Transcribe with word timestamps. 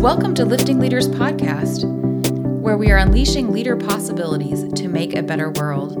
Welcome 0.00 0.32
to 0.36 0.46
Lifting 0.46 0.80
Leaders 0.80 1.08
Podcast, 1.08 1.84
where 2.62 2.78
we 2.78 2.90
are 2.90 2.96
unleashing 2.96 3.52
leader 3.52 3.76
possibilities 3.76 4.64
to 4.72 4.88
make 4.88 5.14
a 5.14 5.22
better 5.22 5.50
world. 5.50 5.92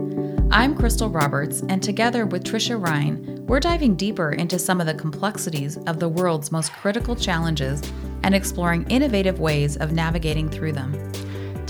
I'm 0.50 0.74
Kristal 0.74 1.14
Roberts, 1.14 1.62
and 1.68 1.82
together 1.82 2.24
with 2.24 2.42
Trisha 2.42 2.82
Ryan, 2.82 3.44
we're 3.46 3.60
diving 3.60 3.96
deeper 3.96 4.32
into 4.32 4.58
some 4.58 4.80
of 4.80 4.86
the 4.86 4.94
complexities 4.94 5.76
of 5.86 6.00
the 6.00 6.08
world's 6.08 6.50
most 6.50 6.72
critical 6.72 7.14
challenges 7.14 7.82
and 8.22 8.34
exploring 8.34 8.88
innovative 8.88 9.38
ways 9.38 9.76
of 9.76 9.92
navigating 9.92 10.48
through 10.48 10.72
them. 10.72 10.94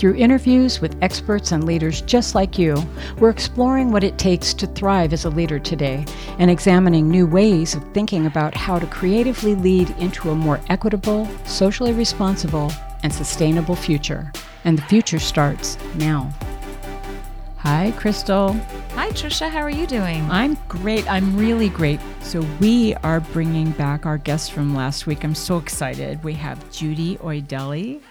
Through 0.01 0.15
interviews 0.15 0.81
with 0.81 0.97
experts 1.03 1.51
and 1.51 1.63
leaders 1.63 2.01
just 2.01 2.33
like 2.33 2.57
you, 2.57 2.83
we're 3.19 3.29
exploring 3.29 3.91
what 3.91 4.03
it 4.03 4.17
takes 4.17 4.51
to 4.55 4.65
thrive 4.65 5.13
as 5.13 5.25
a 5.25 5.29
leader 5.29 5.59
today 5.59 6.03
and 6.39 6.49
examining 6.49 7.07
new 7.07 7.27
ways 7.27 7.75
of 7.75 7.83
thinking 7.93 8.25
about 8.25 8.55
how 8.55 8.79
to 8.79 8.87
creatively 8.87 9.53
lead 9.53 9.91
into 9.99 10.31
a 10.31 10.35
more 10.35 10.59
equitable, 10.69 11.27
socially 11.45 11.93
responsible, 11.93 12.71
and 13.03 13.13
sustainable 13.13 13.75
future. 13.75 14.33
And 14.63 14.75
the 14.75 14.81
future 14.81 15.19
starts 15.19 15.77
now. 15.93 16.33
Hi, 17.57 17.93
Kristal. 17.95 18.59
Hi, 18.93 19.09
Trisha. 19.11 19.51
How 19.51 19.61
are 19.61 19.69
you 19.69 19.85
doing? 19.85 20.27
I'm 20.31 20.57
great. 20.67 21.07
I'm 21.11 21.37
really 21.37 21.69
great. 21.69 21.99
So, 22.21 22.43
we 22.59 22.95
are 23.03 23.19
bringing 23.19 23.69
back 23.73 24.07
our 24.07 24.17
guests 24.17 24.49
from 24.49 24.73
last 24.73 25.05
week. 25.05 25.23
I'm 25.23 25.35
so 25.35 25.57
excited. 25.57 26.23
We 26.23 26.33
have 26.33 26.71
Judy 26.71 27.17
Oyedele 27.17 28.01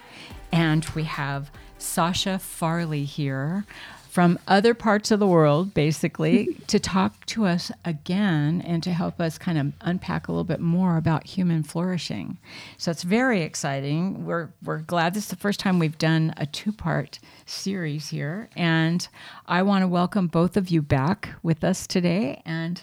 and 0.53 0.85
we 0.95 1.03
have 1.05 1.51
Sasha 1.83 2.39
Farley 2.39 3.05
here 3.05 3.65
from 4.11 4.41
other 4.49 4.75
parts 4.75 5.13
of 5.13 5.21
the 5.21 5.27
world, 5.27 5.73
basically, 5.73 6.57
to 6.67 6.81
talk 6.81 7.25
to 7.27 7.47
us 7.47 7.71
again 7.85 8.61
and 8.67 8.83
to 8.83 8.93
help 8.93 9.21
us 9.21 9.39
kind 9.39 9.57
of 9.57 9.73
unpack 9.83 10.27
a 10.27 10.33
little 10.33 10.45
bit 10.45 10.59
more 10.59 10.97
about 10.97 11.29
human 11.29 11.63
flourishing. 11.63 12.37
So 12.77 12.91
it's 12.91 13.05
very 13.05 13.43
exciting. 13.43 14.27
We're, 14.27 14.49
we're 14.65 14.79
glad 14.79 15.15
this 15.15 15.25
is 15.25 15.31
the 15.31 15.37
first 15.37 15.61
time 15.61 15.79
we've 15.79 15.97
done 15.97 16.35
a 16.37 16.47
two 16.47 16.73
part 16.73 17.21
series 17.47 18.09
here. 18.09 18.51
And 18.57 19.07
I 19.47 19.63
want 19.63 19.83
to 19.83 19.89
welcome 19.89 20.27
both 20.27 20.57
of 20.57 20.71
you 20.71 20.83
back 20.83 21.29
with 21.45 21.63
us 21.63 21.87
today. 21.87 22.43
And 22.45 22.83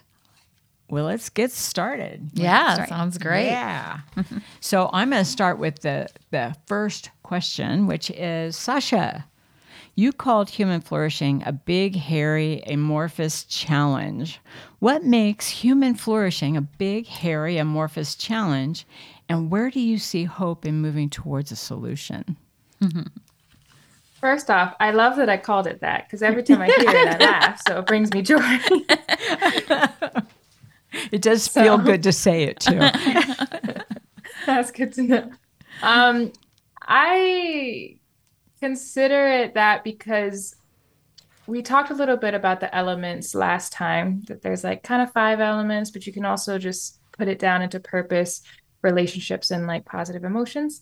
well, 0.90 1.04
let's 1.06 1.28
get 1.28 1.52
started. 1.52 2.30
Yeah, 2.34 2.76
start. 2.76 2.90
sounds 2.90 3.18
great. 3.18 3.48
Yeah. 3.48 4.00
so 4.62 4.90
I'm 4.94 5.10
going 5.10 5.24
to 5.24 5.30
start 5.30 5.60
with 5.60 5.82
the, 5.82 6.08
the 6.32 6.56
first 6.68 7.10
question, 7.28 7.88
which 7.88 8.10
is 8.12 8.56
Sasha, 8.56 9.26
you 9.96 10.14
called 10.14 10.50
human 10.50 10.80
flourishing 10.80 11.44
a 11.46 11.52
big, 11.52 11.94
hairy, 11.94 12.64
amorphous 12.68 13.44
challenge. 13.44 14.40
What 14.80 15.04
makes 15.04 15.50
human 15.50 15.96
flourishing 15.96 16.56
a 16.56 16.62
big, 16.62 17.06
hairy, 17.06 17.58
amorphous 17.58 18.16
challenge? 18.16 18.88
And 19.28 19.52
where 19.52 19.70
do 19.70 19.82
you 19.82 19.98
see 19.98 20.24
hope 20.24 20.66
in 20.66 20.82
moving 20.82 21.10
towards 21.10 21.52
a 21.52 21.58
solution? 21.58 22.38
First 24.22 24.50
off, 24.50 24.74
I 24.80 24.92
love 24.92 25.18
that 25.18 25.28
I 25.28 25.36
called 25.36 25.68
it 25.68 25.82
that 25.82 26.06
because 26.08 26.24
every 26.24 26.44
time 26.44 26.62
I 26.62 26.68
hear 26.68 26.76
it, 26.80 26.88
I 26.90 27.18
laugh. 27.26 27.62
So 27.68 27.80
it 27.80 27.88
brings 27.88 28.14
me 28.14 28.22
joy. 28.22 28.40
it 31.12 31.22
does 31.22 31.44
so, 31.44 31.62
feel 31.62 31.78
good 31.78 32.04
to 32.04 32.14
say 32.14 32.44
it 32.44 32.62
too. 32.62 32.80
That's 34.46 34.72
good 34.72 34.94
to 34.94 35.04
know. 35.04 35.32
Um, 35.84 36.32
I 36.88 37.98
consider 38.60 39.28
it 39.28 39.54
that 39.56 39.84
because 39.84 40.56
we 41.46 41.62
talked 41.62 41.92
a 41.92 41.96
little 41.96 42.18
bit 42.18 42.34
about 42.34 42.60
the 42.60 42.74
elements 42.76 43.36
last 43.36 43.72
time 43.72 44.22
that 44.28 44.42
there's 44.42 44.64
like 44.64 44.84
kind 44.84 45.02
of 45.02 45.12
five 45.12 45.40
elements, 45.40 45.92
but 45.92 46.06
you 46.08 46.14
can 46.14 46.26
also 46.26 46.58
just 46.58 47.00
put 47.12 47.28
it 47.28 47.40
down 47.40 47.62
into 47.62 47.80
purpose, 47.80 48.42
relationships, 48.82 49.52
and 49.52 49.68
like 49.68 49.86
positive 49.86 50.24
emotions. 50.24 50.82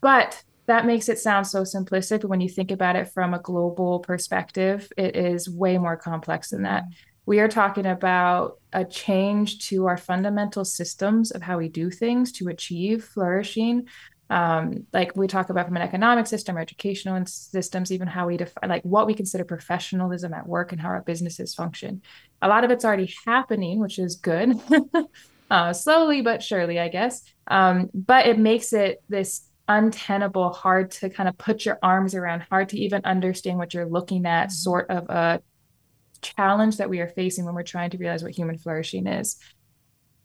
But 0.00 0.42
that 0.66 0.86
makes 0.86 1.08
it 1.08 1.18
sound 1.18 1.46
so 1.46 1.62
simplistic. 1.62 2.20
But 2.22 2.30
when 2.30 2.40
you 2.40 2.48
think 2.48 2.70
about 2.70 2.96
it 2.96 3.08
from 3.08 3.34
a 3.34 3.38
global 3.38 4.00
perspective, 4.00 4.90
it 4.96 5.16
is 5.16 5.50
way 5.50 5.78
more 5.78 5.96
complex 5.96 6.50
than 6.50 6.62
that. 6.62 6.84
Mm-hmm. 6.84 6.92
We 7.26 7.40
are 7.40 7.48
talking 7.48 7.86
about 7.86 8.58
a 8.72 8.84
change 8.84 9.68
to 9.68 9.86
our 9.86 9.96
fundamental 9.96 10.64
systems 10.64 11.30
of 11.30 11.42
how 11.42 11.58
we 11.58 11.68
do 11.68 11.90
things 11.90 12.32
to 12.32 12.48
achieve 12.48 13.04
flourishing, 13.04 13.88
um, 14.30 14.86
like 14.92 15.16
we 15.16 15.26
talk 15.26 15.50
about 15.50 15.66
from 15.66 15.76
an 15.76 15.82
economic 15.82 16.26
system 16.26 16.56
or 16.56 16.60
educational 16.60 17.20
systems, 17.26 17.90
even 17.90 18.06
how 18.06 18.28
we 18.28 18.36
define 18.36 18.70
like 18.70 18.84
what 18.84 19.06
we 19.06 19.14
consider 19.14 19.44
professionalism 19.44 20.32
at 20.32 20.46
work 20.46 20.70
and 20.70 20.80
how 20.80 20.88
our 20.88 21.02
businesses 21.02 21.52
function. 21.52 22.00
A 22.40 22.48
lot 22.48 22.62
of 22.62 22.70
it's 22.70 22.84
already 22.84 23.12
happening, 23.26 23.80
which 23.80 23.98
is 23.98 24.14
good, 24.14 24.58
uh, 25.50 25.72
slowly 25.72 26.22
but 26.22 26.44
surely, 26.44 26.78
I 26.78 26.88
guess. 26.88 27.22
Um, 27.48 27.90
but 27.92 28.26
it 28.26 28.38
makes 28.38 28.72
it 28.72 29.02
this 29.08 29.48
untenable, 29.66 30.50
hard 30.50 30.92
to 30.92 31.10
kind 31.10 31.28
of 31.28 31.36
put 31.36 31.64
your 31.64 31.80
arms 31.82 32.14
around, 32.14 32.42
hard 32.42 32.68
to 32.68 32.78
even 32.78 33.04
understand 33.04 33.58
what 33.58 33.74
you're 33.74 33.88
looking 33.88 34.26
at, 34.26 34.44
mm-hmm. 34.44 34.52
sort 34.52 34.90
of 34.90 35.10
a 35.10 35.42
challenge 36.22 36.76
that 36.76 36.88
we 36.88 37.00
are 37.00 37.08
facing 37.08 37.44
when 37.46 37.54
we're 37.54 37.62
trying 37.64 37.90
to 37.90 37.98
realize 37.98 38.22
what 38.22 38.32
human 38.32 38.58
flourishing 38.58 39.08
is 39.08 39.40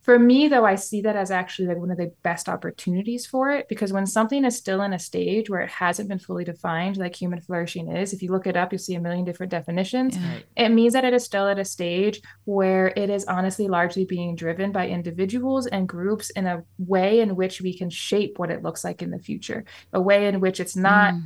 for 0.05 0.19
me 0.19 0.47
though 0.47 0.63
i 0.63 0.75
see 0.75 1.01
that 1.01 1.15
as 1.15 1.31
actually 1.31 1.67
like 1.67 1.77
one 1.77 1.89
of 1.89 1.97
the 1.97 2.13
best 2.21 2.47
opportunities 2.47 3.25
for 3.25 3.49
it 3.49 3.67
because 3.67 3.91
when 3.91 4.05
something 4.05 4.45
is 4.45 4.55
still 4.55 4.83
in 4.83 4.93
a 4.93 4.99
stage 4.99 5.49
where 5.49 5.61
it 5.61 5.69
hasn't 5.69 6.07
been 6.07 6.19
fully 6.19 6.43
defined 6.43 6.95
like 6.97 7.15
human 7.15 7.41
flourishing 7.41 7.91
is 7.91 8.13
if 8.13 8.21
you 8.21 8.31
look 8.31 8.45
it 8.45 8.55
up 8.55 8.71
you'll 8.71 8.79
see 8.79 8.93
a 8.93 9.01
million 9.01 9.25
different 9.25 9.49
definitions. 9.49 10.15
Yeah. 10.15 10.39
it 10.55 10.69
means 10.69 10.93
that 10.93 11.03
it 11.03 11.13
is 11.13 11.23
still 11.23 11.47
at 11.47 11.57
a 11.57 11.65
stage 11.65 12.21
where 12.43 12.93
it 12.95 13.09
is 13.09 13.25
honestly 13.25 13.67
largely 13.67 14.05
being 14.05 14.35
driven 14.35 14.71
by 14.71 14.87
individuals 14.87 15.65
and 15.65 15.89
groups 15.89 16.29
in 16.29 16.45
a 16.45 16.63
way 16.77 17.19
in 17.21 17.35
which 17.35 17.59
we 17.59 17.75
can 17.75 17.89
shape 17.89 18.37
what 18.37 18.51
it 18.51 18.61
looks 18.61 18.83
like 18.83 19.01
in 19.01 19.09
the 19.09 19.19
future 19.19 19.65
a 19.93 20.01
way 20.01 20.27
in 20.27 20.39
which 20.39 20.59
it's 20.59 20.75
not 20.75 21.15
mm 21.15 21.23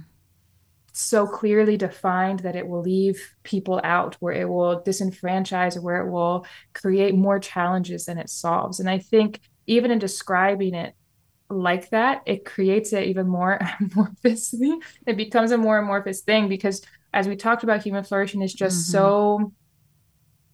so 1.00 1.26
clearly 1.26 1.78
defined 1.78 2.40
that 2.40 2.56
it 2.56 2.68
will 2.68 2.82
leave 2.82 3.36
people 3.44 3.80
out, 3.84 4.16
where 4.20 4.34
it 4.34 4.48
will 4.48 4.82
disenfranchise, 4.82 5.82
where 5.82 6.06
it 6.06 6.12
will 6.12 6.46
create 6.74 7.16
more 7.16 7.40
challenges 7.40 8.06
than 8.06 8.18
it 8.18 8.30
solves. 8.30 8.80
And 8.80 8.90
I 8.90 9.00
think 9.00 9.40
even 9.68 9.92
in 9.92 10.00
describing 10.00 10.74
it 10.74 10.94
like 11.50 11.90
that, 11.90 12.22
it 12.26 12.46
creates 12.46 12.94
it 12.94 13.06
even 13.06 13.28
more 13.28 13.60
amorphously. 13.82 14.82
It 15.08 15.18
becomes 15.18 15.52
a 15.52 15.58
more 15.58 15.78
amorphous 15.78 16.22
thing 16.22 16.50
because, 16.50 16.82
as 17.14 17.28
we 17.28 17.36
talked 17.36 17.64
about, 17.64 17.84
human 17.84 18.04
flourishing 18.04 18.42
is 18.42 18.54
just 18.54 18.84
mm-hmm. 18.84 18.92
so 18.92 19.54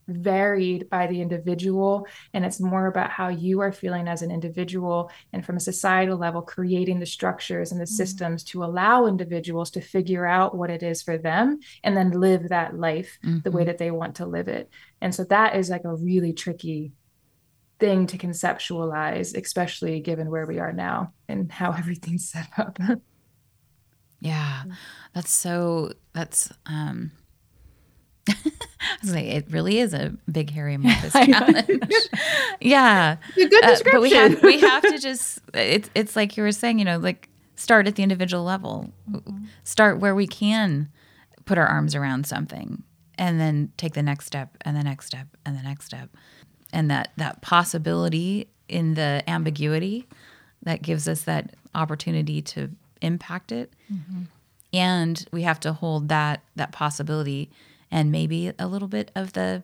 varied 0.08 0.90
by 0.90 1.08
the 1.08 1.22
individual 1.22 2.06
and 2.34 2.46
it's 2.46 2.60
more 2.60 2.88
about 2.88 3.10
how 3.10 3.28
you 3.28 3.60
are 3.62 3.72
feeling 3.72 4.08
as 4.08 4.22
an 4.22 4.30
individual 4.30 5.10
and 5.34 5.46
from 5.46 5.58
a 5.58 5.60
societal 5.60 6.18
level 6.18 6.42
creating 6.42 7.00
the 7.00 7.06
structures 7.06 7.72
and 7.72 7.82
the 7.82 7.86
mm-hmm. 7.86 7.96
systems 7.96 8.44
to 8.44 8.64
allow 8.64 9.08
individuals 9.08 9.72
to 9.72 9.82
figure 9.82 10.26
out 10.26 10.56
what 10.56 10.70
it 10.70 10.84
is 10.84 11.02
for 11.02 11.18
them 11.18 11.60
and 11.84 11.98
then 11.98 12.12
live 12.12 12.50
that 12.50 12.78
life 12.78 13.18
mm-hmm. 13.26 13.40
the 13.40 13.52
way 13.52 13.62
mm-hmm. 13.62 13.68
that 13.68 13.78
they 13.80 13.92
want 13.92 14.16
to 14.16 14.26
live 14.26 14.48
it 14.48 14.70
and 15.02 15.14
so 15.14 15.24
that 15.24 15.56
is 15.56 15.70
like 15.70 15.86
a 15.86 15.96
really 15.96 16.34
tricky 16.34 16.92
thing 17.80 18.06
to 18.06 18.18
conceptualize 18.18 19.36
especially 19.36 20.00
given 20.00 20.30
where 20.30 20.46
we 20.46 20.60
are 20.60 20.74
now 20.74 21.12
and 21.28 21.52
how 21.52 21.72
everything's 21.78 22.30
set 22.30 22.48
up 22.58 22.78
yeah 24.20 24.64
that's 25.14 25.32
so 25.32 25.92
that's 26.14 26.54
um 26.68 27.12
like, 29.04 29.26
it 29.26 29.46
really 29.50 29.80
is 29.80 29.94
a 29.94 30.14
big 30.32 30.50
hairy 30.50 30.76
amorphous 30.76 31.14
challenge. 31.26 31.82
yeah, 32.60 33.18
a 33.38 33.46
good 33.48 33.50
description. 33.62 33.88
Uh, 33.88 33.92
but 33.92 34.02
we 34.02 34.14
have 34.14 34.44
we 34.44 34.60
have 34.60 34.84
to 34.84 34.98
just 34.98 35.40
it's 35.54 35.90
it's 35.96 36.16
like 36.16 36.38
you 36.38 36.44
were 36.44 36.52
saying, 36.52 36.80
you 36.80 36.86
know, 36.86 36.98
like 36.98 37.30
start 37.56 37.88
at 37.88 37.96
the 37.96 38.04
individual 38.04 38.44
level, 38.44 38.92
mm-hmm. 39.10 39.46
start 39.64 40.00
where 40.00 40.16
we 40.16 40.28
can 40.28 40.90
put 41.46 41.58
our 41.58 41.68
arms 41.68 41.96
around 41.96 42.26
something, 42.26 42.84
and 43.18 43.40
then 43.40 43.72
take 43.78 43.94
the 43.94 44.04
next 44.04 44.26
step, 44.26 44.58
and 44.62 44.76
the 44.76 44.84
next 44.84 45.06
step, 45.06 45.28
and 45.46 45.58
the 45.58 45.64
next 45.64 45.86
step, 45.86 46.10
and 46.74 46.90
that 46.90 47.12
that 47.18 47.42
possibility 47.42 48.48
in 48.68 48.96
the 48.96 49.24
ambiguity 49.28 50.08
that 50.64 50.82
gives 50.82 51.08
us 51.08 51.22
that 51.24 51.56
opportunity 51.76 52.42
to 52.42 52.72
impact 53.02 53.52
it. 53.52 53.72
Mm-hmm. 53.92 54.24
And 54.74 55.26
we 55.32 55.44
have 55.44 55.60
to 55.62 55.74
hold 55.74 56.10
that 56.10 56.42
that 56.56 56.72
possibility 56.72 57.50
and 57.96 58.12
maybe 58.12 58.52
a 58.60 58.68
little 58.68 58.90
bit 58.90 59.10
of 59.16 59.32
the 59.34 59.64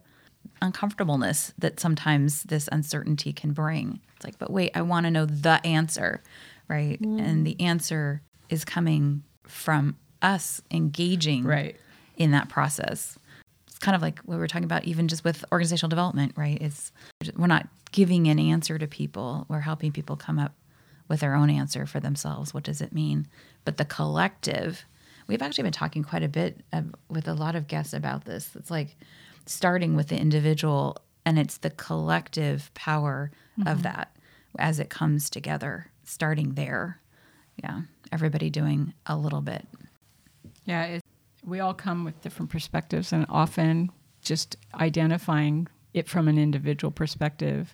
uncomfortableness 0.61 1.53
that 1.57 1.81
sometimes 1.81 2.43
this 2.43 2.69
uncertainty 2.71 3.33
can 3.33 3.51
bring. 3.51 3.99
It's 4.15 4.23
like, 4.23 4.39
but 4.39 4.49
wait, 4.49 4.71
I 4.73 4.83
want 4.83 5.05
to 5.05 5.11
know 5.11 5.25
the 5.25 5.59
answer, 5.65 6.23
right? 6.69 6.99
Mm. 7.01 7.19
And 7.19 7.45
the 7.45 7.59
answer 7.59 8.21
is 8.49 8.63
coming 8.63 9.23
from 9.43 9.97
us 10.21 10.61
engaging 10.71 11.43
right. 11.43 11.75
in 12.15 12.31
that 12.31 12.47
process. 12.47 13.19
It's 13.67 13.79
kind 13.79 13.97
of 13.97 14.01
like 14.01 14.19
what 14.19 14.35
we 14.35 14.39
were 14.39 14.47
talking 14.47 14.63
about, 14.63 14.85
even 14.85 15.09
just 15.09 15.25
with 15.25 15.43
organizational 15.51 15.89
development, 15.89 16.31
right? 16.37 16.57
It's 16.61 16.93
we're 17.35 17.47
not 17.47 17.67
giving 17.91 18.29
an 18.29 18.39
answer 18.39 18.77
to 18.77 18.87
people; 18.87 19.45
we're 19.49 19.59
helping 19.59 19.91
people 19.91 20.15
come 20.15 20.39
up 20.39 20.53
with 21.09 21.19
their 21.19 21.35
own 21.35 21.49
answer 21.49 21.85
for 21.85 21.99
themselves. 21.99 22.53
What 22.53 22.63
does 22.63 22.79
it 22.79 22.93
mean? 22.93 23.27
But 23.65 23.75
the 23.75 23.83
collective 23.83 24.85
we've 25.31 25.41
actually 25.41 25.63
been 25.63 25.71
talking 25.71 26.03
quite 26.03 26.23
a 26.23 26.27
bit 26.27 26.61
with 27.09 27.27
a 27.27 27.33
lot 27.33 27.55
of 27.55 27.67
guests 27.67 27.93
about 27.93 28.25
this. 28.25 28.53
It's 28.55 28.69
like 28.69 28.97
starting 29.45 29.95
with 29.95 30.09
the 30.09 30.17
individual 30.17 30.97
and 31.25 31.39
it's 31.39 31.57
the 31.57 31.69
collective 31.69 32.69
power 32.73 33.31
mm-hmm. 33.57 33.67
of 33.67 33.83
that 33.83 34.15
as 34.59 34.79
it 34.79 34.89
comes 34.89 35.29
together, 35.29 35.89
starting 36.03 36.55
there. 36.55 36.99
Yeah. 37.63 37.81
Everybody 38.11 38.49
doing 38.49 38.93
a 39.05 39.15
little 39.15 39.39
bit. 39.39 39.65
Yeah, 40.65 40.83
it, 40.83 41.03
we 41.45 41.61
all 41.61 41.73
come 41.73 42.03
with 42.03 42.21
different 42.21 42.51
perspectives, 42.51 43.13
and 43.13 43.25
often 43.29 43.89
just 44.21 44.57
identifying 44.75 45.67
it 45.93 46.09
from 46.09 46.27
an 46.27 46.37
individual 46.37 46.91
perspective 46.91 47.73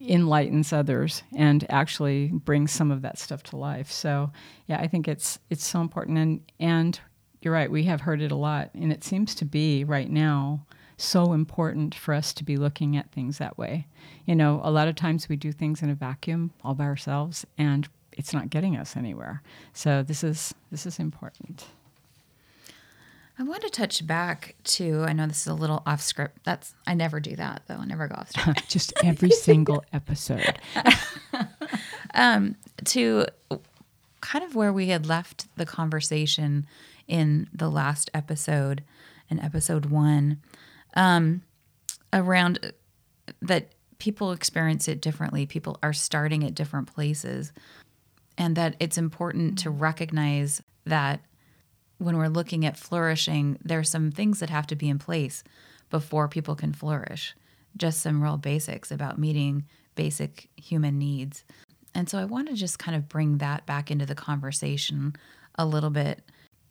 enlightens 0.00 0.72
others 0.72 1.22
and 1.36 1.66
actually 1.68 2.28
brings 2.28 2.72
some 2.72 2.90
of 2.90 3.02
that 3.02 3.18
stuff 3.18 3.42
to 3.44 3.56
life. 3.56 3.90
So, 3.90 4.32
yeah, 4.66 4.80
I 4.80 4.86
think 4.86 5.06
it's 5.08 5.38
it's 5.50 5.66
so 5.66 5.80
important 5.80 6.18
and 6.18 6.40
and 6.58 7.00
you're 7.42 7.54
right, 7.54 7.70
we 7.70 7.84
have 7.84 8.02
heard 8.02 8.20
it 8.20 8.32
a 8.32 8.36
lot 8.36 8.70
and 8.74 8.92
it 8.92 9.04
seems 9.04 9.34
to 9.36 9.44
be 9.44 9.84
right 9.84 10.10
now 10.10 10.66
so 10.96 11.32
important 11.32 11.94
for 11.94 12.12
us 12.12 12.34
to 12.34 12.44
be 12.44 12.58
looking 12.58 12.96
at 12.96 13.10
things 13.10 13.38
that 13.38 13.56
way. 13.56 13.86
You 14.26 14.34
know, 14.34 14.60
a 14.62 14.70
lot 14.70 14.88
of 14.88 14.94
times 14.94 15.28
we 15.28 15.36
do 15.36 15.50
things 15.50 15.82
in 15.82 15.88
a 15.88 15.94
vacuum 15.94 16.52
all 16.62 16.74
by 16.74 16.84
ourselves 16.84 17.46
and 17.56 17.88
it's 18.12 18.34
not 18.34 18.50
getting 18.50 18.76
us 18.76 18.96
anywhere. 18.96 19.42
So, 19.72 20.02
this 20.02 20.24
is 20.24 20.54
this 20.70 20.86
is 20.86 20.98
important. 20.98 21.66
I 23.40 23.42
want 23.42 23.62
to 23.62 23.70
touch 23.70 24.06
back 24.06 24.54
to. 24.64 25.02
I 25.08 25.14
know 25.14 25.26
this 25.26 25.40
is 25.40 25.46
a 25.46 25.54
little 25.54 25.82
off 25.86 26.02
script. 26.02 26.40
That's 26.44 26.74
I 26.86 26.92
never 26.92 27.20
do 27.20 27.34
that 27.36 27.62
though. 27.66 27.76
I 27.76 27.86
never 27.86 28.06
go 28.06 28.16
off 28.16 28.30
script. 28.32 28.68
Just 28.68 28.92
every 29.02 29.30
single 29.30 29.82
episode. 29.94 30.58
um, 32.14 32.56
to 32.84 33.24
kind 34.20 34.44
of 34.44 34.54
where 34.54 34.74
we 34.74 34.88
had 34.88 35.06
left 35.06 35.46
the 35.56 35.64
conversation 35.64 36.66
in 37.08 37.48
the 37.50 37.70
last 37.70 38.10
episode, 38.12 38.84
in 39.30 39.40
episode 39.40 39.86
one, 39.86 40.42
um, 40.92 41.40
around 42.12 42.74
that 43.40 43.70
people 43.98 44.32
experience 44.32 44.86
it 44.86 45.00
differently. 45.00 45.46
People 45.46 45.78
are 45.82 45.94
starting 45.94 46.44
at 46.44 46.54
different 46.54 46.92
places, 46.92 47.52
and 48.36 48.54
that 48.56 48.76
it's 48.80 48.98
important 48.98 49.56
to 49.60 49.70
recognize 49.70 50.60
that 50.84 51.20
when 52.00 52.16
we're 52.16 52.28
looking 52.28 52.64
at 52.64 52.78
flourishing, 52.78 53.58
there's 53.62 53.90
some 53.90 54.10
things 54.10 54.40
that 54.40 54.50
have 54.50 54.66
to 54.68 54.76
be 54.76 54.88
in 54.88 54.98
place 54.98 55.44
before 55.90 56.28
people 56.28 56.54
can 56.54 56.72
flourish. 56.72 57.34
Just 57.76 58.00
some 58.00 58.22
real 58.22 58.38
basics 58.38 58.90
about 58.90 59.18
meeting 59.18 59.66
basic 59.94 60.48
human 60.56 60.98
needs. 60.98 61.44
And 61.94 62.08
so 62.08 62.18
I 62.18 62.24
want 62.24 62.48
to 62.48 62.54
just 62.54 62.78
kind 62.78 62.96
of 62.96 63.08
bring 63.08 63.38
that 63.38 63.66
back 63.66 63.90
into 63.90 64.06
the 64.06 64.14
conversation 64.14 65.14
a 65.56 65.66
little 65.66 65.90
bit. 65.90 66.22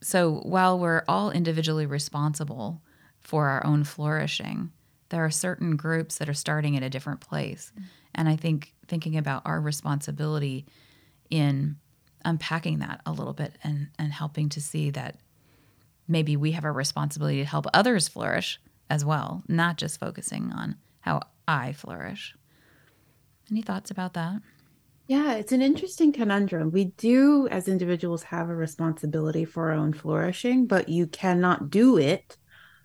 So 0.02 0.40
while 0.44 0.80
we're 0.80 1.04
all 1.08 1.30
individually 1.30 1.86
responsible 1.86 2.82
for 3.20 3.50
our 3.50 3.64
own 3.66 3.84
flourishing, 3.84 4.72
there 5.10 5.24
are 5.24 5.30
certain 5.30 5.76
groups 5.76 6.18
that 6.18 6.30
are 6.30 6.34
starting 6.34 6.76
at 6.76 6.84
a 6.84 6.90
different 6.90 7.20
place. 7.20 7.72
And 8.16 8.28
I 8.28 8.36
think 8.36 8.74
thinking 8.88 9.16
about 9.16 9.44
our 9.46 9.62
responsibility 9.62 10.66
in 11.30 11.76
unpacking 12.26 12.80
that 12.80 13.02
a 13.06 13.12
little 13.12 13.34
bit 13.34 13.54
and 13.64 13.90
and 13.98 14.12
helping 14.12 14.50
to 14.50 14.62
see 14.62 14.90
that 14.92 15.18
maybe 16.08 16.36
we 16.36 16.52
have 16.52 16.66
a 16.66 16.72
responsibility 16.72 17.38
to 17.38 17.46
help 17.46 17.66
others 17.74 18.08
flourish 18.08 18.60
as 18.90 19.06
well, 19.06 19.44
not 19.48 19.78
just 19.78 20.00
focusing 20.00 20.52
on 20.52 20.76
how 21.02 21.22
I 21.48 21.74
flourish. 21.74 22.36
Any 23.52 23.62
thoughts 23.62 23.92
about 23.92 24.14
that? 24.14 24.42
Yeah, 25.08 25.34
it's 25.34 25.52
an 25.52 25.62
interesting 25.62 26.12
conundrum. 26.12 26.72
We 26.72 26.86
do, 26.86 27.48
as 27.48 27.68
individuals, 27.68 28.22
have 28.24 28.50
a 28.50 28.56
responsibility 28.56 29.44
for 29.44 29.72
our 29.72 29.78
own 29.78 29.92
flourishing, 29.92 30.68
but 30.68 30.88
you 30.88 31.08
cannot 31.08 31.72
do 31.72 31.98
it 31.98 32.38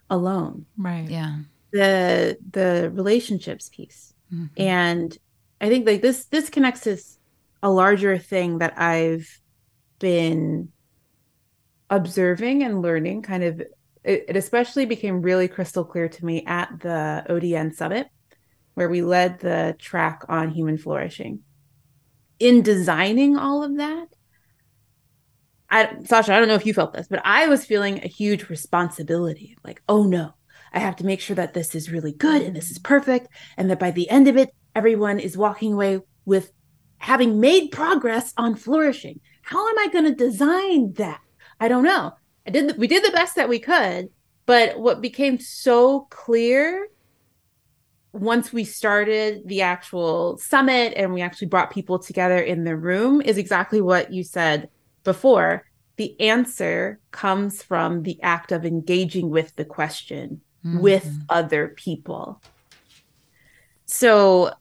alone. 0.09 0.65
Right. 0.77 1.07
Yeah. 1.07 1.37
The 1.71 2.37
the 2.51 2.89
relationships 2.93 3.69
piece, 3.69 4.13
mm-hmm. 4.33 4.45
and 4.59 5.15
I 5.59 5.67
think 5.69 5.85
like 5.85 6.01
this 6.01 6.25
this 6.25 6.49
connects 6.49 6.81
to 6.81 6.97
a 7.65 7.69
larger 7.69 8.15
thing 8.19 8.59
that 8.59 8.79
I've 8.79 9.27
been 9.97 10.69
observing 11.89 12.61
and 12.61 12.83
learning 12.83 13.23
kind 13.23 13.43
of 13.43 13.59
it, 14.03 14.25
it, 14.27 14.35
especially 14.35 14.85
became 14.85 15.23
really 15.23 15.47
crystal 15.47 15.83
clear 15.83 16.07
to 16.07 16.25
me 16.25 16.45
at 16.45 16.69
the 16.79 17.25
ODN 17.27 17.73
summit 17.73 18.07
where 18.75 18.87
we 18.87 19.01
led 19.01 19.39
the 19.39 19.75
track 19.79 20.25
on 20.29 20.51
human 20.51 20.77
flourishing. 20.77 21.39
In 22.37 22.61
designing 22.61 23.35
all 23.35 23.63
of 23.63 23.77
that, 23.77 24.09
I 25.67 26.03
Sasha, 26.03 26.35
I 26.35 26.37
don't 26.37 26.47
know 26.47 26.53
if 26.53 26.67
you 26.67 26.73
felt 26.75 26.93
this, 26.93 27.07
but 27.07 27.21
I 27.25 27.47
was 27.47 27.65
feeling 27.65 27.97
a 27.97 28.07
huge 28.07 28.47
responsibility. 28.47 29.57
Like, 29.63 29.81
oh 29.89 30.03
no, 30.03 30.35
I 30.71 30.77
have 30.77 30.97
to 30.97 31.05
make 31.05 31.19
sure 31.19 31.37
that 31.37 31.55
this 31.55 31.73
is 31.73 31.91
really 31.91 32.13
good 32.13 32.43
and 32.43 32.55
this 32.55 32.69
is 32.69 32.77
perfect 32.77 33.27
and 33.57 33.71
that 33.71 33.79
by 33.79 33.89
the 33.89 34.07
end 34.07 34.27
of 34.27 34.37
it 34.37 34.51
everyone 34.75 35.19
is 35.19 35.35
walking 35.35 35.73
away 35.73 36.01
with 36.25 36.51
having 36.97 37.39
made 37.39 37.71
progress 37.71 38.33
on 38.37 38.55
flourishing. 38.55 39.19
How 39.41 39.67
am 39.67 39.79
I 39.79 39.87
going 39.91 40.05
to 40.05 40.15
design 40.15 40.93
that? 40.93 41.21
I 41.59 41.67
don't 41.67 41.83
know. 41.83 42.13
I 42.47 42.51
did 42.51 42.69
the, 42.69 42.73
we 42.75 42.87
did 42.87 43.03
the 43.03 43.11
best 43.11 43.35
that 43.35 43.49
we 43.49 43.59
could, 43.59 44.09
but 44.45 44.79
what 44.79 45.01
became 45.01 45.39
so 45.39 46.01
clear 46.09 46.87
once 48.11 48.53
we 48.53 48.63
started 48.63 49.41
the 49.45 49.61
actual 49.61 50.37
summit 50.37 50.93
and 50.95 51.13
we 51.13 51.21
actually 51.21 51.47
brought 51.47 51.71
people 51.71 51.99
together 51.99 52.37
in 52.37 52.63
the 52.63 52.75
room 52.75 53.21
is 53.21 53.37
exactly 53.37 53.81
what 53.81 54.13
you 54.13 54.23
said 54.23 54.69
before. 55.03 55.65
The 55.97 56.19
answer 56.19 56.99
comes 57.11 57.61
from 57.61 58.03
the 58.03 58.21
act 58.21 58.51
of 58.51 58.65
engaging 58.65 59.29
with 59.29 59.55
the 59.55 59.65
question 59.65 60.41
mm-hmm. 60.65 60.79
with 60.79 61.09
other 61.29 61.69
people. 61.69 62.41
So, 63.85 64.51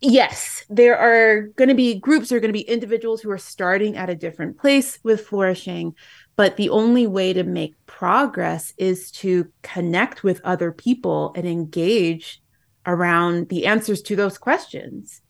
yes, 0.00 0.64
there 0.68 0.96
are 0.96 1.48
going 1.56 1.68
to 1.68 1.74
be 1.74 1.98
groups, 1.98 2.28
there 2.28 2.38
are 2.38 2.40
going 2.40 2.52
to 2.52 2.58
be 2.58 2.68
individuals 2.68 3.20
who 3.20 3.30
are 3.30 3.38
starting 3.38 3.96
at 3.96 4.10
a 4.10 4.14
different 4.14 4.58
place 4.58 4.98
with 5.02 5.26
flourishing, 5.26 5.94
but 6.36 6.56
the 6.56 6.70
only 6.70 7.06
way 7.06 7.32
to 7.32 7.42
make 7.42 7.74
progress 7.86 8.72
is 8.76 9.10
to 9.10 9.50
connect 9.62 10.22
with 10.22 10.40
other 10.44 10.72
people 10.72 11.32
and 11.34 11.46
engage 11.46 12.40
around 12.86 13.48
the 13.48 13.66
answers 13.66 14.02
to 14.02 14.16
those 14.16 14.38
questions. 14.38 15.20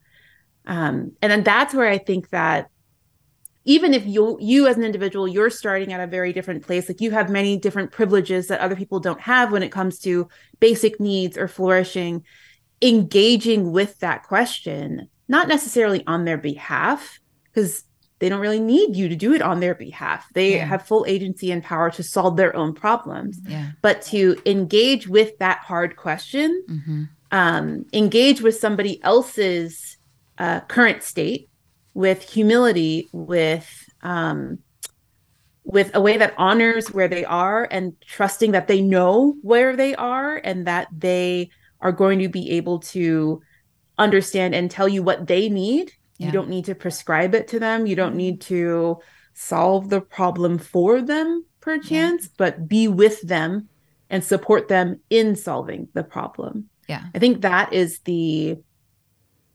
Um, 0.66 1.12
and 1.22 1.32
then 1.32 1.42
that's 1.42 1.74
where 1.74 1.88
I 1.88 1.98
think 1.98 2.28
that 2.30 2.70
even 3.64 3.92
if 3.92 4.06
you 4.06 4.38
you 4.40 4.66
as 4.66 4.76
an 4.78 4.82
individual 4.82 5.28
you're 5.28 5.50
starting 5.50 5.92
at 5.92 6.00
a 6.00 6.06
very 6.06 6.32
different 6.32 6.62
place 6.62 6.88
like 6.88 7.02
you 7.02 7.10
have 7.10 7.28
many 7.28 7.58
different 7.58 7.90
privileges 7.90 8.46
that 8.46 8.60
other 8.60 8.76
people 8.76 8.98
don't 8.98 9.20
have 9.20 9.52
when 9.52 9.62
it 9.62 9.70
comes 9.70 9.98
to 9.98 10.26
basic 10.58 10.98
needs 10.98 11.36
or 11.36 11.48
flourishing 11.48 12.24
engaging 12.80 13.72
with 13.72 13.98
that 14.00 14.22
question 14.24 15.08
not 15.28 15.46
necessarily 15.46 16.02
on 16.06 16.24
their 16.24 16.38
behalf 16.38 17.20
because 17.44 17.84
they 18.18 18.28
don't 18.28 18.40
really 18.40 18.60
need 18.60 18.96
you 18.96 19.08
to 19.08 19.16
do 19.16 19.32
it 19.32 19.42
on 19.42 19.60
their 19.60 19.74
behalf. 19.74 20.26
They 20.32 20.56
yeah. 20.56 20.64
have 20.64 20.86
full 20.86 21.04
agency 21.06 21.52
and 21.52 21.62
power 21.62 21.90
to 21.92 22.02
solve 22.02 22.36
their 22.36 22.54
own 22.56 22.74
problems. 22.74 23.38
Yeah. 23.46 23.70
But 23.80 24.02
to 24.02 24.36
engage 24.44 25.06
with 25.06 25.38
that 25.38 25.58
hard 25.58 25.96
question, 25.96 26.64
mm-hmm. 26.68 27.04
um, 27.30 27.84
engage 27.92 28.40
with 28.40 28.56
somebody 28.56 29.02
else's 29.04 29.98
uh, 30.38 30.60
current 30.62 31.02
state 31.02 31.48
with 31.94 32.22
humility, 32.22 33.08
with 33.12 33.68
um, 34.02 34.58
with 35.64 35.94
a 35.94 36.00
way 36.00 36.16
that 36.16 36.32
honors 36.38 36.90
where 36.92 37.08
they 37.08 37.24
are 37.26 37.68
and 37.70 37.94
trusting 38.00 38.52
that 38.52 38.68
they 38.68 38.80
know 38.80 39.36
where 39.42 39.76
they 39.76 39.94
are 39.94 40.40
and 40.42 40.66
that 40.66 40.88
they 40.96 41.50
are 41.80 41.92
going 41.92 42.18
to 42.20 42.28
be 42.28 42.50
able 42.52 42.80
to 42.80 43.40
understand 43.98 44.54
and 44.54 44.70
tell 44.70 44.88
you 44.88 45.02
what 45.02 45.26
they 45.26 45.48
need 45.48 45.92
yeah. 46.18 46.26
You 46.26 46.32
don't 46.32 46.48
need 46.48 46.64
to 46.66 46.74
prescribe 46.74 47.34
it 47.34 47.48
to 47.48 47.60
them. 47.60 47.86
You 47.86 47.96
don't 47.96 48.10
mm-hmm. 48.10 48.18
need 48.18 48.40
to 48.42 48.98
solve 49.34 49.88
the 49.88 50.00
problem 50.00 50.58
for 50.58 51.00
them, 51.00 51.44
perchance, 51.60 52.24
yeah. 52.24 52.34
but 52.36 52.68
be 52.68 52.88
with 52.88 53.22
them 53.22 53.68
and 54.10 54.22
support 54.22 54.68
them 54.68 55.00
in 55.10 55.36
solving 55.36 55.88
the 55.94 56.02
problem. 56.02 56.68
Yeah. 56.88 57.04
I 57.14 57.18
think 57.18 57.42
that 57.42 57.72
is 57.72 58.00
the 58.00 58.58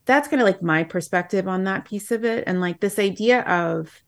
that's 0.05 0.27
kind 0.27 0.41
of 0.41 0.45
like 0.45 0.61
my 0.61 0.83
perspective 0.83 1.47
on 1.47 1.63
that 1.63 1.85
piece 1.85 2.11
of 2.11 2.25
it. 2.25 2.43
And 2.45 2.59
like 2.59 2.79
this 2.79 2.99
idea 2.99 3.41
of 3.41 4.03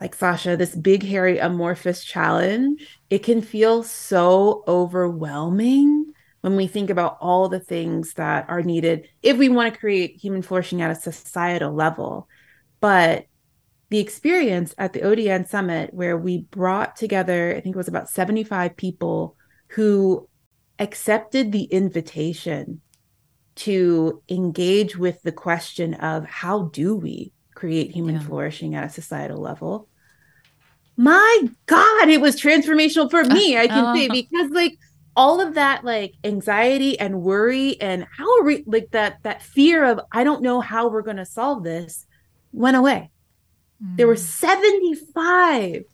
like 0.00 0.14
Sasha, 0.14 0.56
this 0.56 0.74
big, 0.74 1.04
hairy, 1.04 1.38
amorphous 1.38 2.04
challenge, 2.04 2.98
it 3.10 3.22
can 3.22 3.40
feel 3.42 3.82
so 3.82 4.64
overwhelming 4.66 6.12
when 6.40 6.56
we 6.56 6.66
think 6.66 6.90
about 6.90 7.18
all 7.20 7.48
the 7.48 7.60
things 7.60 8.14
that 8.14 8.48
are 8.48 8.62
needed 8.62 9.08
if 9.22 9.36
we 9.36 9.48
want 9.48 9.72
to 9.72 9.80
create 9.80 10.16
human 10.16 10.42
flourishing 10.42 10.80
at 10.82 10.90
a 10.90 10.94
societal 10.94 11.72
level. 11.72 12.28
But 12.80 13.26
the 13.90 13.98
experience 13.98 14.74
at 14.78 14.92
the 14.92 15.00
ODN 15.00 15.48
summit, 15.48 15.92
where 15.92 16.16
we 16.16 16.38
brought 16.38 16.96
together, 16.96 17.54
I 17.54 17.60
think 17.60 17.74
it 17.74 17.78
was 17.78 17.88
about 17.88 18.08
75 18.08 18.76
people 18.76 19.36
who 19.68 20.28
accepted 20.78 21.52
the 21.52 21.64
invitation 21.64 22.80
to 23.56 24.22
engage 24.28 24.96
with 24.96 25.20
the 25.22 25.32
question 25.32 25.94
of 25.94 26.24
how 26.24 26.62
do 26.72 26.96
we 26.96 27.32
create 27.54 27.90
human 27.90 28.14
yeah. 28.14 28.22
flourishing 28.22 28.74
at 28.74 28.84
a 28.84 28.88
societal 28.88 29.38
level. 29.38 29.88
My 30.96 31.48
God, 31.66 32.08
it 32.08 32.20
was 32.20 32.40
transformational 32.40 33.10
for 33.10 33.24
me, 33.24 33.58
I 33.58 33.66
can 33.66 33.94
say, 33.94 34.08
because 34.12 34.50
like 34.50 34.78
all 35.20 35.40
of 35.40 35.54
that 35.54 35.84
like 35.84 36.14
anxiety 36.24 36.98
and 36.98 37.20
worry 37.20 37.80
and 37.80 38.06
how 38.16 38.38
are 38.38 38.44
we 38.44 38.64
like 38.66 38.90
that 38.92 39.22
that 39.22 39.42
fear 39.42 39.84
of 39.84 40.00
i 40.12 40.24
don't 40.24 40.42
know 40.42 40.60
how 40.60 40.88
we're 40.88 41.02
going 41.02 41.16
to 41.16 41.26
solve 41.26 41.62
this 41.62 42.06
went 42.52 42.76
away. 42.76 43.10
There 43.80 44.06
were 44.06 44.14
mm. 44.14 44.18
75 44.18 45.84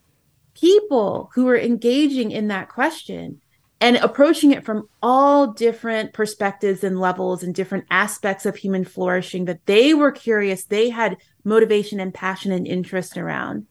people 0.55 1.31
who 1.35 1.45
were 1.45 1.59
engaging 1.59 2.33
in 2.33 2.49
that 2.49 2.69
question 2.69 3.41
and 3.81 3.97
approaching 3.99 4.53
it 4.53 4.65
from 4.65 4.89
all 5.03 5.53
different 5.53 6.15
perspectives 6.15 6.83
and 6.83 6.99
levels 6.99 7.43
and 7.43 7.55
different 7.55 7.85
aspects 7.91 8.47
of 8.47 8.57
human 8.57 8.85
flourishing 8.85 9.45
that 9.45 9.65
they 9.67 9.93
were 9.93 10.11
curious 10.11 10.65
they 10.65 10.89
had 10.89 11.19
motivation 11.45 12.01
and 12.01 12.13
passion 12.13 12.51
and 12.53 12.67
interest 12.67 13.17
around. 13.17 13.67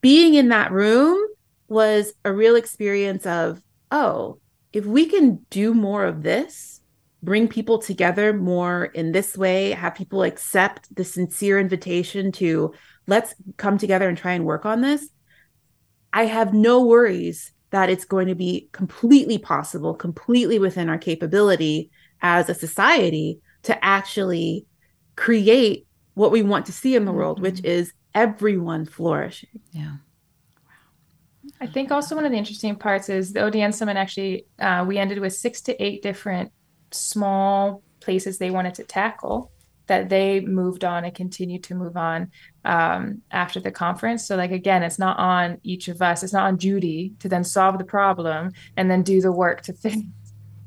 Being 0.00 0.34
in 0.34 0.48
that 0.48 0.72
room 0.72 1.18
was 1.68 2.14
a 2.24 2.32
real 2.32 2.56
experience 2.56 3.26
of 3.26 3.62
oh 3.90 4.38
if 4.72 4.84
we 4.84 5.06
can 5.06 5.44
do 5.50 5.74
more 5.74 6.04
of 6.04 6.22
this 6.22 6.80
bring 7.22 7.48
people 7.48 7.78
together 7.78 8.32
more 8.32 8.84
in 8.84 9.12
this 9.12 9.36
way 9.36 9.70
have 9.70 9.94
people 9.94 10.22
accept 10.22 10.94
the 10.94 11.04
sincere 11.04 11.58
invitation 11.58 12.30
to 12.30 12.72
let's 13.06 13.34
come 13.56 13.76
together 13.76 14.08
and 14.08 14.18
try 14.18 14.32
and 14.32 14.44
work 14.44 14.64
on 14.64 14.80
this 14.80 15.08
i 16.12 16.26
have 16.26 16.54
no 16.54 16.84
worries 16.84 17.52
that 17.70 17.90
it's 17.90 18.04
going 18.04 18.28
to 18.28 18.34
be 18.34 18.68
completely 18.72 19.38
possible, 19.38 19.94
completely 19.94 20.58
within 20.58 20.88
our 20.88 20.98
capability 20.98 21.90
as 22.22 22.48
a 22.48 22.54
society 22.54 23.40
to 23.64 23.84
actually 23.84 24.66
create 25.16 25.86
what 26.14 26.32
we 26.32 26.42
want 26.42 26.66
to 26.66 26.72
see 26.72 26.96
in 26.96 27.04
the 27.04 27.12
world, 27.12 27.36
mm-hmm. 27.36 27.44
which 27.44 27.64
is 27.64 27.92
everyone 28.14 28.86
flourishing. 28.86 29.60
Yeah. 29.72 29.96
I 31.60 31.66
think 31.66 31.90
also 31.90 32.14
one 32.14 32.24
of 32.24 32.32
the 32.32 32.38
interesting 32.38 32.76
parts 32.76 33.08
is 33.08 33.32
the 33.32 33.40
ODN 33.40 33.74
Summit 33.74 33.96
actually, 33.96 34.46
uh, 34.58 34.84
we 34.86 34.98
ended 34.98 35.18
with 35.18 35.34
six 35.34 35.60
to 35.62 35.82
eight 35.82 36.02
different 36.02 36.52
small 36.90 37.82
places 38.00 38.38
they 38.38 38.50
wanted 38.50 38.74
to 38.74 38.84
tackle 38.84 39.50
that 39.88 40.08
they 40.08 40.40
moved 40.40 40.84
on 40.84 41.04
and 41.04 41.14
continued 41.14 41.64
to 41.64 41.74
move 41.74 41.96
on 41.96 42.30
um, 42.64 43.22
after 43.30 43.58
the 43.58 43.70
conference. 43.70 44.26
So, 44.26 44.36
like, 44.36 44.52
again, 44.52 44.82
it's 44.82 44.98
not 44.98 45.18
on 45.18 45.58
each 45.62 45.88
of 45.88 46.00
us, 46.00 46.22
it's 46.22 46.32
not 46.32 46.46
on 46.46 46.58
Judy 46.58 47.14
to 47.20 47.28
then 47.28 47.42
solve 47.42 47.78
the 47.78 47.84
problem 47.84 48.52
and 48.76 48.90
then 48.90 49.02
do 49.02 49.20
the 49.20 49.32
work 49.32 49.62
to 49.62 49.72
fix 49.82 49.96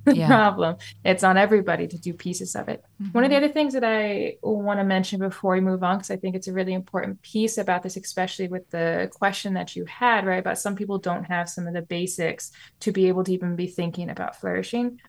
the 0.06 0.16
yeah. 0.16 0.28
problem. 0.28 0.78
It's 1.04 1.24
on 1.24 1.38
everybody 1.38 1.88
to 1.88 1.98
do 1.98 2.14
pieces 2.14 2.56
of 2.56 2.70
it. 2.70 2.84
Mm-hmm. 3.02 3.12
One 3.12 3.24
of 3.24 3.30
the 3.30 3.38
other 3.38 3.50
things 3.50 3.74
that 3.74 3.84
I 3.84 4.38
want 4.42 4.80
to 4.80 4.84
mention 4.84 5.20
before 5.20 5.54
we 5.54 5.62
move 5.62 5.84
on, 5.84 5.98
because 5.98 6.12
I 6.12 6.18
think 6.18 6.36
it's 6.36 6.48
a 6.48 6.54
really 6.54 6.74
important 6.74 7.22
piece 7.22 7.58
about 7.58 7.84
this, 7.84 7.98
especially 7.98 8.48
with 8.48 8.70
the 8.70 9.10
question 9.14 9.54
that 9.56 9.76
you 9.76 9.86
had, 9.86 10.26
right? 10.26 10.40
About 10.40 10.60
some 10.60 10.76
people 10.76 10.98
don't 10.98 11.24
have 11.26 11.50
some 11.50 11.68
of 11.68 11.74
the 11.74 11.82
basics 11.82 12.52
to 12.82 12.92
be 12.92 13.08
able 13.08 13.24
to 13.24 13.34
even 13.34 13.56
be 13.56 13.68
thinking 13.68 14.10
about 14.10 14.40
flourishing 14.40 15.00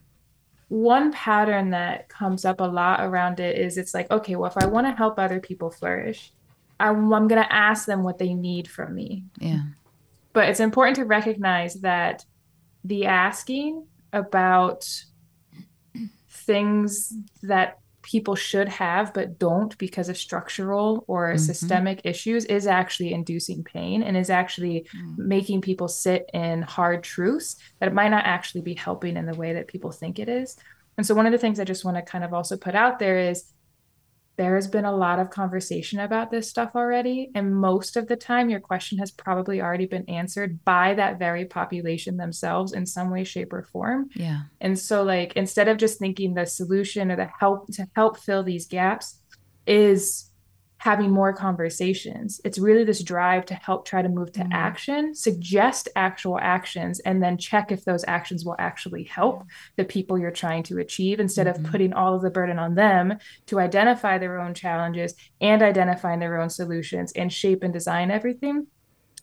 one 0.73 1.13
pattern 1.13 1.69
that 1.69 2.09
comes 2.09 2.47
up 2.47 2.59
a 2.59 2.65
lot 2.65 3.01
around 3.01 3.41
it 3.41 3.59
is 3.59 3.77
it's 3.77 3.93
like, 3.93 4.11
okay, 4.11 4.37
well, 4.37 4.51
if 4.51 4.57
I 4.57 4.65
want 4.65 4.87
to 4.87 4.93
help 4.95 5.19
other 5.19 5.39
people 5.39 5.71
flourish, 5.71 6.33
I'm, 6.81 7.13
I'm 7.13 7.29
going 7.29 7.43
to 7.43 7.53
ask 7.53 7.85
them 7.85 8.03
what 8.03 8.17
they 8.17 8.33
need 8.33 8.69
from 8.69 8.95
me. 8.95 9.25
Yeah. 9.39 9.65
But 10.33 10.49
it's 10.49 10.61
important 10.61 10.97
to 10.97 11.05
recognize 11.05 11.75
that 11.83 12.25
the 12.85 13.05
asking 13.05 13.87
about 14.13 14.89
things 16.29 17.15
that 17.43 17.79
people 18.03 18.35
should 18.35 18.69
have 18.69 19.15
but 19.15 19.39
don't 19.39 19.79
because 19.79 20.09
of 20.09 20.17
structural 20.17 21.05
or 21.07 21.29
mm-hmm. 21.29 21.39
systemic 21.39 22.01
issues 22.05 22.45
is 22.47 22.67
actually 22.67 23.13
inducing 23.13 23.63
pain 23.63 24.03
and 24.03 24.17
is 24.17 24.29
actually 24.29 24.87
mm. 24.95 25.17
making 25.19 25.61
people 25.61 25.87
sit 25.87 26.29
in 26.35 26.63
hard 26.63 27.05
truths 27.05 27.57
that 27.79 27.89
it 27.89 27.95
might 27.95 28.09
not 28.09 28.25
actually 28.25 28.61
be 28.61 28.75
helping 28.75 29.17
in 29.17 29.25
the 29.25 29.35
way 29.35 29.53
that 29.53 29.69
people 29.69 29.93
think 29.93 30.19
it 30.19 30.29
is. 30.29 30.57
And 30.97 31.07
so 31.07 31.15
one 31.15 31.27
of 31.27 31.33
the 31.33 31.39
things 31.39 31.59
I 31.61 31.65
just 31.65 31.85
want 31.85 31.97
to 31.97 32.03
kind 32.03 32.25
of 32.25 32.35
also 32.35 32.57
put 32.57 32.75
out 32.75 32.99
there 32.99 33.19
is 33.19 33.45
there 34.37 34.55
has 34.55 34.67
been 34.67 34.85
a 34.85 34.97
lot 34.97 35.19
of 35.19 35.31
conversation 35.31 36.01
about 36.01 36.31
this 36.31 36.49
stuff 36.49 36.71
already. 36.75 37.31
And 37.35 37.55
most 37.55 37.97
of 37.97 38.09
the 38.09 38.17
time, 38.17 38.49
your 38.49 38.61
question 38.61 38.99
has 38.99 39.11
probably 39.11 39.61
already 39.61 39.87
been 39.87 40.09
answered 40.09 40.65
by 40.65 40.95
that 40.95 41.19
very 41.19 41.45
population 41.45 42.17
themselves 42.17 42.73
in 42.73 42.87
some 42.87 43.11
way, 43.11 43.25
shape, 43.25 43.53
or 43.53 43.63
form. 43.63 44.09
Yeah. 44.15 44.43
And 44.61 44.79
so, 44.79 45.03
like, 45.03 45.35
instead 45.35 45.69
of 45.69 45.77
just 45.77 45.99
thinking 45.99 46.35
the 46.35 46.47
solution 46.47 47.11
or 47.11 47.17
the 47.17 47.31
help 47.39 47.69
to 47.73 47.87
help 47.95 48.19
fill 48.19 48.43
these 48.43 48.67
gaps 48.67 49.21
is 49.67 50.32
having 50.83 51.13
more 51.13 51.33
conversations. 51.33 52.41
It's 52.45 52.59
really 52.59 52.83
this 52.83 53.05
drive 53.05 53.47
to 53.47 53.55
help 53.55 53.87
try 53.87 54.03
to 54.03 54.09
move 54.09 54.33
to 54.33 54.41
mm-hmm. 54.41 54.53
action, 54.53 55.15
suggest 55.15 55.89
actual 55.95 56.41
actions, 56.41 56.99
and 56.99 57.23
then 57.23 57.39
check 57.39 57.71
if 57.71 57.85
those 57.85 58.05
actions 58.09 58.45
will 58.45 58.57
actually 58.59 59.05
help 59.05 59.45
the 59.77 59.85
people 59.85 60.19
you're 60.19 60.33
trying 60.33 60.65
to 60.65 60.81
achieve 60.81 61.21
instead 61.21 61.47
mm-hmm. 61.47 61.65
of 61.65 61.71
putting 61.71 61.93
all 61.93 62.17
of 62.17 62.23
the 62.23 62.31
burden 62.31 62.59
on 62.59 62.75
them 62.75 63.17
to 63.47 63.61
identify 63.61 64.19
their 64.19 64.41
own 64.41 64.55
challenges 64.55 65.15
and 65.41 65.63
identifying 65.63 66.19
their 66.19 66.41
own 66.41 66.51
solutions 66.51 67.13
and 67.13 67.33
shape 67.33 67.63
and 67.63 67.73
design 67.73 68.11
everything. 68.11 68.67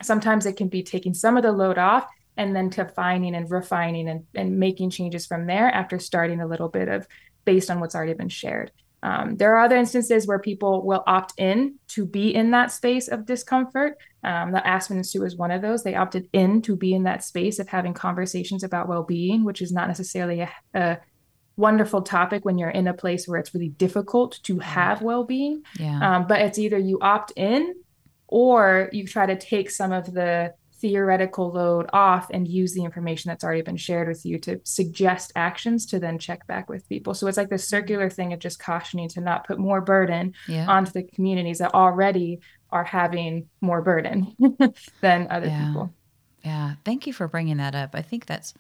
Sometimes 0.02 0.46
it 0.46 0.56
can 0.56 0.70
be 0.70 0.82
taking 0.82 1.14
some 1.14 1.36
of 1.36 1.44
the 1.44 1.52
load 1.52 1.78
off 1.78 2.08
and 2.38 2.56
then 2.56 2.70
defining 2.70 3.36
and 3.36 3.52
refining 3.52 4.08
and, 4.08 4.24
and 4.34 4.58
making 4.58 4.92
changes 4.92 5.26
from 5.26 5.46
there 5.46 5.70
after 5.70 6.00
starting 6.00 6.40
a 6.40 6.48
little 6.48 6.70
bit 6.70 6.88
of 6.88 7.06
based 7.44 7.70
on 7.70 7.82
what's 7.82 7.96
already 7.96 8.14
been 8.14 8.30
shared. 8.30 8.72
Um, 9.02 9.38
there 9.38 9.56
are 9.56 9.64
other 9.64 9.78
instances 9.78 10.28
where 10.28 10.40
people 10.40 10.86
will 10.86 11.04
opt 11.08 11.34
in 11.38 11.76
to 11.90 12.06
be 12.06 12.34
in 12.34 12.52
that 12.52 12.72
space 12.72 13.08
of 13.08 13.26
discomfort. 13.26 13.98
Um, 14.24 14.52
the 14.52 14.66
Aspen 14.68 14.98
Institute 14.98 15.28
is 15.28 15.38
one 15.38 15.52
of 15.52 15.62
those. 15.62 15.84
They 15.84 15.96
opted 15.96 16.28
in 16.34 16.62
to 16.64 16.76
be 16.76 16.94
in 16.94 17.04
that 17.04 17.24
space 17.24 17.60
of 17.60 17.70
having 17.70 17.94
conversations 17.94 18.64
about 18.64 18.90
well 18.90 19.04
being, 19.04 19.46
which 19.46 19.62
is 19.62 19.72
not 19.72 19.88
necessarily 19.88 20.42
a, 20.42 20.52
a, 20.74 20.98
wonderful 21.56 22.02
topic 22.02 22.46
when 22.46 22.58
you're 22.58 22.70
in 22.70 22.88
a 22.88 22.94
place 22.94 23.28
where 23.28 23.38
it's 23.38 23.54
really 23.54 23.68
difficult 23.68 24.40
to 24.44 24.60
have 24.60 25.02
well 25.02 25.26
being. 25.26 25.62
Yeah. 25.78 26.00
Um, 26.16 26.26
but 26.26 26.40
it's 26.40 26.58
either 26.58 26.78
you 26.78 27.00
opt 27.02 27.34
in 27.36 27.76
or 28.28 28.90
you 28.94 29.06
try 29.06 29.26
to 29.26 29.38
take 29.38 29.70
some 29.70 29.92
of 29.92 30.14
the 30.14 30.54
theoretical 30.82 31.52
load 31.52 31.90
off 31.94 32.30
and 32.32 32.48
use 32.48 32.74
the 32.74 32.84
information 32.84 33.30
that's 33.30 33.44
already 33.44 33.62
been 33.62 33.78
shared 33.78 34.08
with 34.08 34.26
you 34.26 34.40
to 34.40 34.60
suggest 34.64 35.32
actions 35.36 35.86
to 35.88 36.00
then 36.00 36.18
check 36.18 36.46
back 36.48 36.70
with 36.70 36.88
people. 36.90 37.14
So 37.14 37.28
it's 37.28 37.38
like 37.38 37.50
this 37.50 37.68
circular 37.68 38.10
thing 38.10 38.34
of 38.34 38.40
just 38.40 38.60
cautioning 38.60 39.10
to 39.10 39.22
not 39.22 39.46
put 39.46 39.60
more 39.60 39.82
burden 39.82 40.34
yeah. 40.48 40.68
onto 40.68 40.92
the 40.92 41.04
communities 41.04 41.60
that 41.60 41.74
already 41.74 42.40
are 42.72 42.84
having 42.84 43.48
more 43.62 43.82
burden 43.82 44.36
than 45.02 45.28
other 45.30 45.48
yeah. 45.48 45.68
people. 45.68 45.94
Yeah. 46.44 46.76
Thank 46.86 47.08
you 47.08 47.14
for 47.14 47.28
bringing 47.28 47.58
that 47.58 47.76
up. 47.76 47.92
I 47.94 48.02
think 48.02 48.26
that's 48.26 48.54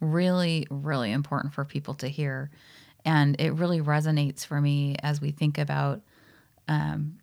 really, 0.00 0.66
really 0.70 1.10
important 1.10 1.54
for 1.54 1.64
people 1.64 1.94
to 1.94 2.08
hear. 2.08 2.50
And 3.04 3.36
it 3.40 3.52
really 3.54 3.80
resonates 3.80 4.46
for 4.46 4.60
me 4.60 4.96
as 5.02 5.20
we 5.20 5.30
think 5.30 5.58
about 5.58 6.00
um, 6.68 7.18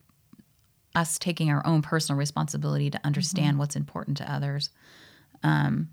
us 0.95 1.17
taking 1.17 1.49
our 1.49 1.65
own 1.65 1.81
personal 1.81 2.17
responsibility 2.17 2.89
to 2.89 2.99
understand 3.03 3.51
mm-hmm. 3.51 3.59
what's 3.59 3.75
important 3.75 4.17
to 4.17 4.31
others 4.31 4.69
um, 5.43 5.89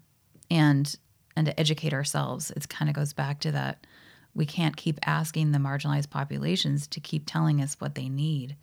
and 0.51 0.97
and 1.37 1.47
to 1.47 1.61
educate 1.61 1.93
ourselves 1.93 2.51
it 2.51 2.69
kind 2.69 2.89
of 2.89 2.97
goes 2.97 3.13
back 3.13 3.41
to 3.41 3.53
that 3.53 3.87
we 4.35 4.47
can't 4.47 4.77
keep 4.77 4.99
asking 5.07 5.53
the 5.53 5.59
marginalized 5.59 6.11
populations 6.11 6.87
to 6.87 7.01
keep 7.01 7.25
telling 7.27 7.61
us 7.61 7.77
what 7.79 7.95
they 7.95 8.09
need 8.09 8.57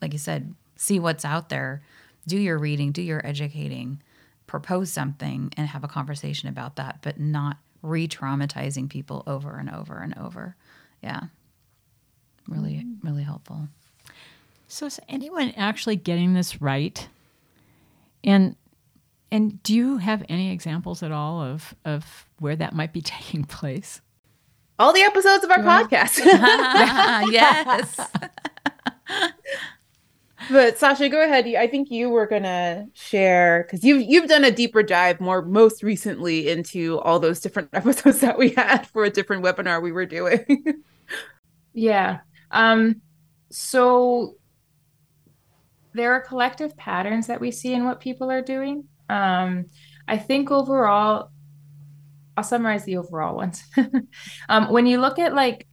like 0.00 0.12
you 0.12 0.18
said 0.18 0.54
see 0.76 0.98
what's 0.98 1.24
out 1.24 1.48
there 1.48 1.82
do 2.26 2.38
your 2.38 2.58
reading 2.58 2.92
do 2.92 3.02
your 3.02 3.24
educating 3.26 4.00
propose 4.46 4.92
something 4.92 5.52
and 5.56 5.68
have 5.68 5.82
a 5.82 5.88
conversation 5.88 6.48
about 6.48 6.76
that 6.76 6.98
but 7.02 7.18
not 7.18 7.56
re-traumatizing 7.82 8.88
people 8.88 9.22
over 9.26 9.56
and 9.56 9.70
over 9.70 9.98
and 9.98 10.16
over 10.18 10.56
yeah 11.02 11.22
really 12.48 12.74
mm-hmm. 12.74 13.06
really 13.06 13.22
helpful 13.22 13.68
so 14.68 14.86
is 14.86 15.00
anyone 15.08 15.52
actually 15.56 15.96
getting 15.96 16.34
this 16.34 16.60
right? 16.60 17.08
And 18.24 18.56
and 19.30 19.62
do 19.62 19.74
you 19.74 19.98
have 19.98 20.24
any 20.28 20.50
examples 20.52 21.02
at 21.02 21.12
all 21.12 21.40
of 21.40 21.74
of 21.84 22.26
where 22.38 22.56
that 22.56 22.74
might 22.74 22.92
be 22.92 23.00
taking 23.02 23.44
place? 23.44 24.00
All 24.78 24.92
the 24.92 25.02
episodes 25.02 25.42
of 25.42 25.50
our 25.50 25.60
yeah. 25.60 25.84
podcast. 25.84 26.18
yes. 27.32 27.98
but 30.50 30.78
Sasha, 30.78 31.08
go 31.08 31.24
ahead. 31.24 31.46
I 31.46 31.66
think 31.66 31.90
you 31.90 32.10
were 32.10 32.26
gonna 32.26 32.86
share 32.92 33.62
because 33.62 33.84
you've 33.84 34.02
you've 34.02 34.28
done 34.28 34.44
a 34.44 34.50
deeper 34.50 34.82
dive 34.82 35.20
more 35.20 35.42
most 35.42 35.82
recently 35.82 36.48
into 36.48 36.98
all 37.00 37.18
those 37.18 37.40
different 37.40 37.70
episodes 37.72 38.20
that 38.20 38.36
we 38.36 38.50
had 38.50 38.86
for 38.86 39.04
a 39.04 39.10
different 39.10 39.44
webinar 39.44 39.80
we 39.80 39.92
were 39.92 40.06
doing. 40.06 40.44
yeah. 41.72 42.18
Um. 42.50 43.00
So 43.50 44.36
there 45.96 46.12
are 46.12 46.20
collective 46.20 46.76
patterns 46.76 47.26
that 47.26 47.40
we 47.40 47.50
see 47.50 47.72
in 47.72 47.84
what 47.84 48.00
people 48.00 48.30
are 48.30 48.42
doing. 48.42 48.84
Um, 49.08 49.66
I 50.06 50.18
think 50.18 50.50
overall, 50.50 51.30
I'll 52.36 52.44
summarize 52.44 52.84
the 52.84 52.98
overall 52.98 53.34
ones. 53.34 53.64
um, 54.48 54.70
when 54.70 54.86
you 54.86 55.00
look 55.00 55.18
at 55.18 55.34
like 55.34 55.66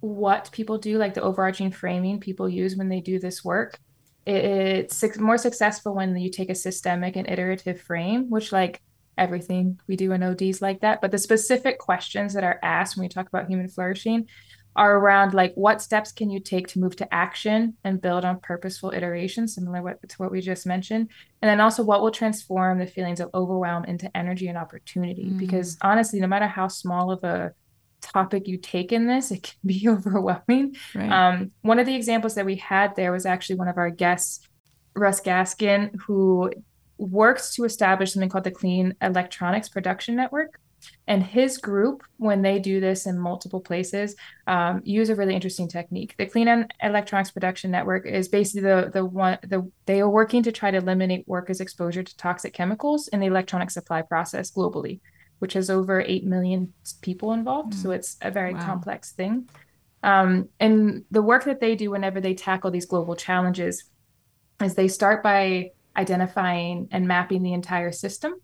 what 0.00 0.50
people 0.52 0.78
do, 0.78 0.98
like 0.98 1.14
the 1.14 1.22
overarching 1.22 1.70
framing 1.70 2.20
people 2.20 2.48
use 2.48 2.76
when 2.76 2.88
they 2.88 3.00
do 3.00 3.18
this 3.18 3.44
work, 3.44 3.78
it's 4.26 5.04
more 5.18 5.38
successful 5.38 5.94
when 5.94 6.16
you 6.16 6.30
take 6.30 6.50
a 6.50 6.54
systemic 6.54 7.14
and 7.14 7.30
iterative 7.30 7.80
frame, 7.80 8.28
which 8.28 8.50
like 8.50 8.82
everything 9.16 9.78
we 9.86 9.94
do 9.94 10.10
in 10.12 10.22
ODs 10.22 10.60
like 10.60 10.80
that. 10.80 11.00
But 11.00 11.12
the 11.12 11.18
specific 11.18 11.78
questions 11.78 12.34
that 12.34 12.42
are 12.42 12.58
asked 12.62 12.96
when 12.96 13.04
we 13.04 13.08
talk 13.08 13.28
about 13.28 13.46
human 13.46 13.68
flourishing 13.68 14.26
are 14.76 14.98
around 14.98 15.34
like 15.34 15.52
what 15.54 15.82
steps 15.82 16.12
can 16.12 16.30
you 16.30 16.38
take 16.38 16.68
to 16.68 16.78
move 16.78 16.94
to 16.96 17.14
action 17.14 17.76
and 17.82 18.00
build 18.00 18.24
on 18.24 18.40
purposeful 18.40 18.92
iteration, 18.92 19.48
similar 19.48 19.98
to 20.06 20.16
what 20.16 20.30
we 20.30 20.40
just 20.40 20.66
mentioned. 20.66 21.08
And 21.42 21.48
then 21.48 21.60
also 21.60 21.82
what 21.82 22.02
will 22.02 22.10
transform 22.10 22.78
the 22.78 22.86
feelings 22.86 23.20
of 23.20 23.30
overwhelm 23.34 23.84
into 23.84 24.14
energy 24.16 24.48
and 24.48 24.58
opportunity. 24.58 25.24
Mm. 25.24 25.38
Because 25.38 25.78
honestly, 25.80 26.20
no 26.20 26.26
matter 26.26 26.46
how 26.46 26.68
small 26.68 27.10
of 27.10 27.24
a 27.24 27.52
topic 28.02 28.46
you 28.46 28.58
take 28.58 28.92
in 28.92 29.06
this, 29.06 29.30
it 29.30 29.42
can 29.42 29.56
be 29.64 29.88
overwhelming. 29.88 30.76
Right. 30.94 31.10
Um, 31.10 31.50
one 31.62 31.78
of 31.78 31.86
the 31.86 31.96
examples 31.96 32.34
that 32.34 32.46
we 32.46 32.56
had 32.56 32.94
there 32.96 33.12
was 33.12 33.26
actually 33.26 33.56
one 33.56 33.68
of 33.68 33.78
our 33.78 33.90
guests, 33.90 34.46
Russ 34.94 35.20
Gaskin, 35.20 35.94
who 36.06 36.50
works 36.98 37.54
to 37.54 37.64
establish 37.64 38.12
something 38.12 38.28
called 38.28 38.44
the 38.44 38.50
Clean 38.50 38.94
Electronics 39.00 39.68
Production 39.68 40.16
Network. 40.16 40.60
And 41.06 41.22
his 41.22 41.58
group, 41.58 42.02
when 42.16 42.42
they 42.42 42.58
do 42.58 42.80
this 42.80 43.06
in 43.06 43.18
multiple 43.18 43.60
places, 43.60 44.16
um, 44.46 44.82
use 44.84 45.08
a 45.08 45.14
really 45.14 45.34
interesting 45.34 45.68
technique. 45.68 46.14
The 46.18 46.26
Clean 46.26 46.66
Electronics 46.82 47.30
Production 47.30 47.70
Network 47.70 48.06
is 48.06 48.28
basically 48.28 48.62
the 48.62 48.90
the 48.92 49.04
one 49.04 49.38
the 49.42 49.70
they 49.86 50.00
are 50.00 50.10
working 50.10 50.42
to 50.42 50.52
try 50.52 50.70
to 50.70 50.78
eliminate 50.78 51.26
workers' 51.28 51.60
exposure 51.60 52.02
to 52.02 52.16
toxic 52.16 52.52
chemicals 52.54 53.08
in 53.08 53.20
the 53.20 53.26
electronic 53.26 53.70
supply 53.70 54.02
process 54.02 54.50
globally, 54.50 55.00
which 55.38 55.54
has 55.54 55.70
over 55.70 56.00
eight 56.00 56.24
million 56.24 56.72
people 57.00 57.32
involved. 57.32 57.72
Mm. 57.72 57.82
So 57.82 57.90
it's 57.92 58.16
a 58.20 58.30
very 58.30 58.54
wow. 58.54 58.64
complex 58.64 59.12
thing. 59.12 59.48
Um, 60.02 60.48
and 60.60 61.04
the 61.10 61.22
work 61.22 61.44
that 61.44 61.60
they 61.60 61.74
do 61.74 61.90
whenever 61.90 62.20
they 62.20 62.34
tackle 62.34 62.70
these 62.70 62.86
global 62.86 63.16
challenges 63.16 63.84
is 64.62 64.74
they 64.74 64.88
start 64.88 65.22
by 65.22 65.70
identifying 65.96 66.88
and 66.90 67.08
mapping 67.08 67.42
the 67.42 67.54
entire 67.54 67.92
system, 67.92 68.34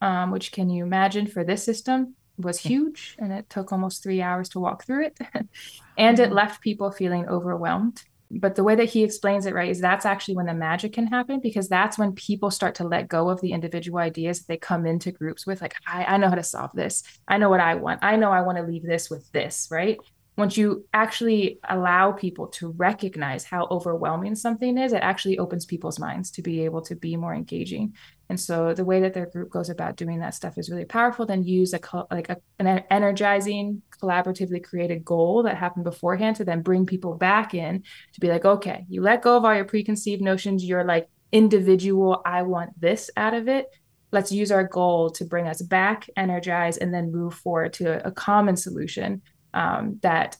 um, 0.00 0.30
which 0.30 0.52
can 0.52 0.70
you 0.70 0.84
imagine 0.84 1.26
for 1.26 1.44
this 1.44 1.64
system 1.64 2.14
was 2.38 2.58
huge 2.58 3.16
and 3.18 3.32
it 3.32 3.48
took 3.50 3.72
almost 3.72 4.02
three 4.02 4.22
hours 4.22 4.48
to 4.50 4.60
walk 4.60 4.84
through 4.84 5.06
it. 5.06 5.18
and 5.98 6.18
it 6.18 6.32
left 6.32 6.62
people 6.62 6.90
feeling 6.90 7.28
overwhelmed. 7.28 8.02
But 8.32 8.54
the 8.54 8.62
way 8.62 8.76
that 8.76 8.88
he 8.88 9.02
explains 9.02 9.44
it, 9.44 9.54
right, 9.54 9.70
is 9.70 9.80
that's 9.80 10.06
actually 10.06 10.36
when 10.36 10.46
the 10.46 10.54
magic 10.54 10.92
can 10.92 11.08
happen 11.08 11.40
because 11.40 11.68
that's 11.68 11.98
when 11.98 12.12
people 12.12 12.50
start 12.52 12.76
to 12.76 12.84
let 12.84 13.08
go 13.08 13.28
of 13.28 13.40
the 13.40 13.52
individual 13.52 13.98
ideas 13.98 14.38
that 14.38 14.46
they 14.46 14.56
come 14.56 14.86
into 14.86 15.10
groups 15.10 15.46
with. 15.46 15.60
Like, 15.60 15.74
I, 15.84 16.04
I 16.04 16.16
know 16.16 16.28
how 16.28 16.36
to 16.36 16.42
solve 16.44 16.70
this. 16.72 17.02
I 17.26 17.38
know 17.38 17.50
what 17.50 17.58
I 17.58 17.74
want. 17.74 18.00
I 18.02 18.14
know 18.14 18.30
I 18.30 18.42
want 18.42 18.58
to 18.58 18.64
leave 18.64 18.84
this 18.84 19.10
with 19.10 19.30
this, 19.32 19.66
right? 19.70 19.98
Once 20.40 20.56
you 20.56 20.84
actually 20.92 21.60
allow 21.68 22.10
people 22.10 22.48
to 22.48 22.72
recognize 22.72 23.44
how 23.44 23.68
overwhelming 23.70 24.34
something 24.34 24.76
is, 24.78 24.92
it 24.92 25.02
actually 25.02 25.38
opens 25.38 25.64
people's 25.64 25.98
minds 25.98 26.30
to 26.32 26.42
be 26.42 26.64
able 26.64 26.82
to 26.82 26.96
be 26.96 27.16
more 27.16 27.34
engaging. 27.34 27.94
And 28.28 28.40
so 28.40 28.74
the 28.74 28.84
way 28.84 29.00
that 29.02 29.14
their 29.14 29.26
group 29.26 29.50
goes 29.50 29.70
about 29.70 29.96
doing 29.96 30.20
that 30.20 30.34
stuff 30.34 30.58
is 30.58 30.70
really 30.70 30.84
powerful. 30.84 31.26
Then 31.26 31.44
use 31.44 31.74
a 31.74 31.80
like 32.10 32.30
a, 32.30 32.38
an 32.58 32.84
energizing, 32.90 33.82
collaboratively 34.02 34.64
created 34.64 35.04
goal 35.04 35.42
that 35.44 35.56
happened 35.56 35.84
beforehand 35.84 36.36
to 36.36 36.44
then 36.44 36.62
bring 36.62 36.86
people 36.86 37.14
back 37.14 37.54
in 37.54 37.84
to 38.14 38.20
be 38.20 38.28
like, 38.28 38.44
okay, 38.44 38.86
you 38.88 39.02
let 39.02 39.22
go 39.22 39.36
of 39.36 39.44
all 39.44 39.54
your 39.54 39.64
preconceived 39.64 40.22
notions. 40.22 40.64
You're 40.64 40.84
like 40.84 41.08
individual. 41.32 42.22
I 42.24 42.42
want 42.42 42.80
this 42.80 43.10
out 43.16 43.34
of 43.34 43.46
it 43.46 43.66
let's 44.12 44.32
use 44.32 44.50
our 44.50 44.64
goal 44.64 45.10
to 45.10 45.24
bring 45.24 45.46
us 45.46 45.62
back, 45.62 46.08
energize, 46.16 46.76
and 46.78 46.92
then 46.92 47.12
move 47.12 47.34
forward 47.34 47.72
to 47.74 48.04
a, 48.04 48.08
a 48.08 48.12
common 48.12 48.56
solution 48.56 49.22
um, 49.54 49.98
that 50.02 50.36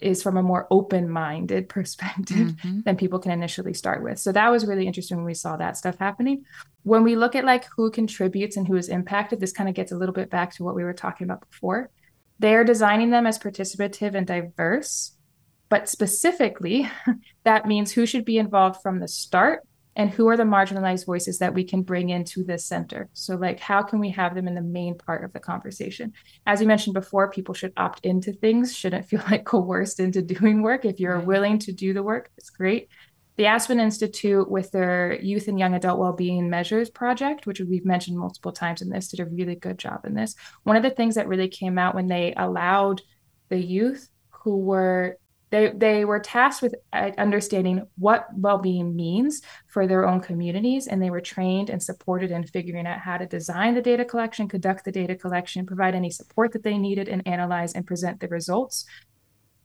is 0.00 0.22
from 0.22 0.36
a 0.36 0.42
more 0.42 0.66
open-minded 0.70 1.68
perspective 1.68 2.52
mm-hmm. 2.52 2.80
than 2.84 2.96
people 2.96 3.18
can 3.18 3.32
initially 3.32 3.74
start 3.74 4.02
with. 4.02 4.18
So 4.18 4.32
that 4.32 4.50
was 4.50 4.66
really 4.66 4.86
interesting 4.86 5.16
when 5.16 5.26
we 5.26 5.34
saw 5.34 5.56
that 5.56 5.76
stuff 5.76 5.98
happening. 5.98 6.44
When 6.82 7.02
we 7.02 7.16
look 7.16 7.34
at 7.34 7.44
like 7.44 7.66
who 7.76 7.90
contributes 7.90 8.56
and 8.56 8.66
who 8.66 8.76
is 8.76 8.88
impacted, 8.88 9.40
this 9.40 9.52
kind 9.52 9.68
of 9.68 9.74
gets 9.74 9.92
a 9.92 9.96
little 9.96 10.14
bit 10.14 10.30
back 10.30 10.54
to 10.54 10.64
what 10.64 10.74
we 10.74 10.84
were 10.84 10.94
talking 10.94 11.26
about 11.26 11.48
before. 11.48 11.90
They 12.38 12.54
are 12.54 12.64
designing 12.64 13.10
them 13.10 13.26
as 13.26 13.38
participative 13.38 14.14
and 14.14 14.26
diverse, 14.26 15.12
but 15.68 15.88
specifically, 15.88 16.88
that 17.44 17.66
means 17.66 17.92
who 17.92 18.06
should 18.06 18.24
be 18.24 18.38
involved 18.38 18.80
from 18.80 19.00
the 19.00 19.08
start 19.08 19.66
and 19.98 20.10
who 20.10 20.28
are 20.28 20.36
the 20.36 20.44
marginalized 20.44 21.04
voices 21.04 21.40
that 21.40 21.52
we 21.52 21.64
can 21.64 21.82
bring 21.82 22.10
into 22.10 22.44
this 22.44 22.64
center? 22.64 23.10
So 23.12 23.34
like 23.34 23.58
how 23.58 23.82
can 23.82 23.98
we 23.98 24.10
have 24.10 24.34
them 24.34 24.46
in 24.46 24.54
the 24.54 24.62
main 24.62 24.96
part 24.96 25.24
of 25.24 25.32
the 25.32 25.40
conversation? 25.40 26.12
As 26.46 26.60
you 26.60 26.68
mentioned 26.68 26.94
before 26.94 27.30
people 27.30 27.52
should 27.52 27.72
opt 27.76 28.06
into 28.06 28.32
things 28.32 28.74
shouldn't 28.74 29.06
feel 29.06 29.22
like 29.28 29.44
coerced 29.44 29.98
into 29.98 30.22
doing 30.38 30.62
work. 30.62 30.84
If 30.84 31.00
you're 31.00 31.20
willing 31.20 31.58
to 31.58 31.72
do 31.72 31.92
the 31.92 32.02
work 32.02 32.30
it's 32.38 32.48
great. 32.48 32.88
The 33.36 33.46
aspen 33.46 33.78
institute 33.78 34.50
with 34.50 34.70
their 34.72 35.20
youth 35.20 35.46
and 35.48 35.58
young 35.58 35.74
adult 35.74 35.98
well-being 35.98 36.48
measures 36.48 36.90
project 36.90 37.46
which 37.46 37.60
we've 37.60 37.84
mentioned 37.84 38.16
multiple 38.16 38.52
times 38.52 38.80
in 38.80 38.88
this 38.88 39.08
did 39.08 39.20
a 39.20 39.26
really 39.26 39.56
good 39.56 39.78
job 39.78 40.04
in 40.04 40.14
this. 40.14 40.36
One 40.62 40.76
of 40.76 40.84
the 40.84 40.90
things 40.90 41.16
that 41.16 41.28
really 41.28 41.48
came 41.48 41.76
out 41.76 41.96
when 41.96 42.06
they 42.06 42.34
allowed 42.36 43.02
the 43.48 43.58
youth 43.58 44.08
who 44.30 44.58
were 44.58 45.18
they, 45.50 45.72
they 45.74 46.04
were 46.04 46.20
tasked 46.20 46.62
with 46.62 46.74
uh, 46.92 47.10
understanding 47.18 47.86
what 47.96 48.26
well-being 48.34 48.94
means 48.94 49.42
for 49.66 49.86
their 49.86 50.06
own 50.06 50.20
communities 50.20 50.86
and 50.86 51.02
they 51.02 51.10
were 51.10 51.20
trained 51.20 51.70
and 51.70 51.82
supported 51.82 52.30
in 52.30 52.44
figuring 52.44 52.86
out 52.86 52.98
how 53.00 53.16
to 53.16 53.26
design 53.26 53.74
the 53.74 53.82
data 53.82 54.04
collection 54.04 54.48
conduct 54.48 54.84
the 54.84 54.92
data 54.92 55.14
collection 55.14 55.66
provide 55.66 55.94
any 55.94 56.10
support 56.10 56.52
that 56.52 56.62
they 56.62 56.76
needed 56.76 57.08
and 57.08 57.26
analyze 57.26 57.72
and 57.72 57.86
present 57.86 58.20
the 58.20 58.28
results. 58.28 58.84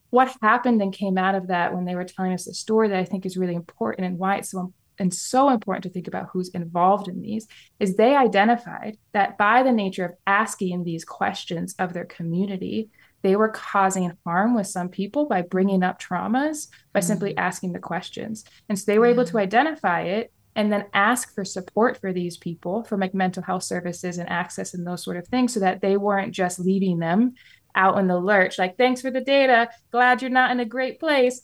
What 0.10 0.36
happened 0.42 0.82
and 0.82 0.94
came 0.94 1.18
out 1.18 1.36
of 1.36 1.48
that 1.48 1.74
when 1.74 1.86
they 1.86 1.96
were 1.96 2.06
telling 2.06 2.34
us 2.34 2.46
the 2.46 2.54
story 2.54 2.88
that 2.90 3.00
i 3.00 3.06
think 3.06 3.26
is 3.26 3.38
really 3.38 3.56
important 3.56 4.06
and 4.06 4.18
why 4.18 4.38
it's 4.38 4.52
so 4.52 4.74
and 5.00 5.14
so 5.14 5.50
important 5.50 5.84
to 5.84 5.90
think 5.90 6.08
about 6.08 6.30
who's 6.32 6.50
involved 6.50 7.08
in 7.08 7.22
these 7.22 7.48
is 7.80 7.96
they 7.96 8.16
identified 8.16 8.98
that 9.14 9.38
by 9.38 9.64
the 9.64 9.72
nature 9.72 10.06
of 10.06 10.14
asking 10.28 10.84
these 10.84 11.04
questions 11.04 11.74
of 11.80 11.94
their 11.94 12.06
community 12.06 12.90
they 13.24 13.36
were 13.36 13.50
causing 13.50 14.16
harm 14.26 14.54
with 14.54 14.68
some 14.68 14.90
people 14.90 15.26
by 15.26 15.42
bringing 15.42 15.82
up 15.82 16.00
traumas 16.00 16.68
by 16.92 17.00
mm-hmm. 17.00 17.08
simply 17.08 17.38
asking 17.38 17.72
the 17.72 17.80
questions. 17.80 18.44
And 18.70 18.78
so 18.78 18.84
they 18.86 19.00
were 19.00 19.08
able 19.08 19.26
to 19.26 19.40
identify 19.40 20.02
it 20.02 20.32
and 20.56 20.72
then 20.72 20.86
ask 20.94 21.34
for 21.34 21.44
support 21.44 22.00
for 22.00 22.14
these 22.14 22.38
people 22.38 22.84
from 22.84 23.00
like 23.00 23.14
mental 23.14 23.42
health 23.42 23.64
services 23.64 24.18
and 24.18 24.30
access 24.30 24.74
and 24.74 24.86
those 24.86 25.04
sort 25.04 25.18
of 25.18 25.28
things 25.28 25.54
so 25.54 25.60
that 25.62 25.82
they 25.82 25.98
weren't 25.98 26.34
just 26.34 26.60
leaving 26.60 27.00
them 27.00 27.34
out 27.76 27.98
in 27.98 28.08
the 28.08 28.20
lurch 28.20 28.60
like 28.60 28.78
thanks 28.78 29.02
for 29.02 29.10
the 29.10 29.22
data 29.22 29.68
glad 29.92 30.22
you're 30.22 30.30
not 30.30 30.52
in 30.52 30.60
a 30.60 30.66
great 30.66 31.00
place 31.00 31.42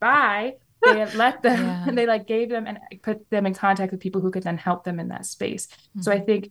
bye 0.00 0.54
they 0.82 1.04
let 1.14 1.42
them 1.42 1.62
yeah. 1.62 1.84
and 1.86 1.98
they 1.98 2.06
like 2.06 2.26
gave 2.26 2.48
them 2.48 2.66
and 2.66 2.78
put 3.02 3.28
them 3.28 3.44
in 3.44 3.52
contact 3.52 3.92
with 3.92 4.00
people 4.00 4.22
who 4.22 4.30
could 4.30 4.44
then 4.44 4.56
help 4.56 4.82
them 4.84 4.98
in 4.98 5.08
that 5.08 5.26
space 5.26 5.66
mm-hmm. 5.66 6.00
so 6.00 6.10
i 6.10 6.18
think 6.18 6.50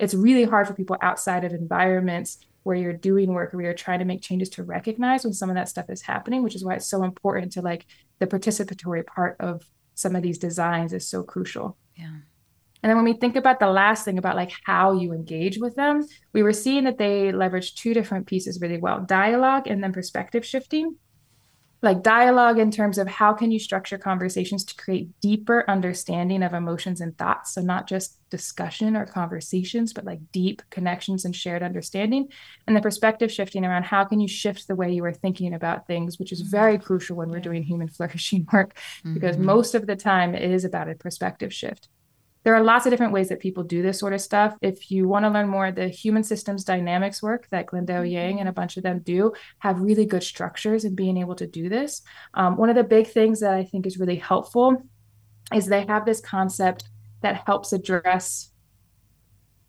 it's 0.00 0.14
really 0.14 0.44
hard 0.44 0.66
for 0.66 0.74
people 0.74 0.96
outside 1.00 1.44
of 1.44 1.52
environments 1.52 2.38
where 2.66 2.76
you're 2.76 2.92
doing 2.92 3.32
work 3.32 3.54
or 3.54 3.62
you're 3.62 3.72
trying 3.72 4.00
to 4.00 4.04
make 4.04 4.20
changes 4.20 4.48
to 4.50 4.64
recognize 4.64 5.22
when 5.22 5.32
some 5.32 5.48
of 5.48 5.54
that 5.54 5.68
stuff 5.68 5.88
is 5.88 6.02
happening, 6.02 6.42
which 6.42 6.56
is 6.56 6.64
why 6.64 6.74
it's 6.74 6.90
so 6.90 7.04
important 7.04 7.52
to 7.52 7.62
like 7.62 7.86
the 8.18 8.26
participatory 8.26 9.06
part 9.06 9.36
of 9.38 9.62
some 9.94 10.16
of 10.16 10.22
these 10.22 10.36
designs 10.36 10.92
is 10.92 11.08
so 11.08 11.22
crucial. 11.22 11.76
Yeah. 11.94 12.16
And 12.82 12.90
then 12.90 12.96
when 12.96 13.04
we 13.04 13.12
think 13.12 13.36
about 13.36 13.60
the 13.60 13.68
last 13.68 14.04
thing 14.04 14.18
about 14.18 14.34
like 14.34 14.50
how 14.64 14.94
you 14.94 15.12
engage 15.12 15.58
with 15.58 15.76
them, 15.76 16.04
we 16.32 16.42
were 16.42 16.52
seeing 16.52 16.82
that 16.84 16.98
they 16.98 17.30
leverage 17.30 17.76
two 17.76 17.94
different 17.94 18.26
pieces 18.26 18.60
really 18.60 18.78
well 18.78 19.00
dialogue 19.00 19.68
and 19.68 19.80
then 19.80 19.92
perspective 19.92 20.44
shifting 20.44 20.96
like 21.82 22.02
dialogue 22.02 22.58
in 22.58 22.70
terms 22.70 22.98
of 22.98 23.06
how 23.06 23.32
can 23.32 23.50
you 23.50 23.58
structure 23.58 23.98
conversations 23.98 24.64
to 24.64 24.74
create 24.76 25.08
deeper 25.20 25.64
understanding 25.68 26.42
of 26.42 26.54
emotions 26.54 27.00
and 27.00 27.16
thoughts 27.18 27.54
so 27.54 27.60
not 27.60 27.86
just 27.86 28.18
discussion 28.30 28.96
or 28.96 29.06
conversations 29.06 29.92
but 29.92 30.04
like 30.04 30.20
deep 30.32 30.62
connections 30.70 31.24
and 31.24 31.36
shared 31.36 31.62
understanding 31.62 32.28
and 32.66 32.76
the 32.76 32.80
perspective 32.80 33.30
shifting 33.30 33.64
around 33.64 33.84
how 33.84 34.04
can 34.04 34.20
you 34.20 34.28
shift 34.28 34.66
the 34.66 34.74
way 34.74 34.90
you 34.90 35.04
are 35.04 35.12
thinking 35.12 35.54
about 35.54 35.86
things 35.86 36.18
which 36.18 36.32
is 36.32 36.42
mm-hmm. 36.42 36.50
very 36.50 36.78
crucial 36.78 37.16
when 37.16 37.28
we're 37.30 37.40
doing 37.40 37.62
human 37.62 37.88
flourishing 37.96 38.46
work 38.52 38.76
because 39.14 39.36
mm-hmm. 39.36 39.46
most 39.46 39.74
of 39.74 39.86
the 39.86 39.96
time 39.96 40.34
it 40.34 40.50
is 40.50 40.64
about 40.64 40.88
a 40.88 40.94
perspective 40.94 41.52
shift 41.52 41.88
there 42.46 42.54
are 42.54 42.62
lots 42.62 42.86
of 42.86 42.92
different 42.92 43.12
ways 43.12 43.28
that 43.28 43.40
people 43.40 43.64
do 43.64 43.82
this 43.82 43.98
sort 43.98 44.12
of 44.12 44.20
stuff. 44.20 44.56
If 44.62 44.88
you 44.88 45.08
want 45.08 45.24
to 45.24 45.30
learn 45.30 45.48
more, 45.48 45.72
the 45.72 45.88
human 45.88 46.22
systems 46.22 46.62
dynamics 46.62 47.20
work 47.20 47.48
that 47.50 47.66
Glendale 47.66 48.02
mm-hmm. 48.02 48.12
Yang 48.12 48.38
and 48.38 48.48
a 48.48 48.52
bunch 48.52 48.76
of 48.76 48.84
them 48.84 49.00
do 49.00 49.32
have 49.58 49.80
really 49.80 50.06
good 50.06 50.22
structures 50.22 50.84
in 50.84 50.94
being 50.94 51.16
able 51.16 51.34
to 51.34 51.46
do 51.48 51.68
this. 51.68 52.02
Um, 52.34 52.56
one 52.56 52.70
of 52.70 52.76
the 52.76 52.84
big 52.84 53.08
things 53.08 53.40
that 53.40 53.52
I 53.52 53.64
think 53.64 53.84
is 53.84 53.98
really 53.98 54.14
helpful 54.14 54.80
is 55.52 55.66
they 55.66 55.86
have 55.86 56.06
this 56.06 56.20
concept 56.20 56.84
that 57.22 57.42
helps 57.46 57.72
address 57.72 58.52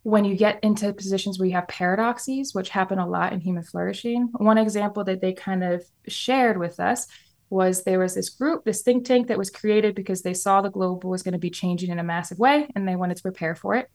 when 0.03 0.23
you 0.23 0.35
get 0.35 0.59
into 0.63 0.93
positions 0.93 1.39
where 1.39 1.47
you 1.47 1.55
have 1.55 1.67
paradoxes, 1.67 2.53
which 2.53 2.69
happen 2.69 2.99
a 2.99 3.09
lot 3.09 3.33
in 3.33 3.39
human 3.39 3.63
flourishing. 3.63 4.29
One 4.33 4.59
example 4.59 5.03
that 5.05 5.19
they 5.19 5.33
kind 5.33 5.63
of 5.63 5.83
shared 6.07 6.59
with 6.59 6.79
us 6.79 7.07
was 7.49 7.83
there 7.83 7.99
was 7.99 8.15
this 8.15 8.29
group, 8.29 8.65
this 8.65 8.81
think 8.81 9.05
tank 9.05 9.27
that 9.27 9.37
was 9.37 9.49
created 9.49 9.95
because 9.95 10.21
they 10.21 10.33
saw 10.33 10.61
the 10.61 10.69
globe 10.69 11.03
was 11.03 11.23
going 11.23 11.33
to 11.33 11.39
be 11.39 11.49
changing 11.49 11.91
in 11.91 11.99
a 11.99 12.03
massive 12.03 12.39
way 12.39 12.67
and 12.75 12.87
they 12.87 12.95
wanted 12.95 13.17
to 13.17 13.23
prepare 13.23 13.55
for 13.55 13.75
it. 13.75 13.89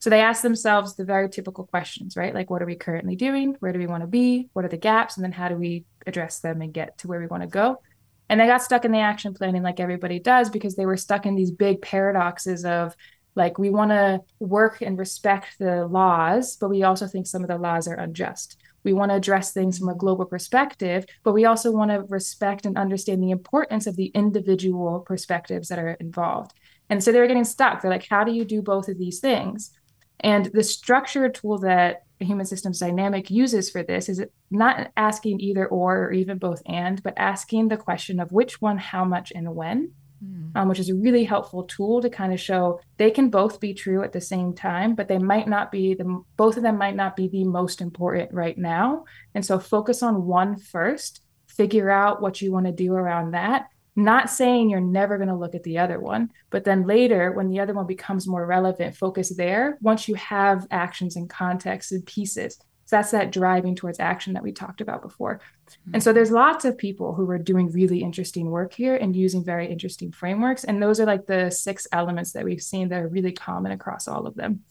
So 0.00 0.10
they 0.10 0.20
asked 0.20 0.42
themselves 0.42 0.94
the 0.94 1.04
very 1.04 1.28
typical 1.28 1.66
questions, 1.66 2.16
right? 2.16 2.34
Like, 2.34 2.50
what 2.50 2.62
are 2.62 2.66
we 2.66 2.76
currently 2.76 3.16
doing? 3.16 3.56
Where 3.58 3.72
do 3.72 3.78
we 3.78 3.86
want 3.86 4.02
to 4.02 4.06
be? 4.06 4.48
What 4.52 4.64
are 4.64 4.68
the 4.68 4.76
gaps? 4.76 5.16
And 5.16 5.24
then 5.24 5.32
how 5.32 5.48
do 5.48 5.56
we 5.56 5.86
address 6.06 6.38
them 6.38 6.62
and 6.62 6.72
get 6.72 6.98
to 6.98 7.08
where 7.08 7.18
we 7.18 7.26
want 7.26 7.42
to 7.42 7.48
go? 7.48 7.82
And 8.28 8.38
they 8.38 8.46
got 8.46 8.62
stuck 8.62 8.84
in 8.84 8.92
the 8.92 8.98
action 8.98 9.34
planning 9.34 9.62
like 9.62 9.80
everybody 9.80 10.20
does 10.20 10.50
because 10.50 10.76
they 10.76 10.86
were 10.86 10.96
stuck 10.96 11.26
in 11.26 11.34
these 11.34 11.50
big 11.50 11.82
paradoxes 11.82 12.64
of 12.64 12.94
like, 13.34 13.58
we 13.58 13.70
want 13.70 13.90
to 13.90 14.20
work 14.38 14.82
and 14.82 14.98
respect 14.98 15.58
the 15.58 15.86
laws, 15.86 16.56
but 16.56 16.68
we 16.68 16.82
also 16.82 17.06
think 17.06 17.26
some 17.26 17.42
of 17.42 17.48
the 17.48 17.58
laws 17.58 17.88
are 17.88 17.94
unjust 17.94 18.56
We 18.84 18.92
want 18.92 19.10
to 19.10 19.16
address 19.16 19.52
things 19.52 19.78
from 19.78 19.88
a 19.88 19.94
global 19.94 20.24
perspective, 20.24 21.04
but 21.24 21.32
we 21.32 21.44
also 21.44 21.72
want 21.72 21.90
to 21.90 22.02
respect 22.08 22.66
and 22.66 22.78
understand 22.78 23.22
the 23.22 23.30
importance 23.30 23.86
of 23.86 23.96
the 23.96 24.06
individual 24.14 25.00
perspectives 25.00 25.68
that 25.68 25.78
are 25.78 25.96
involved. 26.00 26.52
And 26.90 27.02
so 27.02 27.12
they 27.12 27.20
were 27.20 27.26
getting 27.26 27.44
stuck. 27.44 27.82
They're 27.82 27.90
like, 27.90 28.08
how 28.08 28.24
do 28.24 28.32
you 28.32 28.44
do 28.44 28.62
both 28.62 28.88
of 28.88 28.98
these 28.98 29.20
things? 29.20 29.72
And 30.20 30.46
the 30.46 30.62
structured 30.62 31.34
tool 31.34 31.58
that 31.58 32.02
human 32.18 32.46
systems 32.46 32.80
dynamic 32.80 33.30
uses 33.30 33.70
for 33.70 33.82
this 33.82 34.08
is 34.08 34.24
not 34.50 34.90
asking 34.96 35.40
either 35.40 35.66
or 35.66 36.04
or 36.04 36.12
even 36.12 36.38
both 36.38 36.62
and, 36.66 37.02
but 37.02 37.14
asking 37.16 37.68
the 37.68 37.76
question 37.76 38.18
of 38.18 38.32
which 38.32 38.60
one, 38.60 38.78
how 38.78 39.04
much, 39.04 39.32
and 39.34 39.54
when 39.54 39.92
mm. 40.24 40.50
um, 40.54 40.68
which 40.68 40.78
is 40.78 40.90
a 40.90 40.94
really 40.94 41.24
helpful 41.24 41.64
tool 41.64 42.00
to 42.00 42.10
kind 42.10 42.32
of 42.32 42.40
show 42.40 42.80
they 42.96 43.10
can 43.10 43.30
both 43.30 43.60
be 43.60 43.74
true 43.74 44.02
at 44.02 44.12
the 44.12 44.20
same 44.20 44.54
time, 44.54 44.94
but 44.94 45.08
they 45.08 45.18
might 45.18 45.48
not 45.48 45.70
be 45.70 45.94
the 45.94 46.22
both 46.36 46.56
of 46.56 46.62
them 46.62 46.78
might 46.78 46.96
not 46.96 47.16
be 47.16 47.28
the 47.28 47.44
most 47.44 47.80
important 47.80 48.32
right 48.32 48.58
now. 48.58 49.04
And 49.34 49.44
so 49.44 49.58
focus 49.58 50.02
on 50.02 50.26
one 50.26 50.58
first, 50.58 51.22
figure 51.46 51.90
out 51.90 52.22
what 52.22 52.40
you 52.40 52.52
want 52.52 52.66
to 52.66 52.72
do 52.72 52.94
around 52.94 53.32
that. 53.32 53.68
Not 53.96 54.30
saying 54.30 54.70
you're 54.70 54.80
never 54.80 55.16
going 55.16 55.28
to 55.28 55.34
look 55.34 55.56
at 55.56 55.64
the 55.64 55.78
other 55.78 55.98
one, 55.98 56.30
but 56.50 56.62
then 56.62 56.86
later, 56.86 57.32
when 57.32 57.48
the 57.48 57.58
other 57.58 57.74
one 57.74 57.86
becomes 57.86 58.28
more 58.28 58.46
relevant, 58.46 58.94
focus 58.94 59.34
there 59.36 59.76
once 59.80 60.06
you 60.06 60.14
have 60.14 60.68
actions 60.70 61.16
and 61.16 61.28
context 61.28 61.90
and 61.90 62.06
pieces 62.06 62.58
so 62.88 62.96
that's 62.96 63.10
that 63.10 63.30
driving 63.30 63.74
towards 63.74 64.00
action 64.00 64.32
that 64.32 64.42
we 64.42 64.50
talked 64.50 64.80
about 64.80 65.02
before. 65.02 65.42
Mm-hmm. 65.68 65.90
And 65.92 66.02
so 66.02 66.10
there's 66.10 66.30
lots 66.30 66.64
of 66.64 66.78
people 66.78 67.12
who 67.12 67.30
are 67.30 67.36
doing 67.36 67.70
really 67.70 68.00
interesting 68.00 68.50
work 68.50 68.72
here 68.72 68.96
and 68.96 69.14
using 69.14 69.44
very 69.44 69.66
interesting 69.66 70.10
frameworks. 70.10 70.64
And 70.64 70.82
those 70.82 70.98
are 70.98 71.04
like 71.04 71.26
the 71.26 71.50
six 71.50 71.86
elements 71.92 72.32
that 72.32 72.46
we've 72.46 72.62
seen 72.62 72.88
that 72.88 73.02
are 73.02 73.08
really 73.08 73.32
common 73.32 73.72
across 73.72 74.08
all 74.08 74.26
of 74.26 74.36
them. 74.36 74.64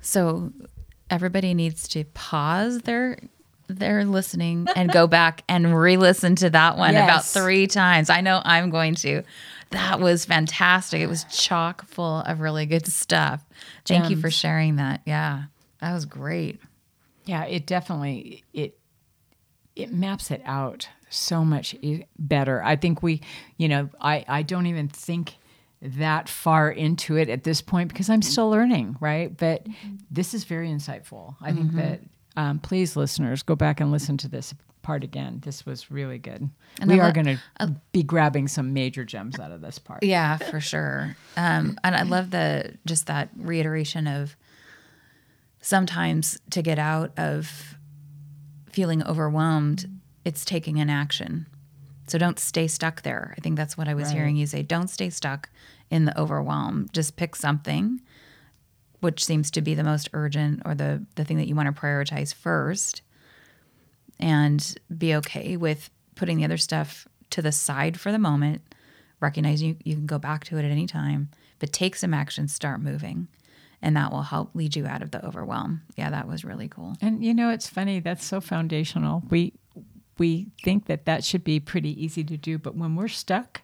So 0.00 0.54
everybody 1.10 1.52
needs 1.52 1.86
to 1.88 2.04
pause 2.04 2.80
their 2.80 3.18
their 3.68 4.06
listening 4.06 4.66
and 4.74 4.90
go 4.90 5.06
back 5.06 5.44
and 5.50 5.78
re-listen 5.78 6.34
to 6.36 6.48
that 6.48 6.78
one 6.78 6.94
yes. 6.94 7.04
about 7.04 7.24
three 7.26 7.66
times. 7.66 8.08
I 8.08 8.22
know 8.22 8.40
I'm 8.42 8.70
going 8.70 8.94
to. 8.94 9.22
That 9.68 10.00
was 10.00 10.24
fantastic. 10.24 11.02
It 11.02 11.08
was 11.08 11.24
chock 11.24 11.84
full 11.84 12.20
of 12.20 12.40
really 12.40 12.64
good 12.64 12.86
stuff. 12.86 13.44
Thank 13.84 14.04
Gems. 14.04 14.10
you 14.12 14.16
for 14.16 14.30
sharing 14.30 14.76
that. 14.76 15.02
Yeah. 15.04 15.42
That 15.82 15.92
was 15.92 16.06
great. 16.06 16.58
Yeah, 17.26 17.44
it 17.44 17.66
definitely 17.66 18.44
it 18.52 18.78
it 19.74 19.92
maps 19.92 20.30
it 20.30 20.42
out 20.44 20.88
so 21.10 21.44
much 21.44 21.76
better. 22.18 22.62
I 22.62 22.76
think 22.76 23.02
we, 23.02 23.20
you 23.56 23.68
know, 23.68 23.90
I 24.00 24.24
I 24.26 24.42
don't 24.42 24.66
even 24.66 24.88
think 24.88 25.34
that 25.82 26.28
far 26.28 26.70
into 26.70 27.16
it 27.16 27.28
at 27.28 27.44
this 27.44 27.60
point 27.60 27.88
because 27.88 28.08
I'm 28.08 28.22
still 28.22 28.48
learning, 28.48 28.96
right? 29.00 29.36
But 29.36 29.68
mm-hmm. 29.68 29.96
this 30.10 30.32
is 30.34 30.44
very 30.44 30.68
insightful. 30.68 31.36
I 31.40 31.50
mm-hmm. 31.50 31.56
think 31.56 31.74
that 31.74 32.00
um, 32.36 32.58
please, 32.58 32.96
listeners, 32.96 33.42
go 33.42 33.54
back 33.54 33.80
and 33.80 33.90
listen 33.90 34.16
to 34.18 34.28
this 34.28 34.54
part 34.82 35.02
again. 35.02 35.40
This 35.44 35.66
was 35.66 35.90
really 35.90 36.18
good. 36.18 36.48
And 36.80 36.90
we 36.90 37.00
are 37.00 37.10
going 37.10 37.26
to 37.26 37.38
uh, 37.58 37.68
be 37.92 38.02
grabbing 38.02 38.46
some 38.46 38.72
major 38.72 39.04
gems 39.04 39.38
out 39.38 39.50
of 39.50 39.60
this 39.60 39.78
part. 39.78 40.02
Yeah, 40.02 40.36
for 40.36 40.60
sure. 40.60 41.16
Um, 41.36 41.78
and 41.82 41.96
I 41.96 42.02
love 42.02 42.30
the 42.30 42.74
just 42.86 43.06
that 43.06 43.30
reiteration 43.36 44.06
of 44.06 44.36
sometimes 45.66 46.38
to 46.48 46.62
get 46.62 46.78
out 46.78 47.10
of 47.18 47.76
feeling 48.70 49.02
overwhelmed, 49.02 49.90
it's 50.24 50.44
taking 50.44 50.78
an 50.78 50.88
action. 50.88 51.44
So 52.06 52.18
don't 52.18 52.38
stay 52.38 52.68
stuck 52.68 53.02
there. 53.02 53.34
I 53.36 53.40
think 53.40 53.56
that's 53.56 53.76
what 53.76 53.88
I 53.88 53.94
was 53.94 54.06
right. 54.06 54.14
hearing 54.14 54.36
you 54.36 54.46
say. 54.46 54.62
Don't 54.62 54.88
stay 54.88 55.10
stuck 55.10 55.50
in 55.90 56.04
the 56.04 56.16
overwhelm. 56.18 56.86
Just 56.92 57.16
pick 57.16 57.34
something 57.34 58.00
which 59.00 59.24
seems 59.24 59.50
to 59.50 59.60
be 59.60 59.74
the 59.74 59.82
most 59.82 60.08
urgent 60.12 60.62
or 60.64 60.74
the 60.74 61.04
the 61.16 61.24
thing 61.24 61.36
that 61.36 61.48
you 61.48 61.56
want 61.56 61.74
to 61.74 61.80
prioritize 61.80 62.32
first 62.32 63.02
and 64.20 64.76
be 64.96 65.16
okay 65.16 65.56
with 65.56 65.90
putting 66.14 66.38
the 66.38 66.44
other 66.44 66.56
stuff 66.56 67.08
to 67.30 67.42
the 67.42 67.52
side 67.52 67.98
for 67.98 68.10
the 68.12 68.18
moment, 68.18 68.62
recognizing 69.20 69.68
you, 69.68 69.76
you 69.84 69.94
can 69.96 70.06
go 70.06 70.18
back 70.18 70.44
to 70.44 70.58
it 70.58 70.64
at 70.64 70.70
any 70.70 70.86
time, 70.86 71.28
but 71.58 71.72
take 71.72 71.96
some 71.96 72.14
action, 72.14 72.46
start 72.46 72.80
moving 72.80 73.26
and 73.82 73.96
that 73.96 74.10
will 74.10 74.22
help 74.22 74.54
lead 74.54 74.76
you 74.76 74.86
out 74.86 75.02
of 75.02 75.10
the 75.10 75.24
overwhelm. 75.24 75.82
Yeah, 75.96 76.10
that 76.10 76.28
was 76.28 76.44
really 76.44 76.68
cool. 76.68 76.96
And 77.00 77.24
you 77.24 77.34
know, 77.34 77.50
it's 77.50 77.68
funny. 77.68 78.00
That's 78.00 78.24
so 78.24 78.40
foundational. 78.40 79.22
We 79.30 79.52
we 80.18 80.48
think 80.62 80.86
that 80.86 81.04
that 81.04 81.24
should 81.24 81.44
be 81.44 81.60
pretty 81.60 82.02
easy 82.02 82.24
to 82.24 82.36
do, 82.36 82.58
but 82.58 82.74
when 82.74 82.96
we're 82.96 83.08
stuck, 83.08 83.60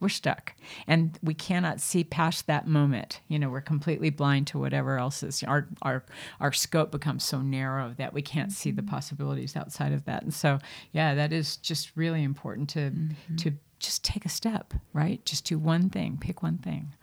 we're 0.00 0.08
stuck 0.08 0.54
and 0.86 1.18
we 1.22 1.34
cannot 1.34 1.80
see 1.80 2.02
past 2.02 2.46
that 2.46 2.66
moment 2.66 3.20
you 3.28 3.38
know 3.38 3.50
we're 3.50 3.60
completely 3.60 4.10
blind 4.10 4.46
to 4.46 4.58
whatever 4.58 4.98
else 4.98 5.22
is 5.22 5.42
our 5.44 5.68
our 5.82 6.02
our 6.40 6.52
scope 6.52 6.90
becomes 6.90 7.22
so 7.22 7.40
narrow 7.40 7.94
that 7.98 8.12
we 8.12 8.22
can't 8.22 8.50
see 8.50 8.70
the 8.70 8.80
mm-hmm. 8.80 8.90
possibilities 8.90 9.54
outside 9.56 9.92
of 9.92 10.04
that 10.06 10.22
and 10.22 10.32
so 10.32 10.58
yeah 10.92 11.14
that 11.14 11.32
is 11.32 11.58
just 11.58 11.92
really 11.94 12.22
important 12.22 12.68
to 12.68 12.90
mm-hmm. 12.90 13.36
to 13.36 13.52
just 13.78 14.02
take 14.02 14.24
a 14.24 14.30
step 14.30 14.74
right 14.92 15.24
just 15.24 15.44
do 15.44 15.58
one 15.58 15.90
thing 15.90 16.18
pick 16.18 16.42
one 16.42 16.58
thing 16.58 16.94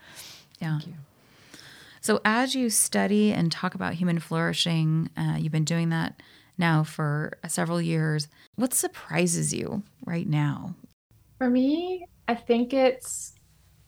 yeah 0.60 0.80
so, 2.08 2.22
as 2.24 2.56
you 2.56 2.70
study 2.70 3.34
and 3.34 3.52
talk 3.52 3.76
about 3.76 3.96
human 3.96 4.20
flourishing, 4.20 5.10
uh, 5.18 5.36
you've 5.38 5.52
been 5.52 5.66
doing 5.66 5.90
that 5.90 6.22
now 6.58 6.82
for 6.82 7.38
several 7.50 7.82
years. 7.82 8.30
What 8.56 8.74
surprises 8.74 9.54
you 9.54 9.84
right 10.06 10.26
now? 10.26 10.74
For 11.38 11.50
me, 11.50 12.08
I 12.30 12.36
think 12.36 12.74
it's 12.74 13.34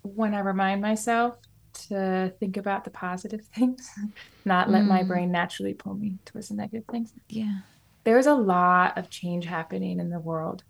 when 0.01 0.33
I 0.33 0.39
remind 0.39 0.81
myself 0.81 1.37
to 1.87 2.33
think 2.41 2.57
about 2.57 2.83
the 2.83 2.89
positive 2.89 3.45
things, 3.55 3.89
not 4.43 4.69
let 4.69 4.83
mm. 4.83 4.87
my 4.87 5.03
brain 5.03 5.31
naturally 5.31 5.73
pull 5.73 5.93
me 5.93 6.17
towards 6.25 6.49
the 6.49 6.55
negative 6.55 6.83
things. 6.91 7.13
Yeah. 7.29 7.59
There's 8.03 8.27
a 8.27 8.35
lot 8.35 8.97
of 8.97 9.09
change 9.09 9.45
happening 9.45 9.97
in 10.01 10.09
the 10.09 10.19
world, 10.19 10.65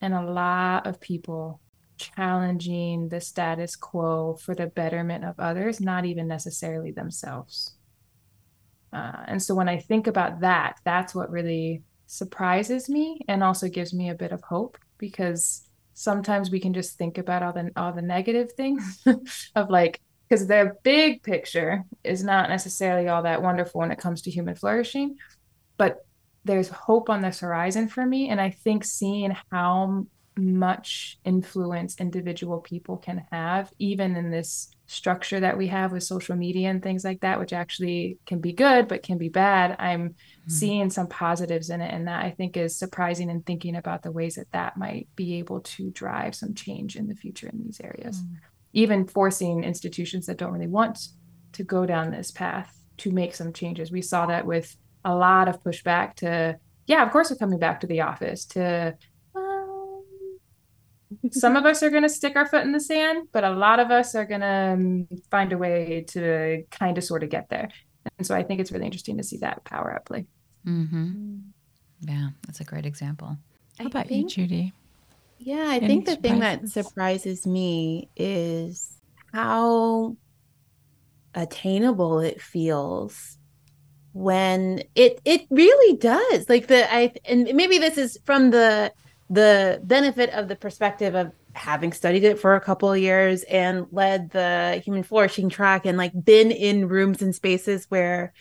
and 0.00 0.14
a 0.14 0.22
lot 0.22 0.86
of 0.86 1.02
people 1.02 1.60
challenging 1.96 3.08
the 3.08 3.20
status 3.20 3.76
quo 3.76 4.34
for 4.34 4.54
the 4.54 4.66
betterment 4.66 5.24
of 5.24 5.38
others, 5.38 5.80
not 5.80 6.04
even 6.04 6.26
necessarily 6.26 6.90
themselves. 6.90 7.76
Uh, 8.92 9.24
and 9.26 9.42
so 9.42 9.54
when 9.54 9.68
I 9.68 9.78
think 9.78 10.06
about 10.06 10.40
that, 10.40 10.78
that's 10.84 11.14
what 11.14 11.30
really 11.30 11.82
surprises 12.06 12.88
me 12.88 13.20
and 13.28 13.42
also 13.42 13.68
gives 13.68 13.92
me 13.92 14.10
a 14.10 14.14
bit 14.14 14.30
of 14.32 14.42
hope 14.42 14.78
because 14.98 15.62
sometimes 15.94 16.50
we 16.50 16.60
can 16.60 16.74
just 16.74 16.96
think 16.96 17.18
about 17.18 17.42
all 17.42 17.52
the 17.52 17.70
all 17.76 17.92
the 17.92 18.02
negative 18.02 18.52
things 18.52 19.02
of 19.56 19.70
like 19.70 20.00
because 20.28 20.46
the 20.46 20.76
big 20.82 21.22
picture 21.22 21.84
is 22.02 22.22
not 22.22 22.48
necessarily 22.48 23.08
all 23.08 23.22
that 23.22 23.42
wonderful 23.42 23.80
when 23.80 23.90
it 23.90 23.98
comes 23.98 24.22
to 24.22 24.30
human 24.30 24.54
flourishing, 24.54 25.16
but 25.76 26.04
there's 26.44 26.68
hope 26.68 27.10
on 27.10 27.20
this 27.20 27.40
horizon 27.40 27.88
for 27.88 28.04
me 28.04 28.28
and 28.28 28.40
I 28.40 28.50
think 28.50 28.84
seeing 28.84 29.36
how 29.50 30.06
much 30.36 31.18
influence 31.24 32.00
individual 32.00 32.58
people 32.58 32.96
can 32.96 33.24
have, 33.30 33.72
even 33.78 34.16
in 34.16 34.30
this 34.30 34.70
structure 34.86 35.40
that 35.40 35.56
we 35.56 35.68
have 35.68 35.92
with 35.92 36.02
social 36.02 36.36
media 36.36 36.68
and 36.68 36.82
things 36.82 37.04
like 37.04 37.20
that, 37.20 37.38
which 37.38 37.52
actually 37.52 38.18
can 38.26 38.38
be 38.40 38.52
good 38.52 38.86
but 38.86 39.02
can 39.02 39.16
be 39.16 39.28
bad. 39.28 39.76
I'm 39.78 40.10
mm-hmm. 40.10 40.50
seeing 40.50 40.90
some 40.90 41.06
positives 41.06 41.70
in 41.70 41.80
it, 41.80 41.92
and 41.92 42.06
that 42.08 42.24
I 42.24 42.30
think 42.30 42.56
is 42.56 42.76
surprising 42.76 43.30
and 43.30 43.44
thinking 43.46 43.76
about 43.76 44.02
the 44.02 44.12
ways 44.12 44.34
that 44.34 44.50
that 44.52 44.76
might 44.76 45.08
be 45.16 45.38
able 45.38 45.60
to 45.60 45.90
drive 45.90 46.34
some 46.34 46.54
change 46.54 46.96
in 46.96 47.06
the 47.06 47.14
future 47.14 47.48
in 47.48 47.62
these 47.62 47.80
areas, 47.80 48.20
mm-hmm. 48.20 48.34
even 48.72 49.06
forcing 49.06 49.64
institutions 49.64 50.26
that 50.26 50.36
don't 50.36 50.52
really 50.52 50.66
want 50.66 51.08
to 51.52 51.64
go 51.64 51.86
down 51.86 52.10
this 52.10 52.30
path 52.30 52.76
to 52.98 53.10
make 53.10 53.34
some 53.34 53.52
changes. 53.52 53.92
We 53.92 54.02
saw 54.02 54.26
that 54.26 54.46
with 54.46 54.76
a 55.04 55.14
lot 55.14 55.48
of 55.48 55.62
pushback 55.62 56.14
to, 56.16 56.58
yeah, 56.86 57.04
of 57.04 57.12
course, 57.12 57.30
we're 57.30 57.36
coming 57.36 57.58
back 57.58 57.80
to 57.80 57.86
the 57.86 58.00
office 58.00 58.44
to 58.46 58.96
some 61.30 61.56
of 61.56 61.64
us 61.64 61.82
are 61.82 61.90
going 61.90 62.02
to 62.02 62.08
stick 62.08 62.36
our 62.36 62.46
foot 62.46 62.62
in 62.62 62.72
the 62.72 62.80
sand, 62.80 63.28
but 63.32 63.44
a 63.44 63.50
lot 63.50 63.80
of 63.80 63.90
us 63.90 64.14
are 64.14 64.24
going 64.24 64.40
to 64.40 64.46
um, 64.46 65.08
find 65.30 65.52
a 65.52 65.58
way 65.58 66.04
to 66.08 66.64
kind 66.70 66.98
of 66.98 67.04
sort 67.04 67.22
of 67.22 67.30
get 67.30 67.48
there. 67.48 67.68
And 68.18 68.26
so 68.26 68.34
I 68.34 68.42
think 68.42 68.60
it's 68.60 68.72
really 68.72 68.84
interesting 68.86 69.16
to 69.18 69.24
see 69.24 69.38
that 69.38 69.64
power 69.64 69.92
at 69.92 70.04
play. 70.04 70.26
Mm-hmm. 70.66 71.36
Yeah, 72.00 72.28
that's 72.46 72.60
a 72.60 72.64
great 72.64 72.86
example. 72.86 73.36
How 73.78 73.86
about 73.86 74.08
think, 74.08 74.36
you, 74.36 74.46
Judy? 74.46 74.72
Yeah, 75.38 75.66
I 75.68 75.76
Any 75.76 75.86
think 75.86 76.06
the 76.06 76.12
surprises? 76.12 76.30
thing 76.30 76.40
that 76.40 76.68
surprises 76.68 77.46
me 77.46 78.08
is 78.16 78.98
how 79.32 80.16
attainable 81.34 82.20
it 82.20 82.40
feels 82.40 83.38
when 84.12 84.80
it 84.94 85.20
it 85.24 85.42
really 85.50 85.96
does 85.96 86.48
like 86.48 86.68
the 86.68 86.94
i 86.94 87.12
and 87.24 87.50
maybe 87.52 87.78
this 87.78 87.98
is 87.98 88.16
from 88.24 88.50
the 88.50 88.92
the 89.30 89.80
benefit 89.82 90.30
of 90.30 90.48
the 90.48 90.56
perspective 90.56 91.14
of 91.14 91.32
having 91.54 91.92
studied 91.92 92.24
it 92.24 92.38
for 92.38 92.54
a 92.54 92.60
couple 92.60 92.92
of 92.92 92.98
years 92.98 93.42
and 93.44 93.86
led 93.90 94.30
the 94.30 94.82
human 94.84 95.02
flourishing 95.02 95.48
track 95.48 95.86
and 95.86 95.96
like 95.96 96.12
been 96.24 96.50
in 96.50 96.88
rooms 96.88 97.22
and 97.22 97.34
spaces 97.34 97.86
where 97.88 98.32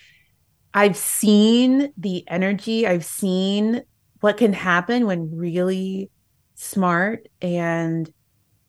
I've 0.74 0.98
seen 0.98 1.94
the 1.98 2.28
energy, 2.28 2.88
I've 2.88 3.06
seen 3.06 3.84
what 4.22 4.38
can 4.38 4.54
happen 4.54 5.06
when 5.06 5.36
really 5.38 6.10
smart 6.56 7.28
and 7.42 8.12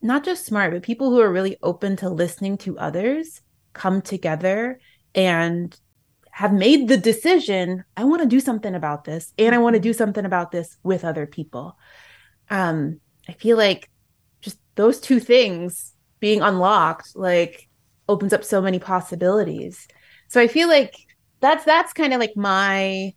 not 0.01 0.23
just 0.23 0.45
smart, 0.45 0.71
but 0.71 0.83
people 0.83 1.09
who 1.09 1.19
are 1.21 1.31
really 1.31 1.57
open 1.63 1.95
to 1.97 2.09
listening 2.09 2.57
to 2.59 2.77
others 2.77 3.41
come 3.73 4.01
together 4.01 4.79
and 5.15 5.77
have 6.29 6.53
made 6.53 6.87
the 6.87 6.97
decision 6.97 7.83
I 7.95 8.03
want 8.03 8.21
to 8.21 8.27
do 8.27 8.39
something 8.39 8.75
about 8.75 9.05
this 9.05 9.33
and 9.37 9.55
I 9.55 9.57
want 9.57 9.75
to 9.75 9.79
do 9.79 9.93
something 9.93 10.25
about 10.25 10.51
this 10.51 10.77
with 10.83 11.05
other 11.05 11.25
people. 11.25 11.77
Um, 12.49 12.99
I 13.27 13.33
feel 13.33 13.57
like 13.57 13.89
just 14.41 14.59
those 14.75 14.99
two 14.99 15.19
things 15.19 15.93
being 16.19 16.41
unlocked 16.41 17.15
like 17.15 17.67
opens 18.07 18.33
up 18.33 18.43
so 18.43 18.61
many 18.61 18.79
possibilities. 18.79 19.87
So 20.27 20.41
I 20.41 20.47
feel 20.47 20.67
like 20.67 20.95
that's 21.39 21.65
that's 21.65 21.93
kind 21.93 22.13
of 22.13 22.19
like 22.19 22.35
my 22.35 23.13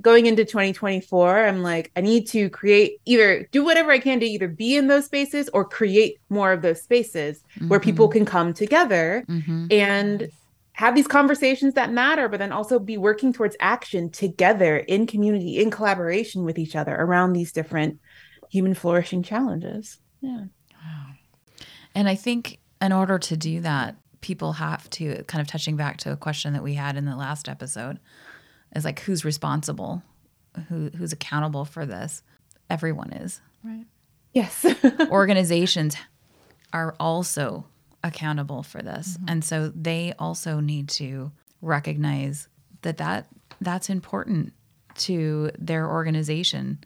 going 0.00 0.26
into 0.26 0.44
2024 0.44 1.46
i'm 1.46 1.62
like 1.62 1.90
i 1.94 2.00
need 2.00 2.26
to 2.26 2.50
create 2.50 3.00
either 3.04 3.48
do 3.52 3.64
whatever 3.64 3.92
i 3.92 3.98
can 3.98 4.18
to 4.18 4.26
either 4.26 4.48
be 4.48 4.76
in 4.76 4.88
those 4.88 5.04
spaces 5.04 5.48
or 5.54 5.64
create 5.64 6.18
more 6.28 6.52
of 6.52 6.62
those 6.62 6.82
spaces 6.82 7.42
mm-hmm. 7.54 7.68
where 7.68 7.78
people 7.78 8.08
can 8.08 8.24
come 8.24 8.52
together 8.52 9.24
mm-hmm. 9.28 9.66
and 9.70 10.28
have 10.72 10.96
these 10.96 11.06
conversations 11.06 11.74
that 11.74 11.92
matter 11.92 12.28
but 12.28 12.38
then 12.38 12.50
also 12.50 12.80
be 12.80 12.98
working 12.98 13.32
towards 13.32 13.56
action 13.60 14.10
together 14.10 14.78
in 14.78 15.06
community 15.06 15.58
in 15.58 15.70
collaboration 15.70 16.44
with 16.44 16.58
each 16.58 16.74
other 16.74 16.96
around 16.96 17.32
these 17.32 17.52
different 17.52 18.00
human 18.54 18.74
flourishing 18.74 19.22
challenges 19.22 19.98
yeah 20.20 20.44
wow. 20.72 21.06
and 21.94 22.08
i 22.08 22.14
think 22.14 22.58
in 22.80 22.92
order 22.92 23.18
to 23.18 23.36
do 23.36 23.60
that 23.60 23.96
people 24.24 24.54
have 24.54 24.88
to 24.88 25.22
kind 25.24 25.42
of 25.42 25.46
touching 25.46 25.76
back 25.76 25.98
to 25.98 26.10
a 26.10 26.16
question 26.16 26.54
that 26.54 26.62
we 26.62 26.72
had 26.72 26.96
in 26.96 27.04
the 27.04 27.14
last 27.14 27.46
episode 27.46 27.98
is 28.74 28.84
like 28.84 29.00
who's 29.00 29.22
responsible, 29.22 30.02
who 30.68 30.90
who's 30.96 31.12
accountable 31.12 31.66
for 31.66 31.84
this. 31.84 32.22
Everyone 32.70 33.12
is. 33.12 33.42
Right. 33.62 33.84
Yes. 34.32 34.64
Organizations 35.10 35.96
are 36.72 36.96
also 36.98 37.66
accountable 38.02 38.62
for 38.62 38.80
this. 38.80 39.18
Mm-hmm. 39.18 39.28
And 39.28 39.44
so 39.44 39.70
they 39.74 40.14
also 40.18 40.60
need 40.60 40.88
to 40.90 41.30
recognize 41.60 42.48
that, 42.80 42.96
that 42.96 43.28
that's 43.60 43.90
important 43.90 44.54
to 44.96 45.50
their 45.58 45.86
organization 45.86 46.82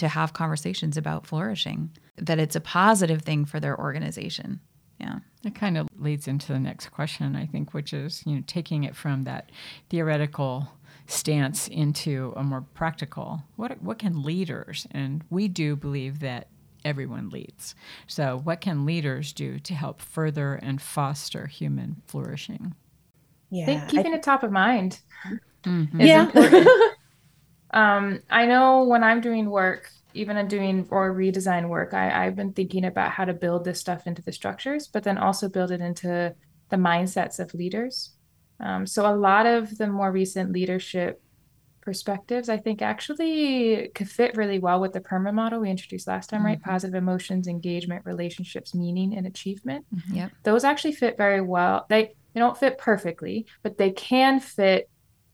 to 0.00 0.08
have 0.08 0.32
conversations 0.32 0.96
about 0.96 1.26
flourishing, 1.26 1.90
that 2.16 2.38
it's 2.38 2.56
a 2.56 2.60
positive 2.60 3.22
thing 3.22 3.44
for 3.44 3.60
their 3.60 3.78
organization. 3.78 4.60
Yeah. 4.98 5.20
It 5.44 5.54
kind 5.54 5.78
of 5.78 5.88
leads 5.96 6.28
into 6.28 6.52
the 6.52 6.58
next 6.58 6.88
question, 6.88 7.36
I 7.36 7.46
think, 7.46 7.72
which 7.72 7.92
is, 7.92 8.22
you 8.26 8.36
know, 8.36 8.42
taking 8.46 8.84
it 8.84 8.96
from 8.96 9.24
that 9.24 9.50
theoretical 9.88 10.68
stance 11.06 11.66
into 11.68 12.32
a 12.36 12.42
more 12.42 12.60
practical 12.74 13.42
what 13.56 13.82
what 13.82 13.98
can 13.98 14.22
leaders 14.22 14.86
and 14.92 15.24
we 15.28 15.48
do 15.48 15.74
believe 15.74 16.20
that 16.20 16.46
everyone 16.84 17.28
leads 17.30 17.74
so 18.06 18.40
what 18.44 18.60
can 18.60 18.86
leaders 18.86 19.32
do 19.32 19.58
to 19.58 19.74
help 19.74 20.00
further 20.00 20.54
and 20.54 20.80
foster 20.80 21.48
human 21.48 22.00
flourishing 22.06 22.76
yeah 23.50 23.64
I 23.64 23.66
think 23.66 23.88
keeping 23.88 24.12
I, 24.12 24.16
it 24.18 24.22
top 24.22 24.44
of 24.44 24.52
mind 24.52 25.00
mm-hmm. 25.64 26.00
yeah 26.00 26.30
um, 27.72 28.20
i 28.30 28.46
know 28.46 28.84
when 28.84 29.02
i'm 29.02 29.20
doing 29.20 29.50
work 29.50 29.90
even 30.12 30.36
in 30.36 30.48
doing 30.48 30.86
or 30.90 31.14
redesign 31.14 31.68
work 31.68 31.94
I, 31.94 32.26
i've 32.26 32.36
been 32.36 32.52
thinking 32.52 32.84
about 32.84 33.12
how 33.12 33.24
to 33.24 33.32
build 33.32 33.64
this 33.64 33.80
stuff 33.80 34.06
into 34.06 34.22
the 34.22 34.32
structures 34.32 34.88
but 34.88 35.04
then 35.04 35.18
also 35.18 35.48
build 35.48 35.70
it 35.70 35.80
into 35.80 36.34
the 36.68 36.76
mindsets 36.76 37.38
of 37.38 37.54
leaders 37.54 38.12
um, 38.60 38.86
so 38.86 39.06
a 39.06 39.16
lot 39.16 39.46
of 39.46 39.78
the 39.78 39.86
more 39.86 40.12
recent 40.12 40.52
leadership 40.52 41.22
perspectives, 41.80 42.48
I 42.48 42.58
think 42.58 42.82
actually 42.82 43.90
could 43.94 44.08
fit 44.08 44.36
really 44.36 44.58
well 44.58 44.80
with 44.80 44.92
the 44.92 45.00
PERMA 45.00 45.32
model 45.32 45.60
we 45.60 45.70
introduced 45.70 46.06
last 46.06 46.30
time, 46.30 46.40
mm-hmm. 46.40 46.46
right? 46.46 46.62
Positive 46.62 46.94
emotions, 46.94 47.48
engagement, 47.48 48.04
relationships, 48.04 48.74
meaning, 48.74 49.16
and 49.16 49.26
achievement. 49.26 49.84
Mm-hmm. 49.94 50.14
Yep. 50.14 50.32
Those 50.44 50.64
actually 50.64 50.92
fit 50.92 51.16
very 51.16 51.40
well. 51.40 51.86
They 51.88 52.14
they 52.32 52.38
don't 52.38 52.56
fit 52.56 52.78
perfectly, 52.78 53.46
but 53.64 53.76
they 53.76 53.90
can 53.90 54.38
fit 54.38 54.88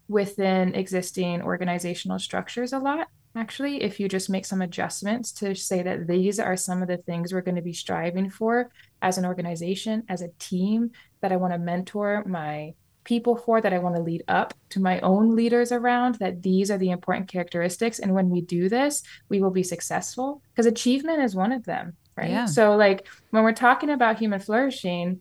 within 0.09 0.75
existing 0.75 1.43
organizational 1.43 2.19
structures 2.19 2.73
a 2.73 2.79
lot 2.79 3.09
actually 3.35 3.83
if 3.83 4.01
you 4.01 4.09
just 4.09 4.31
make 4.31 4.47
some 4.47 4.63
adjustments 4.63 5.33
to 5.33 5.55
say 5.55 5.83
that 5.83 6.07
these 6.07 6.39
are 6.41 6.57
some 6.57 6.81
of 6.83 6.89
the 6.89 6.97
things 6.97 7.33
we're 7.33 7.41
going 7.41 7.57
to 7.57 7.63
be 7.63 7.73
striving 7.73 8.31
for 8.31 8.71
as 9.03 9.19
an 9.19 9.27
organization 9.27 10.03
as 10.09 10.23
a 10.23 10.31
team 10.39 10.91
that 11.21 11.33
i 11.33 11.37
want 11.37 11.53
to 11.53 11.59
mentor 11.59 12.25
my 12.27 12.73
people 13.07 13.37
for 13.37 13.61
that 13.61 13.73
I 13.73 13.79
want 13.79 13.95
to 13.95 14.03
lead 14.03 14.25
up 14.29 14.53
to 14.71 14.81
my 14.81 15.01
own 15.01 15.35
leaders 15.35 15.73
around 15.73 16.17
that 16.17 16.43
these 16.43 16.71
are 16.71 16.77
the 16.77 16.91
important 16.91 17.29
characteristics. 17.29 18.01
And 18.01 18.13
when 18.13 18.29
we 18.29 18.43
do 18.43 18.69
this, 18.69 19.03
we 19.31 19.41
will 19.41 19.53
be 19.53 19.63
successful 19.63 20.43
because 20.51 20.67
achievement 20.67 21.23
is 21.23 21.35
one 21.35 21.53
of 21.53 21.65
them. 21.65 21.97
Right. 22.17 22.31
Yeah. 22.31 22.47
So, 22.47 22.77
like, 22.77 23.07
when 23.31 23.45
we're 23.45 23.53
talking 23.53 23.91
about 23.91 24.19
human 24.19 24.41
flourishing, 24.41 25.21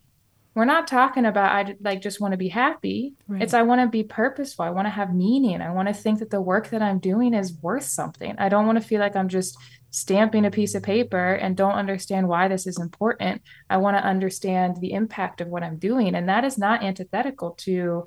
we're 0.56 0.66
not 0.66 0.88
talking 0.88 1.26
about 1.26 1.52
I 1.52 1.76
like 1.82 2.02
just 2.02 2.22
want 2.22 2.32
to 2.32 2.38
be 2.38 2.48
happy. 2.48 3.14
Right. 3.28 3.42
It's 3.42 3.54
I 3.54 3.64
want 3.64 3.82
to 3.82 3.88
be 3.88 4.04
purposeful. 4.04 4.64
I 4.64 4.70
want 4.70 4.86
to 4.86 4.90
have 4.92 5.14
meaning. 5.14 5.62
I 5.62 5.72
want 5.72 5.90
to 5.90 5.94
think 5.94 6.20
that 6.20 6.30
the 6.30 6.42
work 6.42 6.70
that 6.70 6.82
I'm 6.82 7.00
doing 7.00 7.34
is 7.34 7.54
worth 7.62 7.84
something. 7.84 8.34
I 8.38 8.48
don't 8.48 8.66
want 8.66 8.82
to 8.82 8.88
feel 8.88 9.02
like 9.02 9.18
I'm 9.18 9.28
just 9.28 9.58
stamping 9.92 10.46
a 10.46 10.52
piece 10.52 10.74
of 10.74 10.82
paper 10.82 11.34
and 11.34 11.58
don't 11.58 11.74
understand 11.74 12.30
why 12.30 12.48
this 12.48 12.68
is 12.68 12.80
important. 12.80 13.42
I 13.70 13.78
want 13.78 13.98
to 13.98 14.04
understand 14.04 14.78
the 14.80 14.94
impact 14.94 15.42
of 15.42 15.50
what 15.50 15.64
I'm 15.64 15.78
doing. 15.78 16.16
And 16.16 16.30
that 16.30 16.46
is 16.46 16.58
not 16.58 16.84
antithetical 16.84 17.52
to 17.60 18.06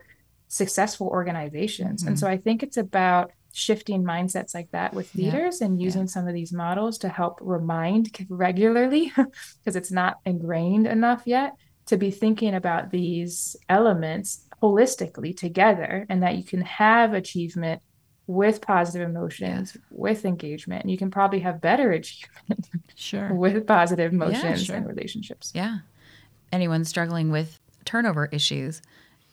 successful 0.49 1.09
organizations. 1.09 2.01
Mm-hmm. 2.01 2.09
And 2.09 2.19
so 2.19 2.27
I 2.27 2.39
think 2.39 2.63
it's 2.63 2.79
about 2.79 3.31
shifting 3.53 4.05
mindsets 4.05 4.55
like 4.55 4.71
that 4.71 4.95
with 4.95 5.15
leaders 5.15 5.61
yeah. 5.61 5.67
and 5.67 5.83
using 5.83 6.03
yeah. 6.03 6.09
some 6.09 6.29
of 6.29 6.35
these 6.35 6.53
models 6.53 6.99
to 6.99 7.09
help 7.09 7.39
remind 7.43 8.11
regularly, 8.29 9.13
because 9.17 9.77
it's 9.77 9.93
not 9.93 10.19
ingrained 10.25 10.87
enough 10.87 11.23
yet, 11.27 11.55
to 11.89 11.97
be 11.97 12.11
thinking 12.11 12.55
about 12.55 12.91
these 12.91 13.57
elements 13.69 14.45
holistically 14.63 15.37
together 15.37 16.07
and 16.09 16.23
that 16.23 16.37
you 16.37 16.45
can 16.45 16.61
have 16.61 17.15
achievement 17.15 17.83
with 18.27 18.61
positive 18.61 19.09
emotions, 19.09 19.73
yes. 19.75 19.79
with 19.91 20.25
engagement. 20.27 20.83
And 20.83 20.91
you 20.91 20.99
can 20.99 21.11
probably 21.11 21.41
have 21.41 21.61
better 21.61 21.91
achievement 21.93 22.69
sure. 22.95 23.33
with 23.33 23.67
positive 23.67 24.13
emotions 24.13 24.43
yeah, 24.43 24.55
sure. 24.57 24.77
and 24.77 24.87
relationships. 24.87 25.51
Yeah. 25.55 25.79
Anyone 26.53 26.85
struggling 26.85 27.31
with 27.31 27.59
turnover 27.85 28.27
issues, 28.27 28.83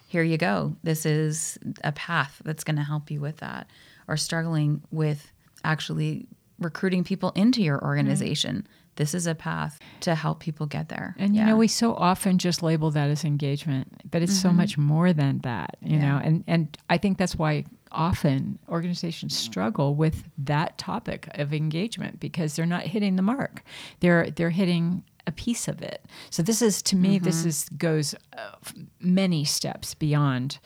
here 0.07 0.23
you 0.23 0.37
go. 0.37 0.75
This 0.83 1.05
is 1.05 1.59
a 1.83 1.91
path 1.91 2.41
that's 2.45 2.63
going 2.63 2.77
to 2.77 2.83
help 2.83 3.11
you 3.11 3.19
with 3.19 3.37
that. 3.37 3.67
Or 4.07 4.15
struggling 4.15 4.81
with 4.91 5.31
actually 5.65 6.27
recruiting 6.59 7.03
people 7.03 7.31
into 7.35 7.61
your 7.61 7.83
organization. 7.83 8.57
Mm-hmm. 8.57 8.84
This 8.95 9.13
is 9.13 9.27
a 9.27 9.36
path 9.36 9.79
to 10.01 10.15
help 10.15 10.39
people 10.39 10.65
get 10.65 10.89
there. 10.89 11.15
And 11.17 11.36
yeah. 11.36 11.41
you 11.41 11.47
know, 11.47 11.58
we 11.58 11.67
so 11.67 11.93
often 11.93 12.38
just 12.38 12.63
label 12.63 12.91
that 12.91 13.10
as 13.10 13.23
engagement, 13.23 14.10
but 14.10 14.21
it's 14.21 14.34
mm-hmm. 14.34 14.49
so 14.49 14.53
much 14.53 14.77
more 14.77 15.13
than 15.13 15.39
that, 15.39 15.77
you 15.81 15.97
yeah. 15.97 16.10
know. 16.10 16.21
And 16.23 16.43
and 16.47 16.77
I 16.89 16.97
think 16.97 17.17
that's 17.17 17.36
why 17.36 17.65
often 17.91 18.60
organizations 18.69 19.36
struggle 19.36 19.95
with 19.95 20.23
that 20.38 20.77
topic 20.77 21.29
of 21.36 21.53
engagement 21.53 22.19
because 22.19 22.55
they're 22.55 22.65
not 22.65 22.84
hitting 22.84 23.15
the 23.15 23.21
mark. 23.21 23.63
They're 23.99 24.29
they're 24.31 24.49
hitting 24.49 25.03
a 25.27 25.31
piece 25.31 25.67
of 25.67 25.81
it. 25.81 26.05
So 26.29 26.43
this 26.43 26.62
is 26.62 26.81
to 26.84 26.95
me 26.95 27.15
mm-hmm. 27.15 27.25
this 27.25 27.45
is 27.45 27.69
goes 27.77 28.15
uh, 28.38 28.51
many 28.99 29.43
steps 29.43 29.93
beyond 29.93 30.60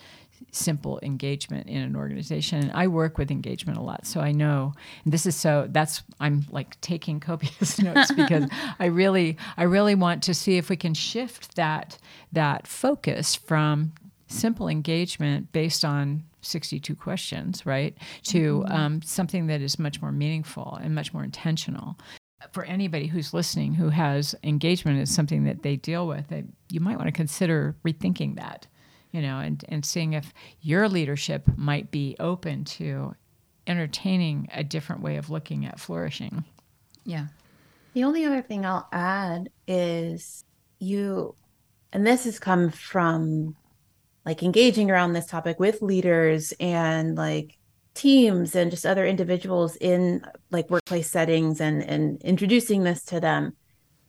simple 0.51 0.99
engagement 1.03 1.67
in 1.67 1.81
an 1.81 1.95
organization 1.95 2.59
and 2.59 2.71
i 2.73 2.87
work 2.87 3.17
with 3.17 3.31
engagement 3.31 3.77
a 3.77 3.81
lot 3.81 4.05
so 4.05 4.19
i 4.19 4.31
know 4.31 4.73
this 5.05 5.25
is 5.25 5.35
so 5.35 5.67
that's 5.69 6.03
i'm 6.19 6.45
like 6.49 6.79
taking 6.81 7.19
copious 7.29 7.79
notes 7.79 8.11
because 8.11 8.45
i 8.79 8.85
really 8.85 9.37
i 9.57 9.63
really 9.63 9.95
want 9.95 10.23
to 10.23 10.33
see 10.33 10.57
if 10.57 10.69
we 10.69 10.75
can 10.75 10.93
shift 10.93 11.55
that 11.55 11.97
that 12.31 12.67
focus 12.67 13.35
from 13.35 13.91
simple 14.27 14.67
engagement 14.67 15.51
based 15.51 15.83
on 15.83 16.23
62 16.41 16.95
questions, 16.95 17.65
right, 17.65 17.97
to 18.23 18.61
mm-hmm. 18.61 18.71
um, 18.71 19.01
something 19.01 19.47
that 19.47 19.61
is 19.61 19.79
much 19.79 20.01
more 20.01 20.11
meaningful 20.11 20.79
and 20.81 20.95
much 20.95 21.13
more 21.13 21.23
intentional. 21.23 21.97
For 22.53 22.63
anybody 22.63 23.07
who's 23.07 23.33
listening 23.33 23.73
who 23.73 23.89
has 23.89 24.33
engagement 24.43 25.01
as 25.01 25.13
something 25.13 25.43
that 25.43 25.63
they 25.63 25.75
deal 25.75 26.07
with, 26.07 26.29
they, 26.29 26.45
you 26.69 26.79
might 26.79 26.95
want 26.95 27.07
to 27.07 27.11
consider 27.11 27.75
rethinking 27.85 28.35
that, 28.37 28.67
you 29.11 29.21
know, 29.21 29.39
and, 29.39 29.63
and 29.69 29.85
seeing 29.85 30.13
if 30.13 30.33
your 30.61 30.87
leadership 30.87 31.43
might 31.55 31.91
be 31.91 32.15
open 32.19 32.63
to 32.63 33.15
entertaining 33.67 34.47
a 34.53 34.63
different 34.63 35.01
way 35.01 35.17
of 35.17 35.29
looking 35.29 35.65
at 35.65 35.79
flourishing. 35.79 36.43
Yeah. 37.05 37.27
The 37.93 38.03
only 38.03 38.25
other 38.25 38.41
thing 38.41 38.65
I'll 38.65 38.87
add 38.91 39.49
is 39.67 40.43
you, 40.79 41.35
and 41.91 42.05
this 42.05 42.25
has 42.25 42.39
come 42.39 42.69
from 42.69 43.55
like 44.25 44.43
engaging 44.43 44.91
around 44.91 45.13
this 45.13 45.25
topic 45.25 45.59
with 45.59 45.81
leaders 45.81 46.53
and 46.59 47.15
like 47.15 47.57
teams 47.95 48.55
and 48.55 48.69
just 48.69 48.85
other 48.85 49.05
individuals 49.05 49.75
in 49.77 50.23
like 50.51 50.69
workplace 50.69 51.09
settings 51.09 51.59
and 51.59 51.81
and 51.83 52.21
introducing 52.21 52.83
this 52.83 53.03
to 53.03 53.19
them 53.19 53.53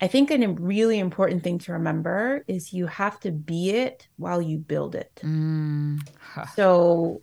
i 0.01 0.07
think 0.07 0.31
a 0.31 0.49
really 0.49 0.99
important 0.99 1.43
thing 1.43 1.59
to 1.59 1.73
remember 1.73 2.45
is 2.49 2.73
you 2.73 2.87
have 2.87 3.19
to 3.21 3.31
be 3.31 3.71
it 3.71 4.09
while 4.17 4.41
you 4.41 4.59
build 4.59 4.95
it 4.95 5.21
mm. 5.23 5.99
so 6.55 7.23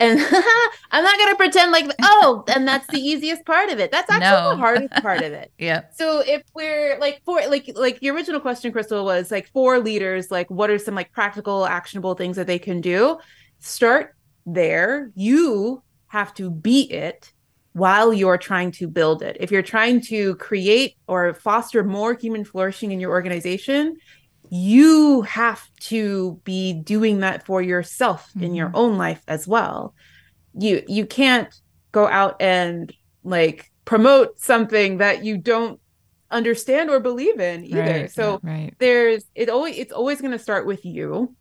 and 0.00 0.18
I'm 0.90 1.04
not 1.04 1.18
gonna 1.18 1.36
pretend 1.36 1.70
like 1.70 1.90
oh, 2.02 2.42
and 2.48 2.66
that's 2.66 2.86
the 2.88 2.98
easiest 2.98 3.44
part 3.44 3.70
of 3.70 3.78
it. 3.78 3.92
That's 3.92 4.10
actually 4.10 4.30
no. 4.30 4.50
the 4.50 4.56
hardest 4.56 4.94
part 5.02 5.22
of 5.22 5.32
it. 5.32 5.52
yeah. 5.58 5.82
So 5.94 6.20
if 6.20 6.42
we're 6.54 6.98
like 6.98 7.20
for 7.24 7.40
like 7.46 7.70
like 7.76 8.00
the 8.00 8.08
original 8.10 8.40
question, 8.40 8.72
Kristal 8.72 9.04
was 9.04 9.30
like 9.30 9.48
for 9.48 9.78
leaders, 9.78 10.30
like 10.30 10.50
what 10.50 10.70
are 10.70 10.78
some 10.78 10.94
like 10.94 11.12
practical, 11.12 11.66
actionable 11.66 12.14
things 12.14 12.36
that 12.36 12.46
they 12.46 12.58
can 12.58 12.80
do? 12.80 13.18
Start 13.60 14.16
there. 14.46 15.12
You 15.14 15.82
have 16.08 16.34
to 16.34 16.50
be 16.50 16.90
it 16.90 17.32
while 17.72 18.12
you're 18.12 18.38
trying 18.38 18.72
to 18.72 18.88
build 18.88 19.22
it. 19.22 19.36
If 19.40 19.50
you're 19.50 19.62
trying 19.62 20.00
to 20.02 20.34
create 20.36 20.96
or 21.06 21.34
foster 21.34 21.84
more 21.84 22.14
human 22.14 22.44
flourishing 22.44 22.90
in 22.90 23.00
your 23.00 23.10
organization, 23.10 23.96
you 24.50 25.22
have 25.22 25.62
to 25.80 26.40
be 26.44 26.72
doing 26.72 27.20
that 27.20 27.46
for 27.46 27.62
yourself 27.62 28.28
mm-hmm. 28.30 28.44
in 28.44 28.54
your 28.54 28.68
mm-hmm. 28.68 28.76
own 28.76 28.98
life 28.98 29.22
as 29.28 29.46
well. 29.46 29.94
You 30.54 30.82
you 30.88 31.06
can't 31.06 31.54
go 31.92 32.08
out 32.08 32.36
and 32.40 32.92
like 33.22 33.70
promote 33.84 34.40
something 34.40 34.98
that 34.98 35.24
you 35.24 35.38
don't 35.38 35.80
understand 36.30 36.90
or 36.90 36.98
believe 36.98 37.38
in 37.38 37.64
either. 37.64 37.82
Right, 37.82 38.10
so 38.10 38.40
right. 38.42 38.74
there's 38.78 39.24
it 39.34 39.48
always 39.48 39.78
it's 39.78 39.92
always 39.92 40.20
going 40.20 40.32
to 40.32 40.38
start 40.38 40.66
with 40.66 40.84
you 40.84 41.34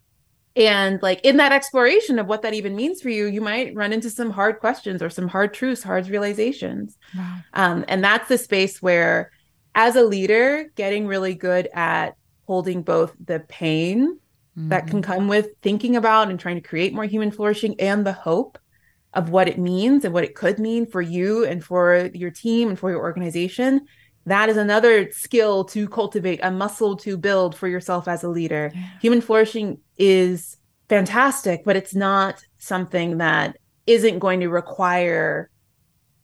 and 0.60 1.02
like 1.02 1.22
in 1.24 1.38
that 1.38 1.52
exploration 1.52 2.20
of 2.20 2.28
what 2.28 2.42
that 2.42 2.54
even 2.54 2.76
means 2.76 3.02
for 3.02 3.10
you 3.10 3.26
you 3.26 3.42
might 3.42 3.74
run 3.76 3.94
into 3.94 4.10
some 4.10 4.30
hard 4.30 4.60
questions 4.60 5.02
or 5.02 5.10
some 5.10 5.28
hard 5.28 5.54
truths 5.54 5.82
hard 5.82 6.08
realizations 6.08 6.98
wow. 7.18 7.38
um, 7.54 7.86
and 7.88 8.04
that's 8.04 8.28
the 8.28 8.38
space 8.38 8.82
where 8.82 9.32
as 9.76 9.96
a 9.96 10.04
leader 10.04 10.70
getting 10.76 11.08
really 11.08 11.34
good 11.34 11.68
at 11.74 12.16
holding 12.46 12.82
both 12.82 13.16
the 13.26 13.40
pain 13.42 14.18
mm-hmm. 14.58 14.70
that 14.70 14.88
can 14.88 15.02
mm-hmm. 15.02 15.12
come 15.12 15.28
with 15.28 15.48
thinking 15.62 15.96
about 15.96 16.30
and 16.30 16.40
trying 16.40 16.56
to 16.56 16.68
create 16.68 16.94
more 16.94 17.06
human 17.06 17.32
flourishing 17.32 17.80
and 17.80 18.06
the 18.06 18.14
hope 18.14 18.58
of 19.14 19.30
what 19.30 19.48
it 19.48 19.58
means 19.58 20.06
and 20.06 20.14
what 20.14 20.24
it 20.24 20.36
could 20.36 20.60
mean 20.60 20.86
for 20.86 21.02
you 21.02 21.46
and 21.46 21.64
for 21.64 22.10
your 22.14 22.30
team 22.30 22.70
and 22.70 22.78
for 22.78 22.92
your 22.92 23.00
organization 23.00 23.82
that 24.30 24.50
is 24.50 24.58
another 24.58 25.12
skill 25.12 25.66
to 25.66 25.88
cultivate, 25.88 26.40
a 26.44 26.52
muscle 26.52 26.96
to 26.98 27.18
build 27.18 27.56
for 27.56 27.68
yourself 27.68 28.08
as 28.08 28.24
a 28.24 28.30
leader. 28.30 28.72
Yeah. 28.74 28.82
Human 29.02 29.22
flourishing 29.22 29.80
is 29.98 30.58
fantastic, 30.88 31.64
but 31.66 31.76
it's 31.76 31.94
not 31.94 32.44
something 32.58 33.18
that 33.18 33.58
isn't 33.86 34.20
going 34.20 34.40
to 34.42 34.50
require 34.50 35.50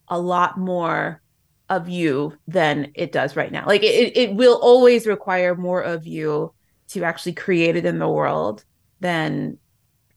a 0.08 0.20
lot 0.20 0.58
more 0.58 1.22
of 1.70 1.90
you 1.90 2.38
than 2.48 2.92
it 2.96 3.12
does 3.12 3.36
right 3.36 3.52
now. 3.52 3.66
Like 3.66 3.84
it, 3.84 4.16
it 4.16 4.36
will 4.36 4.60
always 4.62 5.08
require 5.08 5.56
more 5.56 5.82
of 5.82 6.06
you 6.06 6.54
to 6.90 7.04
actually 7.04 7.34
create 7.34 7.76
it 7.76 7.86
in 7.86 7.98
the 7.98 8.08
world 8.08 8.64
than 9.00 9.58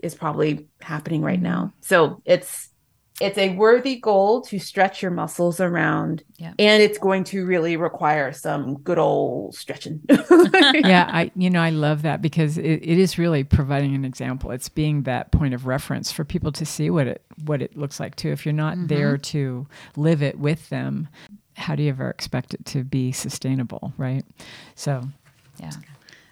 is 0.01 0.15
probably 0.15 0.69
happening 0.81 1.23
right 1.23 1.41
now. 1.41 1.73
So 1.81 2.23
it's 2.25 2.69
it's 3.21 3.39
a 3.39 3.55
worthy 3.55 3.97
goal 3.97 4.41
to 4.43 4.59
stretch 4.59 5.03
your 5.03 5.11
muscles 5.11 5.61
around 5.61 6.23
yeah. 6.37 6.53
and 6.59 6.83
it's 6.83 6.99
going 6.99 7.25
to 7.25 7.45
really 7.45 7.77
require 7.77 8.33
some 8.33 8.79
good 8.79 8.99
old 8.99 9.55
stretching. 9.55 10.01
Yeah 10.75 11.09
i 11.13 11.31
you 11.35 11.51
know 11.51 11.61
i 11.61 11.71
love 11.71 12.03
that 12.03 12.21
because 12.21 12.59
it, 12.59 12.65
it 12.83 12.99
is 12.99 13.19
really 13.19 13.45
providing 13.45 13.95
an 13.95 14.05
example. 14.05 14.51
It's 14.51 14.69
being 14.69 15.03
that 15.03 15.33
point 15.33 15.55
of 15.55 15.67
reference 15.67 16.13
for 16.13 16.25
people 16.25 16.53
to 16.53 16.67
see 16.67 16.91
what 16.91 17.07
it 17.07 17.23
what 17.45 17.63
it 17.63 17.77
looks 17.77 18.01
like 18.01 18.17
too. 18.17 18.31
If 18.31 18.45
you're 18.45 18.53
not 18.53 18.77
mm-hmm. 18.77 18.87
there 18.87 19.19
to 19.19 19.67
live 19.97 20.23
it 20.23 20.39
with 20.39 20.69
them 20.69 21.09
how 21.57 21.75
do 21.75 21.83
you 21.83 21.89
ever 21.89 22.09
expect 22.09 22.55
it 22.55 22.65
to 22.67 22.85
be 22.85 23.13
sustainable 23.13 23.93
right? 23.97 24.25
So 24.75 25.03
yeah. 25.59 25.73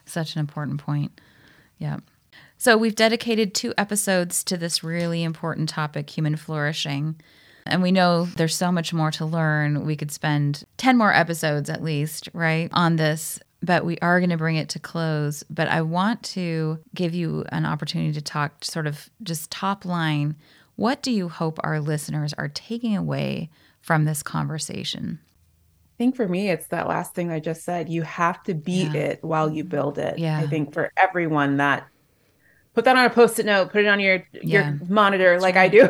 such 0.05 0.35
an 0.35 0.40
important 0.40 0.81
point. 0.81 1.20
Yeah 1.79 1.99
so, 2.59 2.77
we've 2.77 2.95
dedicated 2.95 3.55
two 3.55 3.75
episodes 3.77 4.42
to 4.45 4.57
this 4.57 4.83
really 4.83 5.23
important 5.23 5.69
topic 5.69 6.09
human 6.11 6.37
flourishing. 6.37 7.16
And 7.66 7.83
we 7.83 7.92
know 7.92 8.25
there's 8.25 8.55
so 8.55 8.71
much 8.71 8.92
more 8.92 9.11
to 9.12 9.27
learn. 9.27 9.85
We 9.85 9.97
could 9.97 10.12
spend 10.12 10.64
10 10.77 10.97
more 10.97 11.12
episodes 11.12 11.69
at 11.69 11.83
least, 11.83 12.29
right, 12.33 12.71
on 12.73 12.97
this, 12.97 13.40
but 13.62 13.85
we 13.85 13.99
are 13.99 14.21
going 14.21 14.31
to 14.31 14.37
bring 14.37 14.57
it 14.57 14.69
to 14.71 14.79
close. 14.79 15.42
But 15.51 15.69
I 15.69 15.83
want 15.83 16.23
to 16.25 16.79
give 16.95 17.14
you 17.14 17.45
an 17.51 17.66
opportunity 17.66 18.12
to 18.12 18.23
talk 18.23 18.64
sort 18.64 18.87
of 18.87 19.11
just 19.23 19.51
top 19.51 19.85
line. 19.85 20.37
What 20.77 21.03
do 21.03 21.11
you 21.11 21.29
hope 21.29 21.59
our 21.64 21.81
listeners 21.81 22.33
are 22.35 22.49
taking 22.49 22.97
away 22.97 23.51
from 23.81 24.05
this 24.05 24.23
conversation? 24.23 25.19
I 25.97 25.97
think 25.99 26.14
for 26.14 26.29
me, 26.29 26.51
it's 26.51 26.66
that 26.66 26.88
last 26.88 27.14
thing 27.14 27.31
I 27.31 27.40
just 27.40 27.64
said. 27.64 27.88
You 27.88 28.03
have 28.03 28.42
to 28.45 28.55
beat 28.55 28.92
yeah. 28.92 29.01
it 29.01 29.25
while 29.25 29.51
you 29.51 29.64
build 29.64 29.99
it. 29.99 30.19
Yeah. 30.19 30.38
I 30.38 30.47
think 30.47 30.75
for 30.75 30.92
everyone 30.97 31.57
that 31.57 31.88
put 32.77 32.85
that 32.85 32.97
on 32.97 33.05
a 33.05 33.11
post-it 33.11 33.47
note 33.47 33.73
put 33.73 33.85
it 33.85 33.89
on 33.89 33.99
your 33.99 34.23
your 34.43 34.79
monitor 34.89 35.33
That's 35.33 35.43
like 35.43 35.57
right. 35.57 35.65
i 35.65 35.69
do. 35.69 35.89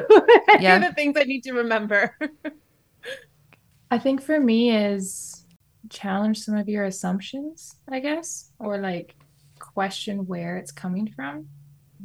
Yeah 0.60 0.78
the 0.78 0.94
things 0.94 1.16
i 1.18 1.24
need 1.24 1.42
to 1.42 1.52
remember. 1.52 2.16
I 3.90 3.98
think 3.98 4.22
for 4.22 4.40
me 4.40 4.74
is 4.74 5.44
challenge 5.90 6.38
some 6.38 6.56
of 6.56 6.68
your 6.68 6.84
assumptions 6.84 7.76
i 7.88 8.00
guess 8.00 8.50
or 8.58 8.78
like 8.78 9.14
question 9.58 10.26
where 10.26 10.56
it's 10.56 10.72
coming 10.72 11.06
from. 11.14 11.48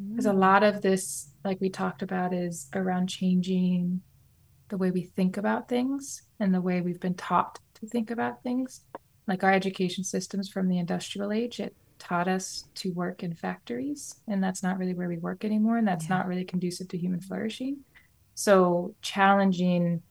Because 0.10 0.26
a 0.26 0.32
mm. 0.32 0.40
lot 0.40 0.64
of 0.64 0.82
this 0.82 1.30
like 1.44 1.60
we 1.62 1.70
talked 1.70 2.02
about 2.02 2.34
is 2.34 2.68
around 2.74 3.08
changing 3.08 4.02
the 4.70 4.78
way 4.78 4.92
we 4.92 5.04
think 5.04 5.38
about 5.38 5.68
things 5.68 6.24
and 6.40 6.54
the 6.54 6.62
way 6.62 6.82
we've 6.82 7.00
been 7.00 7.16
taught 7.16 7.60
to 7.76 7.86
think 7.88 8.12
about 8.12 8.44
things. 8.44 8.82
Like 9.28 9.44
our 9.44 9.52
education 9.52 10.04
systems 10.04 10.50
from 10.50 10.68
the 10.68 10.80
industrial 10.80 11.32
age 11.32 11.60
it 11.60 11.76
taught 12.02 12.28
us 12.28 12.66
to 12.74 12.92
work 12.94 13.22
in 13.22 13.32
factories 13.32 14.16
and 14.28 14.44
that's 14.44 14.64
not 14.64 14.80
really 14.80 14.96
where 14.96 15.08
we 15.08 15.20
work 15.20 15.46
anymore 15.46 15.78
and 15.78 15.88
that's 15.88 16.10
yeah. 16.10 16.18
not 16.18 16.28
really 16.28 16.44
conducive 16.44 16.88
to 16.88 16.98
human 16.98 17.22
flourishing 17.22 17.78
so 18.34 18.96
challenging 19.04 20.02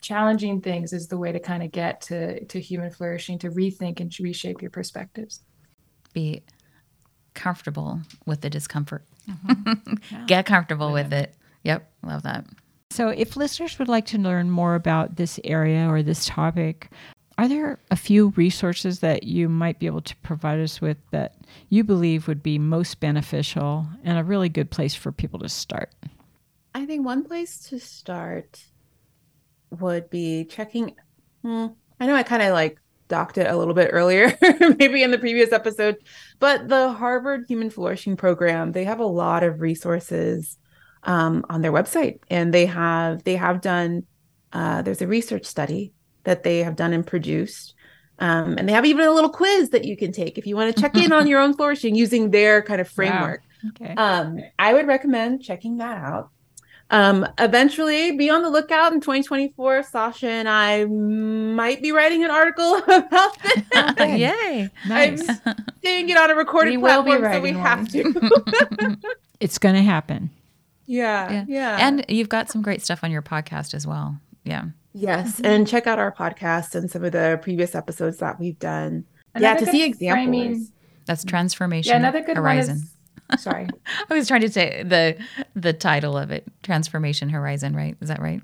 challenging 0.00 0.60
things 0.60 0.92
is 0.92 1.06
the 1.06 1.16
way 1.16 1.30
to 1.30 1.38
kind 1.38 1.62
of 1.62 1.70
get 1.70 2.00
to 2.00 2.44
to 2.46 2.60
human 2.60 2.90
flourishing 2.90 3.38
to 3.38 3.50
rethink 3.50 4.00
and 4.00 4.12
reshape 4.18 4.60
your 4.60 4.70
perspectives 4.70 5.42
be 6.12 6.42
comfortable 7.34 8.00
with 8.26 8.40
the 8.40 8.50
discomfort 8.50 9.04
mm-hmm. 9.30 9.94
yeah. 10.10 10.24
get 10.26 10.44
comfortable 10.44 10.88
yeah. 10.88 10.92
with 10.94 11.12
it 11.12 11.34
yep 11.62 11.88
love 12.02 12.24
that 12.24 12.44
so, 12.90 13.08
if 13.10 13.36
listeners 13.36 13.78
would 13.78 13.88
like 13.88 14.06
to 14.06 14.18
learn 14.18 14.50
more 14.50 14.74
about 14.74 15.16
this 15.16 15.38
area 15.44 15.88
or 15.88 16.02
this 16.02 16.24
topic, 16.24 16.90
are 17.38 17.46
there 17.48 17.78
a 17.92 17.96
few 17.96 18.30
resources 18.30 18.98
that 18.98 19.22
you 19.22 19.48
might 19.48 19.78
be 19.78 19.86
able 19.86 20.00
to 20.00 20.16
provide 20.16 20.58
us 20.58 20.80
with 20.80 20.96
that 21.12 21.36
you 21.68 21.84
believe 21.84 22.26
would 22.26 22.42
be 22.42 22.58
most 22.58 22.98
beneficial 22.98 23.86
and 24.02 24.18
a 24.18 24.24
really 24.24 24.48
good 24.48 24.70
place 24.70 24.96
for 24.96 25.12
people 25.12 25.38
to 25.38 25.48
start? 25.48 25.92
I 26.74 26.84
think 26.84 27.06
one 27.06 27.24
place 27.24 27.60
to 27.68 27.78
start 27.78 28.64
would 29.70 30.10
be 30.10 30.44
checking. 30.46 30.96
Hmm, 31.42 31.66
I 32.00 32.06
know 32.06 32.16
I 32.16 32.24
kind 32.24 32.42
of 32.42 32.52
like 32.52 32.80
docked 33.06 33.38
it 33.38 33.46
a 33.46 33.56
little 33.56 33.72
bit 33.72 33.90
earlier, 33.92 34.36
maybe 34.78 35.04
in 35.04 35.12
the 35.12 35.18
previous 35.18 35.52
episode, 35.52 35.96
but 36.40 36.68
the 36.68 36.92
Harvard 36.92 37.44
Human 37.48 37.70
Flourishing 37.70 38.16
Program, 38.16 38.72
they 38.72 38.84
have 38.84 38.98
a 38.98 39.06
lot 39.06 39.44
of 39.44 39.60
resources 39.60 40.58
um, 41.04 41.44
on 41.48 41.62
their 41.62 41.72
website 41.72 42.18
and 42.28 42.52
they 42.52 42.66
have 42.66 43.22
they 43.22 43.36
have 43.36 43.60
done 43.60 44.02
uh, 44.52 44.82
there's 44.82 45.00
a 45.00 45.06
research 45.06 45.44
study 45.44 45.92
that 46.28 46.42
they 46.42 46.58
have 46.58 46.76
done 46.76 46.92
and 46.92 47.06
produced. 47.06 47.72
Um, 48.18 48.58
and 48.58 48.68
they 48.68 48.72
have 48.74 48.84
even 48.84 49.06
a 49.06 49.10
little 49.12 49.30
quiz 49.30 49.70
that 49.70 49.86
you 49.86 49.96
can 49.96 50.12
take 50.12 50.36
if 50.36 50.46
you 50.46 50.56
want 50.56 50.74
to 50.74 50.78
check 50.78 50.94
in 50.94 51.10
on 51.10 51.26
your 51.30 51.40
own 51.40 51.54
flourishing 51.54 51.94
using 51.94 52.30
their 52.30 52.60
kind 52.60 52.82
of 52.82 52.88
framework. 52.88 53.42
Wow. 53.64 53.70
Okay. 53.70 53.94
Um, 53.94 54.38
I 54.58 54.74
would 54.74 54.86
recommend 54.86 55.42
checking 55.42 55.78
that 55.78 55.96
out. 55.96 56.28
Um, 56.90 57.26
eventually, 57.38 58.12
be 58.12 58.28
on 58.28 58.42
the 58.42 58.50
lookout 58.50 58.92
in 58.92 59.00
2024. 59.00 59.84
Sasha 59.84 60.28
and 60.28 60.48
I 60.48 60.84
might 60.84 61.80
be 61.80 61.92
writing 61.92 62.24
an 62.24 62.30
article 62.30 62.76
about 62.88 63.42
this. 63.42 63.62
Yay! 63.98 64.70
Nice. 64.86 65.28
I'm 65.46 65.56
seeing 65.82 66.10
it 66.10 66.18
on 66.18 66.30
a 66.30 66.34
recorded 66.34 66.72
we 66.72 66.78
platform, 66.78 67.22
so 67.22 67.40
we 67.40 67.52
one. 67.52 67.60
have 67.62 67.88
to. 67.92 68.98
it's 69.40 69.56
going 69.56 69.76
to 69.76 69.82
happen. 69.82 70.28
Yeah, 70.84 71.30
yeah, 71.30 71.44
yeah. 71.48 71.76
And 71.80 72.04
you've 72.08 72.30
got 72.30 72.50
some 72.50 72.60
great 72.60 72.82
stuff 72.82 73.02
on 73.02 73.10
your 73.10 73.22
podcast 73.22 73.72
as 73.72 73.86
well. 73.86 74.18
Yeah. 74.44 74.64
Yes, 74.98 75.36
mm-hmm. 75.36 75.46
and 75.46 75.68
check 75.68 75.86
out 75.86 75.98
our 75.98 76.12
podcast 76.12 76.74
and 76.74 76.90
some 76.90 77.04
of 77.04 77.12
the 77.12 77.38
previous 77.42 77.74
episodes 77.74 78.18
that 78.18 78.40
we've 78.40 78.58
done. 78.58 79.04
Another 79.34 79.60
yeah, 79.60 79.66
to 79.66 79.70
see 79.70 79.84
examples. 79.84 80.14
Framing. 80.14 80.68
That's 81.06 81.24
transformation. 81.24 81.90
Yeah, 81.90 81.96
another 81.98 82.20
good 82.20 82.36
horizon. 82.36 82.82
Is, 83.32 83.42
sorry, 83.42 83.68
I 84.10 84.14
was 84.14 84.26
trying 84.26 84.40
to 84.42 84.50
say 84.50 84.82
the 84.82 85.16
the 85.54 85.72
title 85.72 86.16
of 86.18 86.30
it, 86.30 86.46
Transformation 86.62 87.28
Horizon. 87.28 87.76
Right? 87.76 87.96
Is 88.00 88.08
that 88.08 88.20
right? 88.20 88.42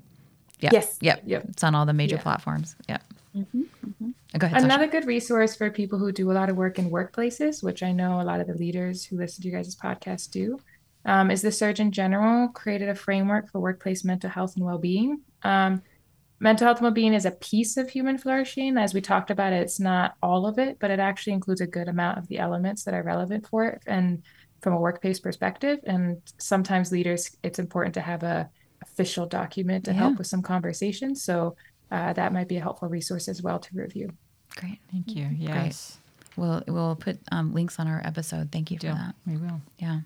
Yeah. 0.61 0.69
Yes. 0.71 0.97
Yep. 1.01 1.23
Yep. 1.25 1.45
It's 1.49 1.63
on 1.63 1.75
all 1.75 1.85
the 1.85 1.93
major 1.93 2.15
yeah. 2.15 2.21
platforms. 2.21 2.75
Yeah. 2.87 2.97
Mm-hmm. 3.35 3.61
Mm-hmm. 3.61 4.09
Go 4.37 4.47
ahead. 4.47 4.63
Another 4.63 4.85
Sasha. 4.85 4.91
good 4.91 5.07
resource 5.07 5.55
for 5.55 5.69
people 5.69 5.99
who 5.99 6.11
do 6.11 6.31
a 6.31 6.33
lot 6.33 6.49
of 6.49 6.55
work 6.55 6.79
in 6.79 6.89
workplaces, 6.89 7.61
which 7.61 7.83
I 7.83 7.91
know 7.91 8.21
a 8.21 8.23
lot 8.23 8.39
of 8.39 8.47
the 8.47 8.53
leaders 8.53 9.03
who 9.03 9.17
listen 9.17 9.41
to 9.41 9.49
you 9.49 9.53
guys' 9.53 9.75
podcast 9.75 10.31
do, 10.31 10.59
um, 11.05 11.29
is 11.31 11.41
the 11.41 11.51
Surgeon 11.51 11.91
General 11.91 12.47
created 12.49 12.89
a 12.89 12.95
framework 12.95 13.51
for 13.51 13.59
workplace 13.59 14.03
mental 14.05 14.29
health 14.29 14.55
and 14.55 14.65
well-being. 14.65 15.21
Um, 15.43 15.81
mental 16.45 16.67
health 16.67 16.77
and 16.77 16.83
well-being 16.83 17.15
is 17.15 17.25
a 17.25 17.31
piece 17.31 17.75
of 17.75 17.89
human 17.89 18.19
flourishing. 18.19 18.77
As 18.77 18.93
we 18.93 19.01
talked 19.01 19.31
about 19.31 19.51
it's 19.51 19.79
not 19.79 20.13
all 20.21 20.45
of 20.45 20.59
it 20.59 20.77
but 20.79 20.91
it 20.91 20.99
actually 20.99 21.33
includes 21.33 21.59
a 21.59 21.67
good 21.67 21.87
amount 21.87 22.19
of 22.19 22.27
the 22.27 22.37
elements 22.37 22.83
that 22.83 22.93
are 22.93 23.01
relevant 23.01 23.47
for 23.47 23.65
it 23.65 23.81
and 23.87 24.21
from 24.61 24.73
a 24.73 24.79
workplace 24.79 25.19
perspective. 25.19 25.79
And 25.85 26.21
sometimes 26.37 26.91
leaders 26.91 27.35
it's 27.41 27.57
important 27.57 27.95
to 27.95 28.01
have 28.01 28.21
a 28.21 28.47
official 28.83 29.25
document 29.25 29.85
to 29.85 29.91
yeah. 29.91 29.97
help 29.97 30.19
with 30.19 30.27
some 30.27 30.43
conversations 30.43 31.23
so 31.23 31.55
uh, 31.89 32.13
that 32.13 32.31
might 32.31 32.47
be 32.47 32.57
a 32.57 32.61
helpful 32.61 32.89
resource 32.89 33.27
as 33.27 33.41
well 33.41 33.57
to 33.57 33.69
review. 33.73 34.11
Great. 34.55 34.79
Thank 34.91 35.15
you. 35.15 35.27
Yes 35.35 35.97
great. 36.35 36.45
we'll 36.45 36.63
we'll 36.67 36.95
put 36.95 37.17
um, 37.31 37.55
links 37.55 37.79
on 37.79 37.87
our 37.87 38.01
episode. 38.05 38.51
Thank 38.51 38.69
you 38.69 38.77
for 38.77 38.85
that. 38.85 39.15
We 39.25 39.37
will. 39.37 39.61
Yeah. 39.79 40.01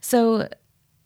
So 0.00 0.48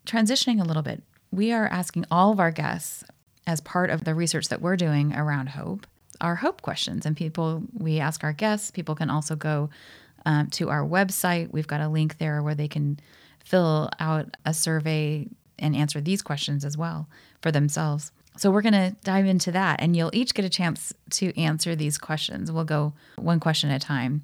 transitioning 0.06 0.58
a 0.58 0.64
little 0.64 0.82
bit 0.82 1.02
we 1.30 1.52
are 1.52 1.66
asking 1.66 2.06
all 2.10 2.32
of 2.32 2.40
our 2.40 2.50
guests 2.50 3.04
as 3.50 3.60
part 3.60 3.90
of 3.90 4.04
the 4.04 4.14
research 4.14 4.48
that 4.48 4.60
we're 4.60 4.76
doing 4.76 5.12
around 5.12 5.48
hope 5.48 5.84
our 6.20 6.36
hope 6.36 6.62
questions. 6.62 7.04
And 7.04 7.16
people 7.16 7.62
we 7.72 7.98
ask 7.98 8.22
our 8.22 8.32
guests 8.32 8.70
people 8.70 8.94
can 8.94 9.10
also 9.10 9.34
go 9.34 9.70
um, 10.24 10.48
to 10.50 10.68
our 10.68 10.86
website. 10.86 11.50
We've 11.50 11.66
got 11.66 11.80
a 11.80 11.88
link 11.88 12.18
there 12.18 12.42
where 12.42 12.54
they 12.54 12.68
can 12.68 13.00
fill 13.42 13.90
out 13.98 14.36
a 14.44 14.54
survey 14.54 15.26
and 15.58 15.74
answer 15.74 16.00
these 16.00 16.22
questions 16.22 16.64
as 16.64 16.76
well 16.76 17.08
for 17.42 17.50
themselves. 17.50 18.12
So 18.36 18.50
we're 18.50 18.62
going 18.62 18.74
to 18.74 18.94
dive 19.02 19.26
into 19.26 19.50
that 19.52 19.80
and 19.80 19.96
you'll 19.96 20.10
each 20.12 20.34
get 20.34 20.44
a 20.44 20.50
chance 20.50 20.92
to 21.12 21.36
answer 21.40 21.74
these 21.74 21.98
questions. 21.98 22.52
We'll 22.52 22.64
go 22.64 22.92
one 23.16 23.40
question 23.40 23.70
at 23.70 23.82
a 23.82 23.86
time. 23.86 24.22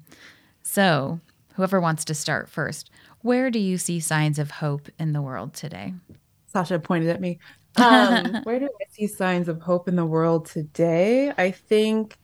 So 0.63 1.19
whoever 1.55 1.81
wants 1.81 2.05
to 2.05 2.13
start 2.13 2.49
first 2.49 2.89
where 3.23 3.49
do 3.49 3.59
you 3.59 3.77
see 3.77 3.99
signs 3.99 4.39
of 4.39 4.51
hope 4.51 4.87
in 4.99 5.11
the 5.11 5.21
world 5.21 5.53
today? 5.53 5.93
Sasha 6.45 6.79
pointed 6.79 7.09
at 7.09 7.19
me. 7.19 7.39
Um, 7.77 8.35
where 8.43 8.59
do 8.59 8.65
I 8.65 8.85
see 8.91 9.07
signs 9.07 9.47
of 9.47 9.61
hope 9.61 9.87
in 9.87 9.95
the 9.95 10.05
world 10.05 10.47
today? 10.47 11.31
I 11.37 11.51
think 11.51 12.17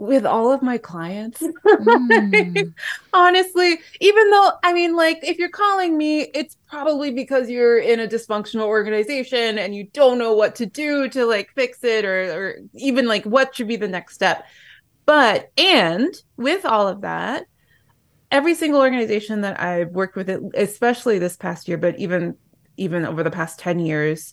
with 0.00 0.24
all 0.24 0.50
of 0.50 0.62
my 0.62 0.78
clients. 0.78 1.42
Mm. 1.42 2.72
Honestly, 3.12 3.78
even 4.00 4.30
though, 4.30 4.52
I 4.64 4.72
mean, 4.72 4.96
like, 4.96 5.18
if 5.22 5.38
you're 5.38 5.50
calling 5.50 5.96
me, 5.98 6.22
it's 6.34 6.56
probably 6.66 7.12
because 7.12 7.50
you're 7.50 7.78
in 7.78 8.00
a 8.00 8.08
dysfunctional 8.08 8.64
organization 8.64 9.58
and 9.58 9.74
you 9.74 9.84
don't 9.92 10.16
know 10.16 10.32
what 10.32 10.54
to 10.56 10.66
do 10.66 11.08
to 11.10 11.26
like 11.26 11.50
fix 11.54 11.84
it 11.84 12.06
or, 12.06 12.32
or 12.32 12.56
even 12.74 13.06
like 13.06 13.24
what 13.26 13.54
should 13.54 13.68
be 13.68 13.76
the 13.76 13.88
next 13.88 14.14
step. 14.14 14.46
But, 15.04 15.50
and 15.58 16.14
with 16.38 16.64
all 16.64 16.88
of 16.88 17.02
that, 17.02 17.44
every 18.30 18.54
single 18.54 18.80
organization 18.80 19.42
that 19.42 19.60
I've 19.60 19.90
worked 19.90 20.16
with, 20.16 20.30
especially 20.54 21.18
this 21.18 21.36
past 21.36 21.68
year, 21.68 21.76
but 21.76 21.98
even 21.98 22.36
even 22.76 23.04
over 23.04 23.22
the 23.22 23.30
past 23.30 23.58
10 23.58 23.80
years 23.80 24.32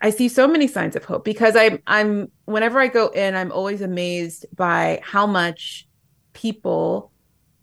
I 0.00 0.10
see 0.10 0.28
so 0.28 0.46
many 0.46 0.66
signs 0.66 0.94
of 0.96 1.04
hope 1.04 1.24
because 1.24 1.56
I'm 1.56 1.82
I'm 1.86 2.30
whenever 2.44 2.80
I 2.80 2.88
go 2.88 3.08
in 3.08 3.34
I'm 3.34 3.52
always 3.52 3.80
amazed 3.80 4.46
by 4.54 5.00
how 5.02 5.26
much 5.26 5.88
people 6.32 7.12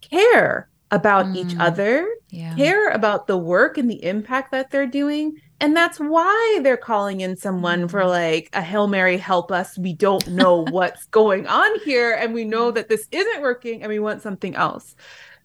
care 0.02 0.70
about 0.94 1.26
mm. 1.26 1.36
each 1.38 1.58
other, 1.60 2.08
yeah. 2.30 2.56
care 2.56 2.90
about 2.90 3.26
the 3.28 3.38
work 3.38 3.78
and 3.78 3.90
the 3.90 4.04
impact 4.04 4.52
that 4.52 4.70
they're 4.70 4.88
doing. 4.88 5.40
And 5.60 5.76
that's 5.76 5.98
why 6.00 6.60
they're 6.62 6.78
calling 6.78 7.22
in 7.22 7.36
someone 7.36 7.88
mm. 7.88 7.92
for 7.92 8.06
like 8.06 8.50
a 8.54 8.62
Hail 8.62 8.88
Mary, 8.88 9.18
help 9.18 9.52
us. 9.52 9.78
We 9.78 9.94
don't 9.94 10.28
know 10.28 10.66
what's 10.70 11.06
going 11.08 11.48
on 11.48 11.80
here. 11.80 12.14
And 12.14 12.34
we 12.34 12.46
know 12.46 12.70
that 12.72 12.90
this 12.90 13.08
isn't 13.12 13.42
working 13.42 13.82
and 13.82 13.90
we 13.90 14.00
want 14.00 14.22
something 14.22 14.56
else. 14.56 14.96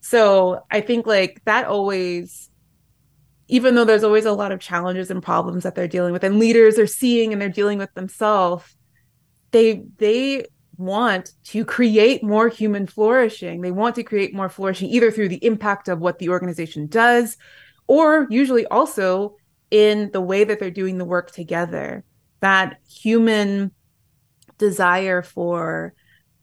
So 0.00 0.64
I 0.70 0.80
think 0.80 1.06
like 1.06 1.40
that 1.44 1.66
always 1.66 2.50
even 3.48 3.74
though 3.74 3.84
there's 3.84 4.04
always 4.04 4.26
a 4.26 4.32
lot 4.32 4.52
of 4.52 4.60
challenges 4.60 5.10
and 5.10 5.22
problems 5.22 5.62
that 5.62 5.74
they're 5.74 5.88
dealing 5.88 6.12
with 6.12 6.22
and 6.22 6.38
leaders 6.38 6.78
are 6.78 6.86
seeing 6.86 7.32
and 7.32 7.42
they're 7.42 7.48
dealing 7.48 7.78
with 7.78 7.92
themselves 7.94 8.76
they 9.50 9.84
they 9.96 10.44
want 10.76 11.32
to 11.42 11.64
create 11.64 12.22
more 12.22 12.48
human 12.48 12.86
flourishing 12.86 13.60
they 13.60 13.72
want 13.72 13.96
to 13.96 14.04
create 14.04 14.34
more 14.34 14.48
flourishing 14.48 14.88
either 14.88 15.10
through 15.10 15.28
the 15.28 15.44
impact 15.44 15.88
of 15.88 15.98
what 15.98 16.18
the 16.18 16.28
organization 16.28 16.86
does 16.86 17.36
or 17.88 18.26
usually 18.30 18.66
also 18.66 19.34
in 19.70 20.10
the 20.12 20.20
way 20.20 20.44
that 20.44 20.60
they're 20.60 20.70
doing 20.70 20.98
the 20.98 21.04
work 21.04 21.32
together 21.32 22.04
that 22.40 22.78
human 22.88 23.72
desire 24.56 25.22
for 25.22 25.94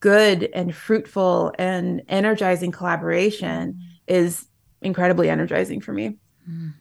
good 0.01 0.49
and 0.53 0.75
fruitful 0.75 1.53
and 1.57 2.01
energizing 2.09 2.71
collaboration 2.71 3.73
mm-hmm. 3.73 3.79
is 4.07 4.45
incredibly 4.81 5.29
energizing 5.29 5.79
for 5.79 5.93
me 5.93 6.17
Mm. 6.49 6.73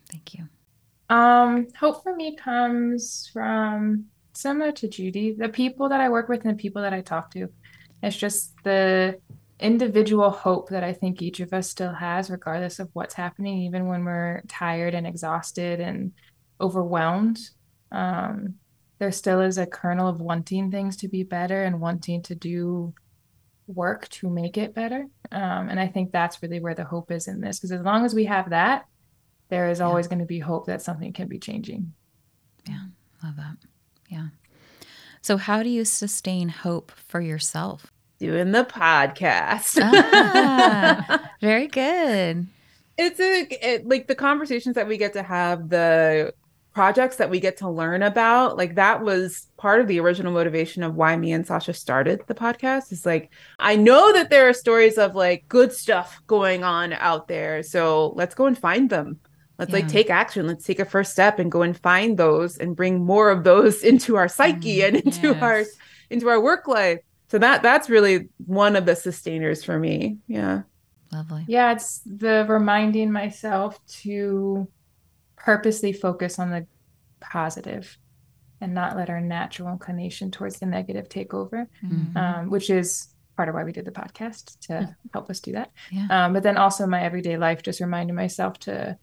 Um, 1.08 1.68
hope 1.78 2.02
for 2.02 2.14
me 2.14 2.36
comes 2.36 3.30
from 3.32 4.06
similar 4.32 4.72
to 4.72 4.88
Judy, 4.88 5.34
the 5.34 5.48
people 5.48 5.88
that 5.90 6.00
I 6.00 6.08
work 6.08 6.28
with 6.28 6.44
and 6.44 6.58
the 6.58 6.62
people 6.62 6.82
that 6.82 6.92
I 6.92 7.00
talk 7.02 7.30
to. 7.32 7.48
It's 8.02 8.16
just 8.16 8.54
the 8.64 9.18
individual 9.60 10.30
hope 10.30 10.70
that 10.70 10.82
I 10.82 10.92
think 10.92 11.22
each 11.22 11.40
of 11.40 11.52
us 11.52 11.70
still 11.70 11.92
has, 11.92 12.30
regardless 12.30 12.78
of 12.78 12.90
what's 12.92 13.14
happening, 13.14 13.62
even 13.62 13.86
when 13.86 14.04
we're 14.04 14.42
tired 14.48 14.94
and 14.94 15.06
exhausted 15.06 15.80
and 15.80 16.12
overwhelmed. 16.60 17.38
Um, 17.92 18.54
there 18.98 19.12
still 19.12 19.40
is 19.40 19.58
a 19.58 19.66
kernel 19.66 20.08
of 20.08 20.20
wanting 20.20 20.70
things 20.70 20.96
to 20.98 21.08
be 21.08 21.22
better 21.22 21.64
and 21.64 21.80
wanting 21.80 22.22
to 22.22 22.34
do 22.34 22.94
work 23.66 24.08
to 24.08 24.28
make 24.28 24.58
it 24.58 24.74
better. 24.74 25.06
Um, 25.30 25.68
and 25.68 25.78
I 25.78 25.86
think 25.86 26.12
that's 26.12 26.42
really 26.42 26.60
where 26.60 26.74
the 26.74 26.84
hope 26.84 27.10
is 27.10 27.28
in 27.28 27.40
this, 27.40 27.58
because 27.58 27.72
as 27.72 27.82
long 27.82 28.04
as 28.04 28.14
we 28.14 28.24
have 28.24 28.50
that, 28.50 28.84
there 29.54 29.70
is 29.70 29.80
always 29.80 30.06
yeah. 30.06 30.10
going 30.10 30.18
to 30.18 30.26
be 30.26 30.40
hope 30.40 30.66
that 30.66 30.82
something 30.82 31.12
can 31.12 31.28
be 31.28 31.38
changing. 31.38 31.92
Yeah, 32.68 32.86
love 33.22 33.36
that. 33.36 33.56
Yeah. 34.08 34.28
So, 35.22 35.36
how 35.36 35.62
do 35.62 35.68
you 35.68 35.84
sustain 35.84 36.48
hope 36.48 36.90
for 36.90 37.20
yourself? 37.20 37.86
Doing 38.18 38.50
the 38.50 38.64
podcast. 38.64 39.78
ah, 39.80 41.30
very 41.40 41.68
good. 41.68 42.48
It's 42.98 43.20
a 43.20 43.46
it, 43.62 43.88
like 43.88 44.08
the 44.08 44.16
conversations 44.16 44.74
that 44.74 44.88
we 44.88 44.96
get 44.96 45.12
to 45.12 45.22
have, 45.22 45.68
the 45.68 46.34
projects 46.72 47.16
that 47.16 47.30
we 47.30 47.38
get 47.38 47.58
to 47.58 47.70
learn 47.70 48.02
about. 48.02 48.56
Like 48.56 48.74
that 48.74 49.02
was 49.02 49.46
part 49.56 49.80
of 49.80 49.86
the 49.86 50.00
original 50.00 50.32
motivation 50.32 50.82
of 50.82 50.96
why 50.96 51.16
me 51.16 51.32
and 51.32 51.46
Sasha 51.46 51.74
started 51.74 52.22
the 52.26 52.34
podcast. 52.34 52.90
Is 52.90 53.06
like 53.06 53.30
I 53.60 53.76
know 53.76 54.12
that 54.14 54.30
there 54.30 54.48
are 54.48 54.52
stories 54.52 54.98
of 54.98 55.14
like 55.14 55.44
good 55.48 55.72
stuff 55.72 56.20
going 56.26 56.64
on 56.64 56.92
out 56.94 57.28
there, 57.28 57.62
so 57.62 58.12
let's 58.16 58.34
go 58.34 58.46
and 58.46 58.58
find 58.58 58.90
them 58.90 59.20
let's 59.58 59.70
yeah. 59.70 59.78
like 59.78 59.88
take 59.88 60.10
action 60.10 60.46
let's 60.46 60.64
take 60.64 60.78
a 60.78 60.84
first 60.84 61.12
step 61.12 61.38
and 61.38 61.50
go 61.50 61.62
and 61.62 61.78
find 61.78 62.18
those 62.18 62.58
and 62.58 62.76
bring 62.76 63.04
more 63.04 63.30
of 63.30 63.44
those 63.44 63.82
into 63.82 64.16
our 64.16 64.28
psyche 64.28 64.78
mm, 64.78 64.88
and 64.88 64.96
into 64.96 65.28
yes. 65.28 65.42
our 65.42 65.64
into 66.10 66.28
our 66.28 66.40
work 66.40 66.66
life 66.68 67.00
so 67.28 67.38
that 67.38 67.62
that's 67.62 67.88
really 67.88 68.28
one 68.46 68.76
of 68.76 68.86
the 68.86 68.96
sustainers 68.96 69.64
for 69.64 69.78
me 69.78 70.18
yeah 70.26 70.62
lovely 71.12 71.44
yeah 71.48 71.72
it's 71.72 72.00
the 72.04 72.44
reminding 72.48 73.10
myself 73.10 73.84
to 73.86 74.68
purposely 75.36 75.92
focus 75.92 76.38
on 76.38 76.50
the 76.50 76.66
positive 77.20 77.98
and 78.60 78.72
not 78.72 78.96
let 78.96 79.10
our 79.10 79.20
natural 79.20 79.68
inclination 79.68 80.30
towards 80.30 80.58
the 80.58 80.66
negative 80.66 81.08
take 81.08 81.34
over 81.34 81.68
mm-hmm. 81.84 82.16
um, 82.16 82.50
which 82.50 82.70
is 82.70 83.08
part 83.36 83.48
of 83.48 83.54
why 83.54 83.64
we 83.64 83.72
did 83.72 83.84
the 83.84 83.90
podcast 83.90 84.58
to 84.60 84.94
help 85.12 85.28
us 85.28 85.40
do 85.40 85.52
that 85.52 85.70
yeah. 85.90 86.06
um, 86.10 86.32
but 86.32 86.42
then 86.42 86.56
also 86.56 86.86
my 86.86 87.02
everyday 87.02 87.36
life 87.36 87.62
just 87.62 87.80
reminding 87.80 88.14
myself 88.14 88.58
to 88.58 88.96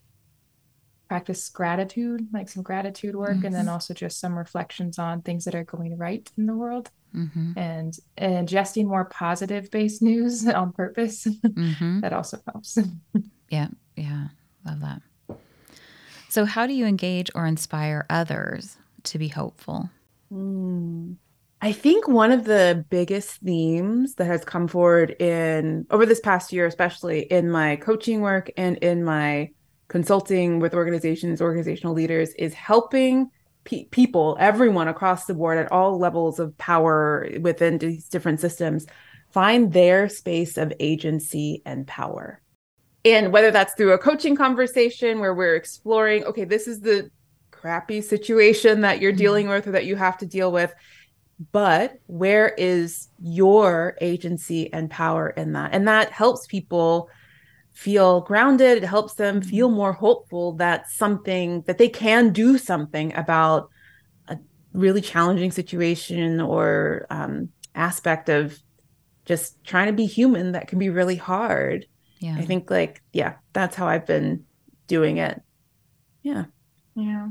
practice 1.12 1.50
gratitude, 1.50 2.26
like 2.32 2.48
some 2.48 2.62
gratitude 2.62 3.14
work, 3.14 3.36
mm-hmm. 3.36 3.44
and 3.44 3.54
then 3.54 3.66
mm-hmm. 3.66 3.74
also 3.74 3.92
just 3.92 4.18
some 4.18 4.34
reflections 4.34 4.98
on 4.98 5.20
things 5.20 5.44
that 5.44 5.54
are 5.54 5.62
going 5.62 5.98
right 5.98 6.30
in 6.38 6.46
the 6.46 6.56
world. 6.56 6.90
Mm-hmm. 7.14 7.52
And, 7.58 7.94
and 8.16 8.48
ingesting 8.48 8.86
more 8.86 9.04
positive 9.04 9.70
based 9.70 10.00
news 10.00 10.48
on 10.60 10.72
purpose 10.72 11.26
mm-hmm. 11.26 12.00
that 12.00 12.14
also 12.14 12.38
helps. 12.50 12.78
yeah, 13.50 13.68
yeah, 13.94 14.28
love 14.64 14.80
that. 14.80 15.02
So, 16.30 16.46
how 16.46 16.66
do 16.66 16.72
you 16.72 16.86
engage 16.86 17.28
or 17.34 17.44
inspire 17.44 18.06
others 18.08 18.78
to 19.02 19.18
be 19.18 19.28
hopeful? 19.28 19.90
Mm. 20.32 21.16
I 21.60 21.72
think 21.72 22.08
one 22.08 22.32
of 22.32 22.44
the 22.44 22.86
biggest 22.88 23.32
themes 23.42 24.14
that 24.14 24.24
has 24.24 24.46
come 24.46 24.66
forward 24.66 25.10
in 25.20 25.86
over 25.90 26.06
this 26.06 26.20
past 26.20 26.54
year, 26.54 26.64
especially 26.64 27.20
in 27.20 27.50
my 27.50 27.76
coaching 27.76 28.22
work 28.22 28.50
and 28.56 28.78
in 28.78 29.04
my 29.04 29.50
consulting 29.92 30.58
with 30.58 30.72
organizations, 30.72 31.42
organizational 31.42 31.92
leaders 31.92 32.30
is 32.38 32.54
helping 32.54 33.30
pe- 33.64 33.84
people, 33.84 34.38
everyone 34.40 34.88
across 34.88 35.26
the 35.26 35.34
board 35.34 35.58
at 35.58 35.70
all 35.70 35.98
levels 35.98 36.40
of 36.40 36.56
power 36.56 37.28
within 37.42 37.76
these 37.76 38.08
different 38.08 38.40
systems, 38.40 38.86
find 39.32 39.70
their 39.74 40.08
space 40.08 40.56
of 40.56 40.72
agency 40.80 41.60
and 41.66 41.86
power. 41.86 42.40
And 43.04 43.34
whether 43.34 43.50
that's 43.50 43.74
through 43.74 43.92
a 43.92 43.98
coaching 43.98 44.34
conversation 44.34 45.20
where 45.20 45.34
we're 45.34 45.56
exploring, 45.56 46.24
okay, 46.24 46.44
this 46.44 46.66
is 46.66 46.80
the 46.80 47.10
crappy 47.50 48.00
situation 48.00 48.80
that 48.80 48.98
you're 48.98 49.12
mm-hmm. 49.12 49.18
dealing 49.18 49.48
with 49.48 49.66
or 49.66 49.72
that 49.72 49.84
you 49.84 49.96
have 49.96 50.16
to 50.18 50.26
deal 50.26 50.50
with 50.50 50.74
but 51.50 51.98
where 52.06 52.50
is 52.50 53.08
your 53.20 53.96
agency 54.00 54.72
and 54.72 54.88
power 54.90 55.30
in 55.30 55.52
that 55.52 55.70
and 55.72 55.88
that 55.88 56.10
helps 56.10 56.46
people 56.46 57.10
feel 57.72 58.20
grounded. 58.20 58.78
It 58.78 58.86
helps 58.86 59.14
them 59.14 59.40
feel 59.40 59.68
mm-hmm. 59.68 59.76
more 59.76 59.92
hopeful 59.92 60.52
that 60.54 60.90
something 60.90 61.62
that 61.62 61.78
they 61.78 61.88
can 61.88 62.32
do 62.32 62.58
something 62.58 63.14
about 63.14 63.70
a 64.28 64.38
really 64.72 65.00
challenging 65.00 65.50
situation 65.50 66.40
or 66.40 67.06
um, 67.10 67.48
aspect 67.74 68.28
of 68.28 68.58
just 69.24 69.62
trying 69.64 69.86
to 69.86 69.92
be 69.92 70.06
human 70.06 70.52
that 70.52 70.68
can 70.68 70.78
be 70.78 70.90
really 70.90 71.16
hard. 71.16 71.86
Yeah. 72.18 72.36
I 72.36 72.44
think 72.44 72.70
like, 72.70 73.02
yeah, 73.12 73.34
that's 73.52 73.74
how 73.74 73.86
I've 73.86 74.06
been 74.06 74.44
doing 74.86 75.16
it. 75.16 75.40
Yeah. 76.22 76.44
Yeah. 76.94 77.28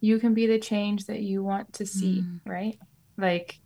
You 0.00 0.18
can 0.18 0.34
be 0.34 0.46
the 0.46 0.58
change 0.58 1.06
that 1.06 1.20
you 1.20 1.42
want 1.42 1.74
to 1.74 1.86
see, 1.86 2.22
mm. 2.22 2.40
right? 2.44 2.78
Like 3.16 3.58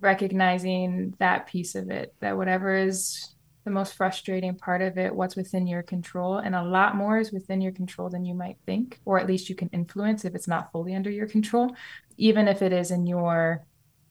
recognizing 0.00 1.14
that 1.18 1.46
piece 1.46 1.74
of 1.74 1.90
it, 1.90 2.14
that 2.20 2.36
whatever 2.36 2.74
is 2.76 3.34
the 3.64 3.70
most 3.70 3.94
frustrating 3.94 4.56
part 4.56 4.82
of 4.82 4.98
it, 4.98 5.14
what's 5.14 5.36
within 5.36 5.66
your 5.66 5.82
control. 5.82 6.38
And 6.38 6.54
a 6.54 6.64
lot 6.64 6.96
more 6.96 7.18
is 7.18 7.32
within 7.32 7.60
your 7.60 7.72
control 7.72 8.08
than 8.08 8.24
you 8.24 8.34
might 8.34 8.56
think, 8.66 8.98
or 9.04 9.20
at 9.20 9.26
least 9.26 9.48
you 9.48 9.54
can 9.54 9.68
influence 9.68 10.24
if 10.24 10.34
it's 10.34 10.48
not 10.48 10.72
fully 10.72 10.94
under 10.94 11.10
your 11.10 11.28
control, 11.28 11.74
even 12.16 12.48
if 12.48 12.60
it 12.62 12.72
is 12.72 12.90
in 12.90 13.06
your 13.06 13.64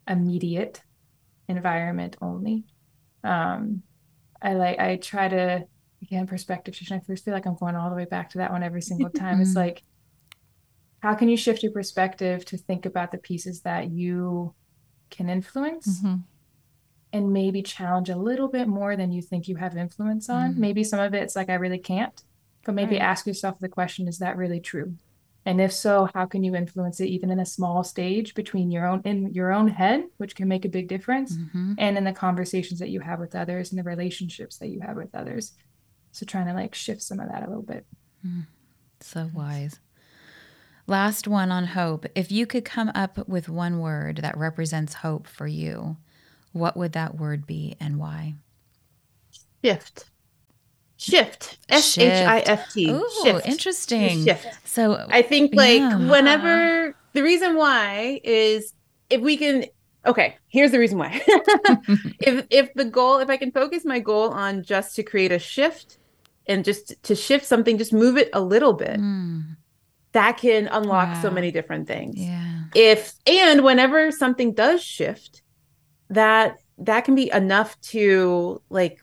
immediate 0.08 0.82
environment 1.50 2.16
only. 2.22 2.64
Um, 3.24 3.84
I 4.42 4.54
like, 4.54 4.80
I 4.80 4.96
try 4.96 5.28
to, 5.28 5.66
again, 6.02 6.28
perspective 6.28 6.76
shift. 6.76 6.92
I 6.92 7.00
first 7.00 7.26
feel 7.26 7.34
like 7.34 7.46
I'm 7.46 7.58
going 7.58 7.76
all 7.76 7.90
the 7.90 7.96
way 7.96 8.06
back 8.06 8.30
to 8.32 8.38
that 8.38 8.52
one 8.52 8.64
every 8.64 8.82
single 8.82 9.10
time. 9.10 9.42
it's 9.42 9.56
like, 9.56 9.84
how 11.02 11.14
can 11.14 11.28
you 11.28 11.38
shift 11.38 11.62
your 11.62 11.74
perspective 11.74 12.46
to 12.46 12.58
think 12.58 12.86
about 12.86 13.12
the 13.12 13.18
pieces 13.18 13.62
that 13.62 13.92
you 13.92 14.56
can 15.10 15.30
influence? 15.30 16.02
Mm-hmm 16.02 16.22
and 17.14 17.34
maybe 17.34 17.62
challenge 17.62 18.10
a 18.10 18.16
little 18.16 18.48
bit 18.48 18.68
more 18.68 18.96
than 18.96 19.12
you 19.12 19.22
think 19.22 19.48
you 19.48 19.58
have 19.58 19.76
influence 19.76 20.30
on. 20.30 20.52
Mm-hmm. 20.52 20.62
Maybe 20.62 20.84
some 20.84 21.00
of 21.00 21.14
it's 21.14 21.36
like, 21.36 21.50
I 21.50 21.56
really 21.56 21.80
can't, 21.80 22.22
but 22.66 22.76
maybe 22.76 22.96
right. 22.96 23.02
ask 23.02 23.28
yourself 23.28 23.60
the 23.60 23.70
question, 23.70 24.08
is 24.08 24.20
that 24.20 24.38
really 24.38 24.60
true? 24.60 24.96
And 25.46 25.60
if 25.60 25.74
so, 25.74 26.08
how 26.14 26.26
can 26.26 26.44
you 26.44 26.56
influence 26.56 27.00
it 27.00 27.08
even 27.08 27.32
in 27.32 27.40
a 27.40 27.46
small 27.46 27.84
stage 27.84 28.36
between 28.36 28.70
your 28.70 28.86
own 28.86 29.02
in 29.06 29.34
your 29.34 29.52
own 29.52 29.68
head, 29.68 30.04
which 30.18 30.36
can 30.36 30.48
make 30.48 30.66
a 30.66 30.70
big 30.70 30.88
difference, 30.88 31.36
mm-hmm. 31.36 31.74
and 31.80 31.98
in 31.98 32.04
the 32.04 32.14
conversations 32.14 32.80
that 32.80 32.90
you 32.90 33.00
have 33.00 33.20
with 33.20 33.36
others 33.36 33.72
and 33.72 33.80
the 33.80 33.84
relationships 33.84 34.58
that 34.60 34.70
you 34.70 34.82
have 34.82 34.96
with 34.96 35.16
others. 35.16 35.54
So 36.12 36.26
trying 36.26 36.46
to 36.46 36.54
like 36.54 36.76
shift 36.76 37.02
some 37.02 37.20
of 37.20 37.30
that 37.30 37.44
a 37.44 37.48
little 37.48 37.64
bit. 37.64 37.86
Mm. 38.26 38.46
So 39.00 39.32
wise. 39.34 39.80
Last 40.86 41.28
one 41.28 41.52
on 41.52 41.68
hope. 41.68 42.06
If 42.16 42.32
you 42.32 42.46
could 42.46 42.66
come 42.66 42.92
up 42.94 43.28
with 43.28 43.50
one 43.50 43.80
word 43.80 44.18
that 44.18 44.38
represents 44.38 44.96
hope 44.96 45.26
for 45.26 45.48
you, 45.48 45.98
what 46.54 46.76
would 46.78 46.94
that 46.94 47.16
word 47.16 47.46
be 47.46 47.76
and 47.80 47.98
why? 47.98 48.36
Shift. 49.64 50.06
Shift. 50.98 51.58
S 51.70 51.98
H 51.98 52.12
I 52.12 52.40
F 52.42 52.72
T. 52.74 52.88
Oh, 52.90 53.42
interesting. 53.46 54.24
Shift. 54.24 54.48
So 54.66 55.06
I 55.10 55.22
think 55.22 55.56
like 55.56 55.80
yeah. 55.80 55.98
whenever 55.98 56.96
the 57.14 57.24
reason 57.24 57.56
why 57.56 58.22
is 58.24 58.74
if 59.10 59.22
we 59.22 59.36
can 59.38 59.66
okay, 60.06 60.38
here's 60.48 60.72
the 60.72 60.80
reason 60.80 60.98
why. 60.98 61.22
if 62.20 62.46
if 62.50 62.74
the 62.76 62.86
goal, 62.86 63.20
if 63.20 63.30
I 63.30 63.38
can 63.38 63.52
focus 63.52 63.86
my 63.86 64.00
goal 64.00 64.30
on 64.30 64.64
just 64.64 64.96
to 64.96 65.04
create 65.04 65.32
a 65.32 65.40
shift 65.40 65.98
and 66.48 66.64
just 66.64 67.02
to 67.04 67.16
shift 67.16 67.46
something, 67.46 67.78
just 67.78 67.94
move 67.94 68.18
it 68.18 68.30
a 68.34 68.42
little 68.42 68.74
bit. 68.74 69.00
Mm. 69.00 69.56
That 70.14 70.38
can 70.38 70.68
unlock 70.68 71.08
wow. 71.08 71.22
so 71.22 71.32
many 71.32 71.52
different 71.52 71.88
things. 71.88 72.16
Yeah. 72.18 72.64
If 72.76 73.14
and 73.26 73.64
whenever 73.64 74.12
something 74.12 74.54
does 74.54 74.84
shift, 74.84 75.42
that 76.12 76.60
that 76.78 77.06
can 77.06 77.16
be 77.16 77.32
enough 77.32 77.80
to 77.82 78.62
like 78.70 79.00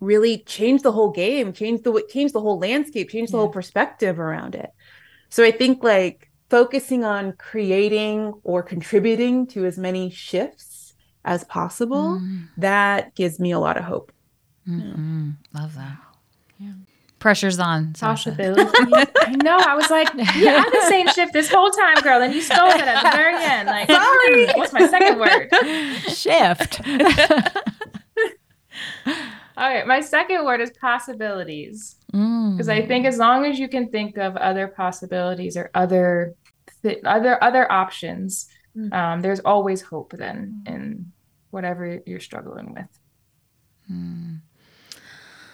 really 0.00 0.38
change 0.38 0.82
the 0.82 0.92
whole 0.92 1.10
game, 1.10 1.52
change 1.52 1.82
the 1.82 2.04
change 2.10 2.32
the 2.32 2.40
whole 2.40 2.58
landscape, 2.58 3.08
change 3.08 3.30
the 3.30 3.36
yeah. 3.36 3.42
whole 3.42 3.48
perspective 3.48 4.18
around 4.18 4.54
it. 4.54 4.70
So 5.30 5.44
I 5.44 5.50
think 5.50 5.82
like 5.82 6.30
focusing 6.50 7.04
on 7.04 7.32
creating 7.34 8.34
or 8.42 8.62
contributing 8.62 9.46
to 9.48 9.64
as 9.64 9.78
many 9.78 10.10
shifts 10.10 10.94
as 11.24 11.44
possible, 11.44 12.20
mm. 12.20 12.48
that 12.58 13.14
gives 13.14 13.38
me 13.38 13.52
a 13.52 13.58
lot 13.58 13.76
of 13.76 13.84
hope. 13.84 14.12
Mm-hmm. 14.68 15.30
Love 15.54 15.74
that. 15.76 15.96
Yeah. 17.22 17.24
Pressure's 17.24 17.58
on. 17.58 17.94
Possibility. 17.94 18.70
I 19.20 19.36
know. 19.42 19.56
I 19.56 19.74
was 19.74 19.90
like, 19.90 20.08
yeah, 20.36 20.62
I'm 20.64 20.72
the 20.72 20.86
same 20.88 21.08
shift 21.08 21.32
this 21.32 21.48
whole 21.48 21.70
time, 21.70 21.96
girl. 22.02 22.20
And 22.20 22.34
you 22.34 22.42
stole 22.42 22.68
it 22.68 22.80
at 22.80 23.02
the 23.02 23.10
very 23.16 23.42
end. 23.42 23.68
Like, 23.68 23.90
sorry. 23.90 24.46
What's 24.56 24.72
my 24.72 24.88
second 24.88 25.20
word? 25.20 25.48
Shift. 26.12 26.80
All 29.56 29.68
right. 29.68 29.86
My 29.86 30.00
second 30.00 30.44
word 30.44 30.60
is 30.60 30.72
possibilities. 30.80 31.96
Because 32.06 32.68
mm. 32.68 32.72
I 32.72 32.86
think 32.86 33.06
as 33.06 33.18
long 33.18 33.44
as 33.44 33.58
you 33.58 33.68
can 33.68 33.88
think 33.88 34.18
of 34.18 34.36
other 34.36 34.66
possibilities 34.66 35.56
or 35.56 35.70
other 35.74 36.34
th- 36.82 37.00
other 37.04 37.42
other 37.42 37.70
options, 37.70 38.48
mm. 38.76 38.92
um, 38.92 39.22
there's 39.22 39.40
always 39.40 39.82
hope 39.82 40.12
then 40.16 40.64
in 40.66 41.12
whatever 41.50 42.00
you're 42.04 42.20
struggling 42.20 42.74
with. 42.74 42.98
Mm. 43.90 44.40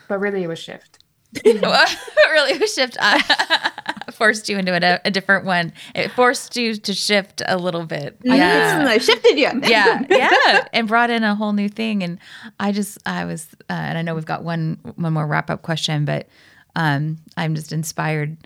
But 0.09 0.21
really, 0.21 0.43
it 0.43 0.49
was 0.49 0.59
shift. 0.59 0.98
really 1.45 2.67
shift 2.67 2.97
uh, 3.01 3.21
forced 4.13 4.49
you 4.49 4.59
into 4.59 4.73
a, 4.73 5.01
a, 5.05 5.11
different 5.11 5.45
one. 5.45 5.73
It 5.95 6.11
forced 6.13 6.57
you 6.57 6.75
to 6.75 6.95
shift 6.95 7.43
a 7.47 7.59
little 7.59 7.85
bit. 7.85 8.17
Yeah, 8.25 8.85
I 8.89 8.99
shifted 8.99 9.39
you. 9.39 9.51
yeah, 9.65 10.03
yeah, 10.09 10.67
and 10.73 10.89
brought 10.89 11.11
in 11.11 11.25
a 11.25 11.35
whole 11.35 11.53
new 11.53 11.69
thing. 11.69 12.03
And 12.03 12.19
I 12.59 12.73
just, 12.73 12.99
I 13.07 13.27
was, 13.27 13.47
uh, 13.69 13.75
and 13.75 13.99
I 13.99 14.03
know 14.03 14.15
we've 14.15 14.25
got 14.25 14.43
one 14.43 14.79
one 14.97 15.13
more 15.13 15.27
wrap 15.27 15.51
up 15.51 15.63
question, 15.63 16.05
but 16.05 16.29
um, 16.77 17.19
I'm 17.37 17.55
just 17.55 17.73
inspired 17.73 18.37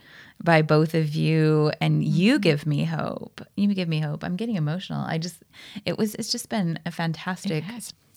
by 0.43 0.63
both 0.63 0.95
of 0.95 1.15
you, 1.15 1.71
and 1.81 2.05
you 2.05 2.35
mm-hmm. 2.35 2.41
give 2.41 2.67
me 2.67 2.85
hope. 2.85 3.41
You 3.57 3.73
give 3.75 3.89
me 3.89 4.01
hope. 4.01 4.25
I'm 4.25 4.37
getting 4.37 4.57
emotional. 4.57 5.05
I 5.05 5.19
just, 5.19 5.37
it 5.85 5.99
was, 5.99 6.15
it's 6.17 6.33
just 6.33 6.49
been 6.49 6.79
a 6.85 6.91
fantastic 6.91 7.65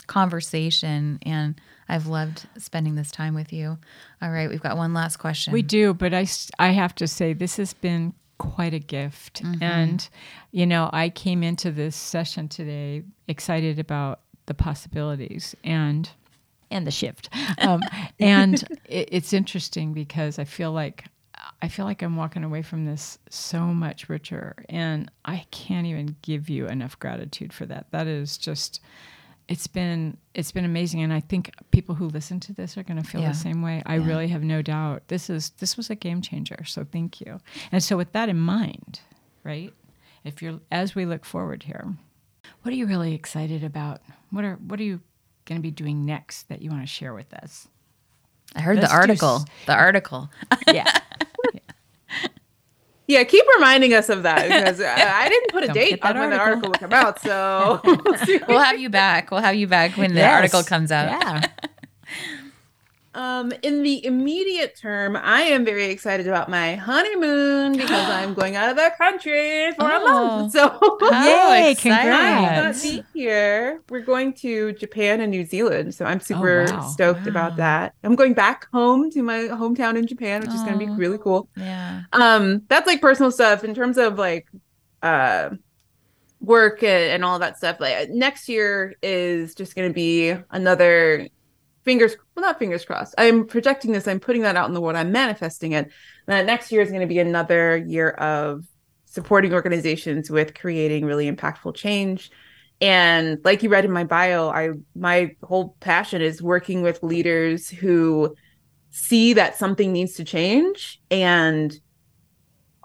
conversation 0.07 1.19
and 1.23 1.59
I've 1.87 2.07
loved 2.07 2.47
spending 2.57 2.95
this 2.95 3.11
time 3.11 3.35
with 3.35 3.53
you. 3.53 3.77
All 4.21 4.31
right, 4.31 4.49
we've 4.49 4.61
got 4.61 4.77
one 4.77 4.93
last 4.93 5.17
question. 5.17 5.53
We 5.53 5.61
do, 5.61 5.93
but 5.93 6.13
I, 6.13 6.27
I 6.57 6.69
have 6.69 6.95
to 6.95 7.07
say, 7.07 7.33
this 7.33 7.57
has 7.57 7.73
been 7.73 8.13
quite 8.37 8.73
a 8.73 8.79
gift. 8.79 9.43
Mm-hmm. 9.43 9.63
And, 9.63 10.09
you 10.51 10.65
know, 10.65 10.89
I 10.91 11.09
came 11.09 11.43
into 11.43 11.71
this 11.71 11.95
session 11.95 12.47
today 12.47 13.03
excited 13.27 13.79
about 13.79 14.21
the 14.45 14.53
possibilities 14.53 15.55
and 15.63 16.09
and 16.71 16.87
the 16.87 16.91
shift. 16.91 17.29
Um, 17.59 17.81
and 18.19 18.63
it, 18.85 19.09
it's 19.11 19.33
interesting 19.33 19.93
because 19.93 20.39
I 20.39 20.45
feel 20.45 20.71
like 20.71 21.05
I 21.61 21.67
feel 21.67 21.85
like 21.85 22.01
I'm 22.01 22.15
walking 22.15 22.43
away 22.43 22.61
from 22.61 22.85
this 22.85 23.19
so 23.29 23.59
much 23.59 24.09
richer, 24.09 24.55
and 24.67 25.11
I 25.25 25.45
can't 25.51 25.85
even 25.87 26.15
give 26.21 26.49
you 26.49 26.67
enough 26.67 26.99
gratitude 26.99 27.53
for 27.53 27.65
that. 27.67 27.87
That 27.91 28.07
is 28.07 28.37
just 28.37 28.81
it's 29.47 29.67
been 29.67 30.17
it's 30.33 30.51
been 30.51 30.65
amazing. 30.65 31.01
And 31.01 31.13
i 31.13 31.19
think 31.19 31.51
people 31.71 31.95
who 31.95 32.07
listen 32.07 32.39
to 32.41 32.53
this 32.53 32.77
are 32.77 32.83
going 32.83 33.01
to 33.01 33.07
feel 33.07 33.21
yeah. 33.21 33.29
the 33.29 33.37
same 33.37 33.61
way. 33.61 33.81
I 33.85 33.97
yeah. 33.97 34.07
really 34.07 34.27
have 34.29 34.43
no 34.43 34.61
doubt. 34.61 35.07
This 35.07 35.29
is 35.29 35.51
this 35.51 35.77
was 35.77 35.89
a 35.89 35.95
game 35.95 36.21
changer. 36.21 36.63
So 36.65 36.85
thank 36.89 37.21
you. 37.21 37.39
And 37.71 37.83
so 37.83 37.97
with 37.97 38.11
that 38.13 38.29
in 38.29 38.39
mind 38.39 39.01
right 39.43 39.73
if 40.23 40.41
you're 40.41 40.59
as 40.71 40.95
we 40.95 41.05
look 41.05 41.23
forward 41.23 41.63
here 41.63 41.95
what 42.61 42.71
are 42.71 42.77
you 42.77 42.87
really 42.87 43.13
excited 43.13 43.63
about? 43.63 44.01
What 44.31 44.43
are 44.43 44.55
what 44.55 44.79
are 44.79 44.83
you 44.83 45.01
going 45.45 45.59
to 45.59 45.63
be 45.63 45.71
doing 45.71 46.05
next 46.05 46.49
that 46.49 46.61
you 46.61 46.69
want 46.69 46.81
to 46.81 46.87
share 46.87 47.13
with 47.13 47.33
us? 47.33 47.67
I 48.55 48.61
heard 48.61 48.77
Let's 48.77 48.89
the 48.89 48.95
article. 48.95 49.35
S- 49.35 49.45
the 49.65 49.73
article. 49.73 50.29
Yeah 50.67 50.91
Yeah, 53.07 53.23
keep 53.23 53.45
reminding 53.55 53.93
us 53.93 54.09
of 54.09 54.23
that 54.23 54.43
because 54.47 54.81
I 54.81 55.29
didn't 55.29 55.51
put 55.51 55.63
a 55.63 55.67
date 55.67 55.99
on 56.01 56.17
when 56.17 56.31
that 56.31 56.39
article 56.39 56.69
will 56.69 56.79
come 56.79 56.93
out. 56.93 57.21
So 57.21 57.79
we'll 58.47 58.59
have 58.59 58.79
you 58.79 58.89
back. 58.89 59.31
We'll 59.31 59.41
have 59.41 59.55
you 59.55 59.67
back 59.67 59.95
when 59.97 60.15
yes. 60.15 60.17
the 60.17 60.27
article 60.27 60.63
comes 60.63 60.91
out. 60.91 61.21
Yeah. 61.21 61.41
Um, 63.15 63.53
in 63.63 63.81
the 63.81 64.05
immediate 64.05 64.75
term, 64.75 65.15
I 65.15 65.43
am 65.43 65.63
very 65.63 65.85
excited 65.85 66.27
about 66.27 66.49
my 66.49 66.75
honeymoon 66.75 67.71
because 67.71 68.09
I'm 68.09 68.33
going 68.35 68.57
out 68.57 68.69
of 68.69 68.75
the 68.75 68.91
country 68.97 69.71
for 69.71 69.85
oh. 69.85 70.05
a 70.05 70.11
month. 70.11 70.51
So, 70.51 70.77
oh, 70.81 71.53
yay! 71.55 71.75
Congrats! 71.75 72.83
Be 72.83 73.03
here. 73.13 73.81
We're 73.89 74.01
going 74.01 74.33
to 74.33 74.73
Japan 74.73 75.21
and 75.21 75.31
New 75.31 75.45
Zealand, 75.45 75.95
so 75.95 76.03
I'm 76.03 76.19
super 76.19 76.65
oh, 76.67 76.73
wow. 76.73 76.81
stoked 76.81 77.21
wow. 77.21 77.29
about 77.29 77.55
that. 77.55 77.95
I'm 78.03 78.15
going 78.15 78.33
back 78.33 78.67
home 78.73 79.09
to 79.11 79.23
my 79.23 79.43
hometown 79.43 79.97
in 79.97 80.05
Japan, 80.05 80.41
which 80.41 80.51
oh. 80.51 80.55
is 80.55 80.61
going 80.63 80.77
to 80.77 80.85
be 80.85 80.91
really 80.91 81.17
cool. 81.17 81.47
Yeah. 81.55 82.01
Um, 82.11 82.63
that's 82.67 82.85
like 82.85 82.99
personal 82.99 83.31
stuff 83.31 83.63
in 83.63 83.73
terms 83.73 83.97
of 83.97 84.19
like, 84.19 84.47
uh 85.01 85.51
work 86.41 86.83
and 86.83 87.25
all 87.25 87.39
that 87.39 87.57
stuff 87.57 87.79
like 87.79 88.09
next 88.09 88.47
year 88.47 88.93
is 89.01 89.55
just 89.55 89.75
going 89.75 89.89
to 89.89 89.93
be 89.93 90.35
another 90.51 91.27
fingers 91.83 92.15
well 92.35 92.45
not 92.45 92.59
fingers 92.59 92.85
crossed. 92.85 93.15
I'm 93.17 93.47
projecting 93.47 93.91
this 93.91 94.07
i'm 94.07 94.19
putting 94.19 94.41
that 94.43 94.55
out 94.55 94.67
in 94.67 94.73
the 94.73 94.81
world 94.81 94.95
i'm 94.95 95.11
manifesting 95.11 95.71
it. 95.71 95.91
That 96.27 96.45
next 96.45 96.71
year 96.71 96.81
is 96.81 96.89
going 96.89 97.01
to 97.01 97.07
be 97.07 97.19
another 97.19 97.77
year 97.77 98.09
of 98.09 98.65
supporting 99.05 99.53
organizations 99.53 100.29
with 100.29 100.53
creating 100.53 101.05
really 101.05 101.31
impactful 101.31 101.75
change. 101.75 102.31
And 102.81 103.39
like 103.45 103.63
you 103.63 103.69
read 103.69 103.85
in 103.85 103.91
my 103.91 104.03
bio 104.03 104.49
i 104.49 104.71
my 104.95 105.35
whole 105.43 105.75
passion 105.79 106.21
is 106.21 106.41
working 106.41 106.81
with 106.81 107.01
leaders 107.01 107.69
who 107.69 108.35
see 108.91 109.33
that 109.33 109.57
something 109.57 109.91
needs 109.93 110.15
to 110.15 110.23
change 110.23 111.01
and 111.11 111.77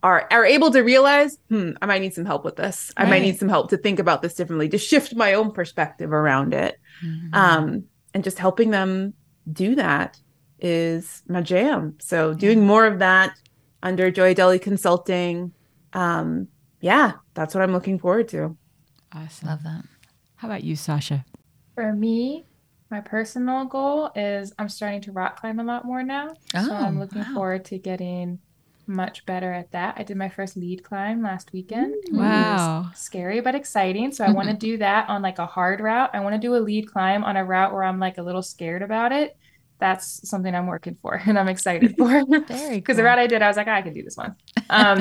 are 0.02 0.26
are 0.30 0.46
able 0.46 0.70
to 0.70 0.80
realize 0.80 1.36
hmm 1.48 1.72
i 1.82 1.86
might 1.86 2.00
need 2.00 2.14
some 2.14 2.24
help 2.24 2.44
with 2.44 2.56
this. 2.56 2.92
Right. 2.96 3.06
i 3.06 3.10
might 3.10 3.22
need 3.22 3.38
some 3.38 3.48
help 3.48 3.70
to 3.70 3.76
think 3.76 3.98
about 3.98 4.22
this 4.22 4.34
differently 4.34 4.68
to 4.70 4.78
shift 4.78 5.14
my 5.14 5.34
own 5.34 5.52
perspective 5.52 6.12
around 6.12 6.54
it. 6.54 6.76
Mm-hmm. 7.04 7.34
um 7.34 7.84
and 8.14 8.24
just 8.24 8.38
helping 8.38 8.70
them 8.70 9.14
do 9.52 9.74
that 9.76 10.18
is 10.58 11.22
my 11.28 11.40
jam. 11.40 11.96
So 12.00 12.34
doing 12.34 12.66
more 12.66 12.86
of 12.86 12.98
that 13.00 13.32
under 13.82 14.10
Oyedele 14.10 14.60
Consulting. 14.60 15.52
Um, 15.92 16.48
yeah, 16.80 17.12
that's 17.34 17.54
what 17.54 17.62
I'm 17.62 17.72
looking 17.72 17.98
forward 17.98 18.28
to. 18.28 18.56
Awesome. 19.12 19.48
Love 19.48 19.62
that. 19.64 19.84
How 20.36 20.48
about 20.48 20.64
you, 20.64 20.76
Sasha? 20.76 21.24
For 21.74 21.92
me, 21.92 22.46
My 22.92 23.00
personal 23.00 23.66
goal 23.66 24.10
is 24.16 24.52
I'm 24.58 24.68
starting 24.68 25.00
to 25.02 25.12
rock 25.12 25.38
climb 25.40 25.60
a 25.60 25.64
lot 25.64 25.84
more 25.84 26.02
now. 26.02 26.34
so 26.52 26.58
I'm 26.74 26.96
Oh, 26.96 27.00
looking 27.00 27.22
wow. 27.22 27.34
forward 27.34 27.64
to 27.66 27.78
getting 27.78 28.40
much 28.88 29.24
better 29.26 29.52
at 29.52 29.70
that. 29.70 29.94
I 29.96 30.02
did 30.02 30.16
my 30.16 30.28
first 30.28 30.56
lead 30.56 30.82
climb 30.82 31.22
last 31.22 31.52
weekend. 31.52 31.94
It 31.94 32.12
was 32.12 32.18
Wow. 32.18 32.90
scary 32.96 33.40
but 33.40 33.54
exciting. 33.54 34.10
So 34.10 34.24
I 34.24 34.32
want 34.32 34.48
to 34.48 34.56
do 34.56 34.76
that 34.78 35.08
on 35.08 35.22
like 35.22 35.38
a 35.38 35.46
hard 35.46 35.80
route. 35.80 36.10
I 36.12 36.18
want 36.20 36.34
to 36.34 36.40
do 36.40 36.56
a 36.56 36.58
lead 36.58 36.88
climb 36.90 37.22
on 37.22 37.36
a 37.36 37.44
route 37.44 37.72
where 37.72 37.84
I'm 37.84 38.00
like 38.00 38.18
a 38.18 38.22
little 38.24 38.42
scared 38.42 38.82
about 38.82 39.12
it. 39.12 39.36
That's 39.80 40.28
something 40.28 40.54
I'm 40.54 40.66
working 40.66 40.96
for 41.02 41.14
and 41.26 41.38
I'm 41.38 41.48
excited 41.48 41.96
for. 41.96 42.08
Very 42.48 42.76
Because 42.80 42.96
the 42.96 43.02
cool. 43.02 43.04
route 43.04 43.18
I 43.18 43.26
did, 43.26 43.42
I 43.42 43.48
was 43.48 43.56
like, 43.56 43.68
I 43.68 43.82
can 43.82 43.92
do 43.92 44.02
this 44.02 44.16
one. 44.16 44.36
Um, 44.68 45.00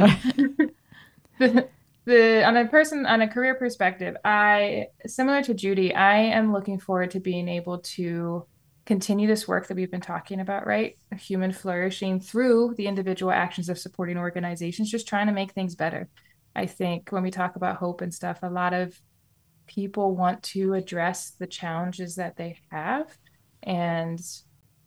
the, 1.40 1.70
the 2.06 2.44
on 2.46 2.58
a 2.58 2.68
person 2.68 3.06
on 3.06 3.22
a 3.22 3.28
career 3.28 3.56
perspective, 3.56 4.16
I 4.26 4.88
similar 5.06 5.44
to 5.44 5.54
Judy, 5.54 5.94
I 5.94 6.18
am 6.18 6.54
looking 6.54 6.80
forward 6.80 7.12
to 7.12 7.20
being 7.20 7.48
able 7.48 7.80
to 7.80 8.48
continue 8.86 9.28
this 9.28 9.48
work 9.48 9.68
that 9.68 9.76
we've 9.76 9.92
been 9.92 10.02
talking 10.02 10.40
about, 10.40 10.66
right? 10.66 10.98
Human 11.16 11.52
flourishing 11.54 12.20
through 12.20 12.74
the 12.76 12.88
individual 12.88 13.32
actions 13.32 13.70
of 13.70 13.78
supporting 13.78 14.18
organizations, 14.18 14.90
just 14.90 15.08
trying 15.08 15.28
to 15.28 15.34
make 15.34 15.52
things 15.52 15.76
better. 15.76 16.10
I 16.56 16.66
think 16.66 17.10
when 17.12 17.22
we 17.22 17.30
talk 17.30 17.56
about 17.56 17.78
hope 17.78 18.02
and 18.02 18.12
stuff, 18.12 18.40
a 18.42 18.50
lot 18.50 18.74
of 18.74 19.00
people 19.68 20.16
want 20.16 20.42
to 20.42 20.74
address 20.74 21.32
the 21.38 21.46
challenges 21.46 22.16
that 22.16 22.36
they 22.36 22.58
have. 22.72 23.16
And 23.62 24.20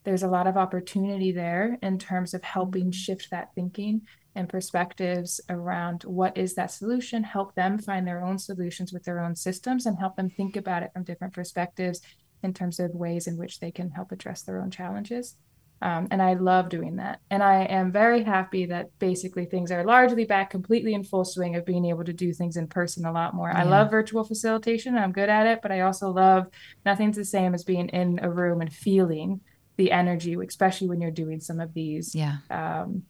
there's 0.04 0.22
a 0.22 0.28
lot 0.28 0.46
of 0.46 0.56
opportunity 0.56 1.32
there 1.32 1.78
in 1.82 1.98
terms 1.98 2.34
of 2.34 2.42
helping 2.42 2.90
shift 2.90 3.30
that 3.30 3.54
thinking 3.54 4.02
and 4.34 4.48
perspectives 4.48 5.40
around 5.48 6.02
what 6.04 6.36
is 6.36 6.54
that 6.54 6.70
solution, 6.70 7.22
help 7.22 7.54
them 7.54 7.78
find 7.78 8.06
their 8.06 8.24
own 8.24 8.38
solutions 8.38 8.92
with 8.92 9.04
their 9.04 9.20
own 9.20 9.36
systems, 9.36 9.86
and 9.86 9.98
help 9.98 10.16
them 10.16 10.30
think 10.30 10.56
about 10.56 10.82
it 10.82 10.90
from 10.92 11.04
different 11.04 11.34
perspectives 11.34 12.00
in 12.42 12.54
terms 12.54 12.80
of 12.80 12.94
ways 12.94 13.26
in 13.26 13.36
which 13.36 13.60
they 13.60 13.70
can 13.70 13.90
help 13.90 14.10
address 14.10 14.42
their 14.42 14.60
own 14.60 14.70
challenges. 14.70 15.36
Um, 15.82 16.06
and 16.12 16.22
I 16.22 16.34
love 16.34 16.68
doing 16.68 16.96
that. 16.96 17.20
And 17.28 17.42
I 17.42 17.64
am 17.64 17.90
very 17.90 18.22
happy 18.22 18.66
that 18.66 18.96
basically 19.00 19.46
things 19.46 19.72
are 19.72 19.84
largely 19.84 20.24
back 20.24 20.48
completely 20.48 20.94
in 20.94 21.02
full 21.02 21.24
swing 21.24 21.56
of 21.56 21.66
being 21.66 21.84
able 21.86 22.04
to 22.04 22.12
do 22.12 22.32
things 22.32 22.56
in 22.56 22.68
person 22.68 23.04
a 23.04 23.12
lot 23.12 23.34
more. 23.34 23.50
I 23.50 23.64
love 23.64 23.90
virtual 23.90 24.22
facilitation, 24.22 24.96
I'm 24.96 25.10
good 25.10 25.28
at 25.28 25.48
it, 25.48 25.58
but 25.60 25.72
I 25.72 25.80
also 25.80 26.10
love 26.10 26.46
nothing's 26.86 27.16
the 27.16 27.24
same 27.24 27.52
as 27.52 27.64
being 27.64 27.88
in 27.88 28.20
a 28.22 28.30
room 28.30 28.60
and 28.60 28.72
feeling 28.72 29.40
the 29.76 29.90
energy, 29.92 30.36
especially 30.46 30.88
when 30.88 31.00
you're 31.00 31.10
doing 31.10 31.40
some 31.40 31.60
of 31.60 31.72
these 31.74 32.14
Yeah. 32.14 32.38
um, 32.50 33.02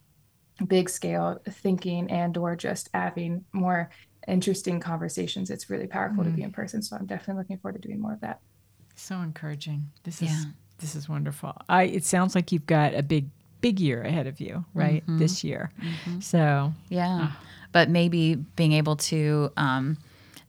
big 0.66 0.88
scale 0.88 1.40
thinking 1.48 2.10
and 2.10 2.36
or 2.36 2.54
just 2.56 2.88
having 2.94 3.44
more 3.52 3.90
interesting 4.28 4.78
conversations. 4.80 5.50
It's 5.50 5.68
really 5.68 5.86
powerful 5.88 6.22
to 6.24 6.30
be 6.30 6.42
in 6.42 6.52
person. 6.52 6.82
So 6.82 6.96
I'm 6.96 7.06
definitely 7.06 7.40
looking 7.42 7.58
forward 7.58 7.82
to 7.82 7.88
doing 7.88 8.00
more 8.00 8.12
of 8.12 8.20
that. 8.20 8.40
So 8.94 9.20
encouraging. 9.20 9.90
This 10.04 10.22
Yeah. 10.22 10.28
is 10.30 10.46
this 10.78 10.94
is 10.96 11.08
wonderful. 11.08 11.56
I 11.68 11.84
it 11.84 12.04
sounds 12.04 12.34
like 12.34 12.52
you've 12.52 12.66
got 12.66 12.94
a 12.94 13.02
big 13.02 13.28
big 13.60 13.78
year 13.80 14.02
ahead 14.02 14.26
of 14.26 14.40
you, 14.40 14.64
right? 14.74 15.02
This 15.06 15.42
year. 15.44 15.70
So 16.20 16.72
Yeah. 16.88 17.32
But 17.72 17.88
maybe 17.88 18.34
being 18.34 18.72
able 18.72 18.96
to 18.96 19.50
um, 19.56 19.96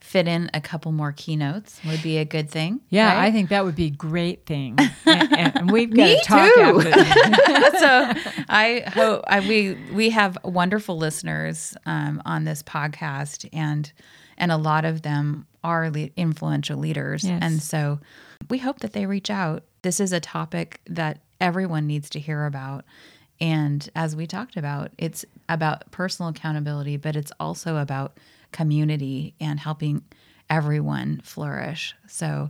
fit 0.04 0.28
in 0.28 0.49
a 0.54 0.60
couple 0.60 0.91
more 0.91 1.14
keynotes 1.14 1.80
would 1.86 2.04
be 2.04 2.18
a 2.18 2.26
good 2.26 2.49
thing. 2.49 2.82
yeah, 2.89 3.16
right? 3.16 3.28
I 3.28 3.32
think 3.32 3.49
that 3.49 3.64
would 3.64 3.76
be 3.76 3.86
a 3.86 3.89
great 3.89 4.45
thing. 4.45 4.78
and, 5.06 5.58
and 5.58 5.72
we've 5.72 5.89
got 5.89 6.04
Me 6.04 6.20
to 6.20 6.26
talk 6.26 6.54
too. 6.54 6.82
so 7.80 8.14
I 8.49 8.84
hope 8.93 9.24
I, 9.28 9.39
we 9.39 9.78
we 9.93 10.10
have 10.10 10.38
wonderful 10.43 10.97
listeners 10.97 11.74
um, 11.86 12.22
on 12.26 12.43
this 12.43 12.62
podcast, 12.62 13.47
and 13.54 13.91
and 14.38 14.51
a 14.51 14.58
lot 14.58 14.84
of 14.86 15.04
them 15.04 15.47
are 15.64 15.89
le- 15.89 16.10
influential 16.18 16.78
leaders, 16.78 17.24
Yes. 17.24 17.39
and 17.41 17.62
so 17.62 17.99
we 18.49 18.58
hope 18.58 18.80
that 18.82 18.91
they 18.93 19.06
reach 19.06 19.30
out. 19.30 19.64
This 19.84 19.99
is 20.01 20.12
a 20.12 20.20
topic 20.20 20.82
that 20.88 21.20
everyone 21.39 21.88
needs 21.88 22.10
to 22.12 22.20
hear 22.20 22.45
about, 22.45 22.84
and 23.39 23.89
as 23.95 24.16
we 24.18 24.28
talked 24.28 24.58
about, 24.58 24.91
it's 24.97 25.24
about 25.47 25.89
personal 25.91 26.30
accountability, 26.30 26.97
but 26.97 27.16
it's 27.16 27.32
also 27.39 27.78
about 27.78 28.18
community 28.54 29.36
and 29.41 29.60
helping 29.60 30.04
everyone 30.49 31.20
flourish. 31.24 31.93
So 32.08 32.49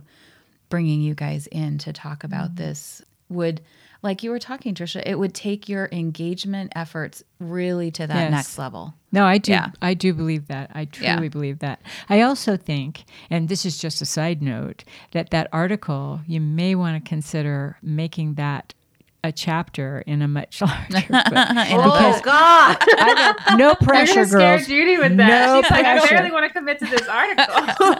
bringing 0.68 1.00
you 1.00 1.14
guys 1.14 1.46
in 1.48 1.78
to 1.78 1.92
talk 1.92 2.22
about 2.24 2.50
Mm-hmm. 2.50 2.56
this 2.64 3.02
would 3.30 3.60
like 4.02 4.22
you 4.22 4.30
were 4.30 4.38
talking 4.38 4.74
trisha 4.74 5.02
it 5.06 5.18
would 5.18 5.32
take 5.32 5.66
your 5.68 5.88
engagement 5.90 6.70
efforts 6.76 7.22
really 7.40 7.90
to 7.90 8.06
that 8.06 8.14
Yes. 8.24 8.30
next 8.30 8.58
level 8.58 8.92
No, 9.12 9.24
I 9.24 9.38
do. 9.38 9.52
Yeah. 9.52 9.68
I 9.80 9.94
do 9.94 10.12
believe 10.12 10.48
that. 10.48 10.70
I 10.74 10.84
truly 10.86 11.06
Yeah. 11.24 11.28
believe 11.28 11.60
that. 11.60 11.80
I 12.10 12.20
also 12.22 12.56
think, 12.56 13.04
and 13.30 13.48
this 13.48 13.64
is 13.64 13.78
just 13.78 14.02
a 14.02 14.04
side 14.04 14.42
note, 14.42 14.82
that 15.12 15.30
that 15.30 15.48
article 15.52 16.20
you 16.26 16.40
may 16.40 16.74
want 16.74 17.02
to 17.02 17.08
consider 17.08 17.76
making 17.80 18.34
that 18.34 18.74
a 19.24 19.32
chapter 19.32 20.04
in 20.06 20.22
a 20.22 20.28
much 20.28 20.60
larger 20.60 21.00
book. 21.08 21.08
Oh 21.10 22.20
God! 22.22 22.76
I 22.80 23.34
know, 23.50 23.56
no 23.56 23.66
You're 23.68 23.74
pressure, 23.76 24.14
gonna 24.14 24.26
scare 24.26 24.56
girls. 24.58 24.66
Judy 24.68 24.98
with 24.98 25.16
that. 25.16 25.46
No 25.46 25.62
She's 25.62 25.70
like, 25.70 25.84
I 25.84 25.98
pressure. 25.98 26.14
barely 26.14 26.30
want 26.30 26.46
to 26.46 26.52
commit 26.52 26.78
to 26.78 26.86
this 26.86 27.08
article. 27.08 27.96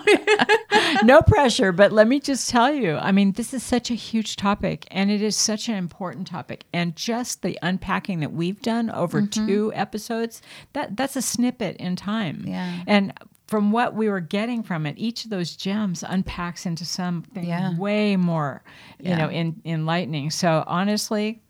no 1.07 1.23
pressure, 1.23 1.73
but 1.73 1.93
let 1.93 2.07
me 2.07 2.21
just 2.21 2.49
tell 2.51 2.73
you, 2.73 2.97
I 2.97 3.11
mean, 3.11 3.33
this 3.33 3.53
is 3.55 3.63
such 3.63 3.91
a 3.91 3.95
huge 3.95 4.37
topic 4.37 4.87
and 4.91 5.11
it 5.11 5.23
is 5.23 5.35
such 5.37 5.69
an 5.69 5.75
important 5.77 6.27
topic. 6.27 6.65
And 6.73 6.95
just 6.95 7.43
the 7.43 7.59
unpacking 7.63 8.21
that 8.21 8.33
we've 8.33 8.61
done 8.61 8.91
over 8.91 9.23
Mm-hmm. 9.23 9.47
two 9.47 9.73
episodes, 9.75 10.43
that 10.75 10.97
that's 10.97 11.17
a 11.17 11.23
snippet 11.23 11.77
in 11.79 11.97
time. 11.97 12.45
Yeah. 12.47 12.83
And 12.87 13.13
from 13.47 13.73
what 13.73 13.95
we 13.95 14.09
were 14.09 14.21
getting 14.21 14.63
from 14.63 14.87
it, 14.87 14.95
each 14.99 15.25
of 15.25 15.31
those 15.31 15.55
gems 15.57 16.03
unpacks 16.07 16.65
into 16.67 16.85
something 16.85 17.45
Yeah. 17.45 17.77
way 17.77 18.17
more, 18.17 18.63
you 18.99 19.11
Yeah. 19.11 19.17
know, 19.19 19.29
in, 19.31 19.61
enlightening. 19.65 20.31
So 20.31 20.65
honestly, 20.67 21.41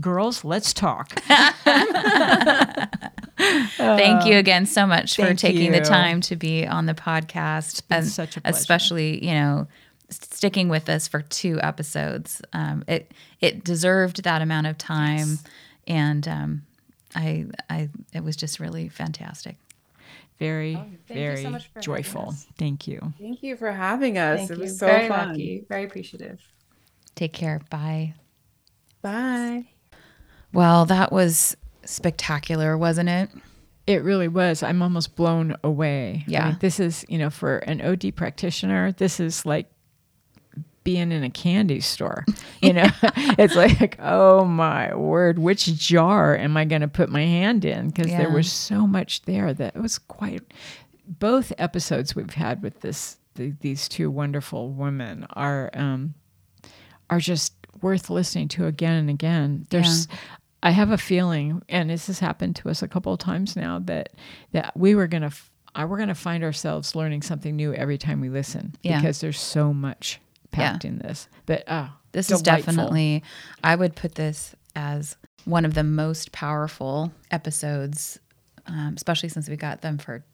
girls, 0.00 0.44
let's 0.44 0.72
talk. 0.74 1.22
thank 3.76 4.26
you 4.26 4.36
again 4.36 4.66
so 4.66 4.86
much 4.86 5.16
for 5.16 5.22
Uh, 5.22 5.26
thank 5.28 5.38
taking 5.38 5.72
the 5.72 5.80
time 5.80 6.20
to 6.22 6.36
be 6.36 6.66
on 6.66 6.86
the 6.86 6.94
podcast 6.94 7.82
and 7.90 8.06
such 8.06 8.36
a 8.36 8.40
pleasure. 8.40 8.54
especially 8.56 9.24
you 9.24 9.32
know 9.32 9.66
sticking 10.10 10.68
with 10.68 10.88
us 10.88 11.06
for 11.08 11.22
two 11.22 11.58
episodes 11.62 12.42
um, 12.52 12.84
it 12.88 13.12
it 13.40 13.64
deserved 13.64 14.22
that 14.24 14.42
amount 14.42 14.66
of 14.66 14.76
time 14.76 15.38
and 15.86 16.28
um, 16.28 16.62
I, 17.16 17.46
I, 17.68 17.88
it 18.12 18.22
was 18.22 18.36
just 18.36 18.60
really 18.60 18.88
fantastic. 18.88 19.56
Very, 20.40 20.74
oh, 20.74 20.84
you 20.90 20.98
so 21.06 21.14
very 21.14 21.46
much 21.46 21.70
for 21.72 21.80
joyful. 21.80 22.34
Thank 22.58 22.88
you. 22.88 23.12
Thank 23.20 23.42
you 23.42 23.56
for 23.56 23.70
having 23.70 24.16
us. 24.18 24.38
Thank 24.38 24.50
it 24.50 24.56
you. 24.56 24.62
was 24.62 24.78
so 24.78 24.86
very 24.86 25.06
fun. 25.08 25.28
lucky. 25.28 25.64
Very 25.68 25.84
appreciative. 25.84 26.40
Take 27.14 27.32
care. 27.34 27.60
Bye. 27.70 28.14
Bye. 29.02 29.66
Well, 30.52 30.86
that 30.86 31.12
was 31.12 31.56
spectacular, 31.84 32.76
wasn't 32.78 33.10
it? 33.10 33.30
It 33.86 34.02
really 34.02 34.28
was. 34.28 34.62
I'm 34.62 34.82
almost 34.82 35.14
blown 35.14 35.56
away. 35.62 36.24
I 36.26 36.30
Yeah. 36.30 36.48
mean, 36.48 36.56
this 36.60 36.80
is, 36.80 37.04
you 37.08 37.18
know, 37.18 37.30
for 37.30 37.58
an 37.58 37.80
OD 37.82 38.10
practitioner, 38.10 38.92
this 38.92 39.20
is 39.20 39.44
like 39.44 39.66
being 40.84 41.12
in 41.12 41.22
a 41.24 41.30
candy 41.30 41.80
store. 41.80 42.24
You 42.62 42.74
know, 42.74 42.88
it's 43.38 43.56
like, 43.56 43.96
oh 44.00 44.44
my 44.44 44.94
word, 44.94 45.38
which 45.38 45.64
jar 45.76 46.36
am 46.36 46.58
I 46.58 46.66
going 46.66 46.82
to 46.82 46.88
put 46.88 47.08
my 47.08 47.22
hand 47.24 47.64
in? 47.64 47.88
Because 47.88 48.08
there 48.12 48.30
was 48.30 48.52
so 48.52 48.86
much 48.86 49.22
there 49.22 49.54
that 49.54 49.74
it 49.76 49.80
was 49.80 49.96
quite. 49.98 50.42
Both 51.08 51.54
episodes 51.56 52.14
we've 52.14 52.34
had 52.34 52.62
with 52.62 52.80
this, 52.82 53.16
the, 53.36 53.54
these 53.60 53.88
two 53.88 54.10
wonderful 54.10 54.72
women 54.72 55.26
are 55.30 55.70
um, 55.72 56.12
are 57.08 57.18
just 57.18 57.54
worth 57.80 58.10
listening 58.10 58.48
to 58.48 58.66
again 58.66 58.94
and 58.96 59.08
again. 59.08 59.66
There's 59.70 60.06
I 60.62 60.70
have 60.72 60.90
a 60.90 60.98
feeling, 60.98 61.62
and 61.70 61.88
this 61.88 62.08
has 62.08 62.18
happened 62.18 62.56
to 62.56 62.68
us 62.68 62.82
a 62.82 62.88
couple 62.88 63.14
of 63.14 63.18
times 63.20 63.56
now, 63.56 63.78
that 63.86 64.10
that 64.52 64.76
we 64.76 64.94
were 64.94 65.06
gonna 65.06 65.26
f- 65.26 65.50
uh, 65.74 65.86
we're 65.88 65.96
gonna 65.98 66.14
find 66.14 66.44
ourselves 66.44 66.94
learning 66.94 67.22
something 67.22 67.56
new 67.56 67.72
every 67.72 67.96
time 67.96 68.20
we 68.20 68.28
listen 68.28 68.74
Yeah. 68.82 69.00
because 69.00 69.22
there's 69.22 69.40
so 69.40 69.72
much 69.72 70.20
packed 70.50 70.84
in 70.84 70.98
this. 70.98 71.28
But 71.46 71.64
oh, 71.68 71.90
This 72.12 72.30
is 72.30 72.42
definitely, 72.42 73.22
I 73.62 73.76
would 73.76 73.94
put 73.96 74.14
this 74.14 74.54
as 74.76 75.16
one 75.44 75.64
of 75.64 75.74
the 75.74 75.84
most 75.84 76.32
powerful 76.32 77.12
episodes, 77.30 78.18
um, 78.66 78.94
especially 78.96 79.28
since 79.28 79.48
we 79.48 79.56
got 79.56 79.80
them 79.82 79.98
for 79.98 80.24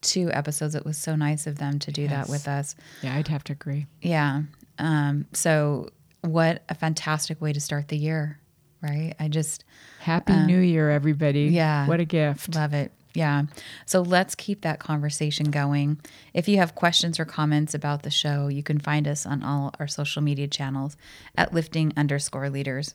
two 0.00 0.30
episodes. 0.32 0.74
It 0.74 0.84
was 0.84 0.98
so 0.98 1.16
nice 1.16 1.46
of 1.46 1.58
them 1.58 1.78
to 1.80 1.92
do 1.92 2.08
that 2.08 2.28
with 2.28 2.48
us. 2.48 2.74
yeah, 3.02 3.14
I'd 3.14 3.28
have 3.28 3.44
to 3.44 3.52
agree. 3.52 3.86
Yeah. 4.00 4.42
Um, 4.78 5.26
so, 5.32 5.90
what 6.22 6.62
a 6.68 6.74
fantastic 6.74 7.40
way 7.40 7.52
to 7.52 7.60
start 7.60 7.88
the 7.88 7.96
year, 7.96 8.38
right? 8.82 9.14
I 9.18 9.28
just 9.28 9.64
Happy 10.00 10.34
New 10.34 10.58
Year, 10.58 10.90
everybody! 10.90 11.44
Yeah. 11.44 11.86
what 11.86 12.00
a 12.00 12.04
gift. 12.04 12.54
Love 12.54 12.74
it. 12.74 12.92
Yeah. 13.16 13.44
So 13.86 14.02
let's 14.02 14.34
keep 14.34 14.60
that 14.60 14.78
conversation 14.78 15.50
going. 15.50 15.98
If 16.34 16.48
you 16.48 16.58
have 16.58 16.74
questions 16.74 17.18
or 17.18 17.24
comments 17.24 17.72
about 17.72 18.02
the 18.02 18.10
show, 18.10 18.48
you 18.48 18.62
can 18.62 18.78
find 18.78 19.08
us 19.08 19.24
on 19.24 19.42
all 19.42 19.72
our 19.80 19.88
social 19.88 20.20
media 20.20 20.46
channels 20.48 20.98
at 21.34 21.54
lifting 21.54 21.94
underscore 21.96 22.50
leaders. 22.50 22.94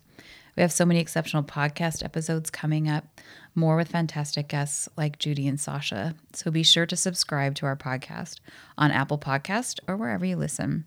We 0.55 0.61
have 0.61 0.71
so 0.71 0.85
many 0.85 0.99
exceptional 0.99 1.41
podcast 1.41 2.03
episodes 2.03 2.51
coming 2.51 2.87
up, 2.87 3.19
more 3.55 3.75
with 3.75 3.87
fantastic 3.87 4.47
guests 4.47 4.87
like 4.95 5.17
Judy 5.17 5.47
and 5.47 5.59
Sasha. 5.59 6.13
So 6.33 6.51
be 6.51 6.61
sure 6.61 6.85
to 6.85 6.95
subscribe 6.95 7.55
to 7.55 7.65
our 7.65 7.75
podcast 7.75 8.41
on 8.77 8.91
Apple 8.91 9.17
Podcast 9.17 9.79
or 9.87 9.97
wherever 9.97 10.23
you 10.23 10.35
listen. 10.35 10.85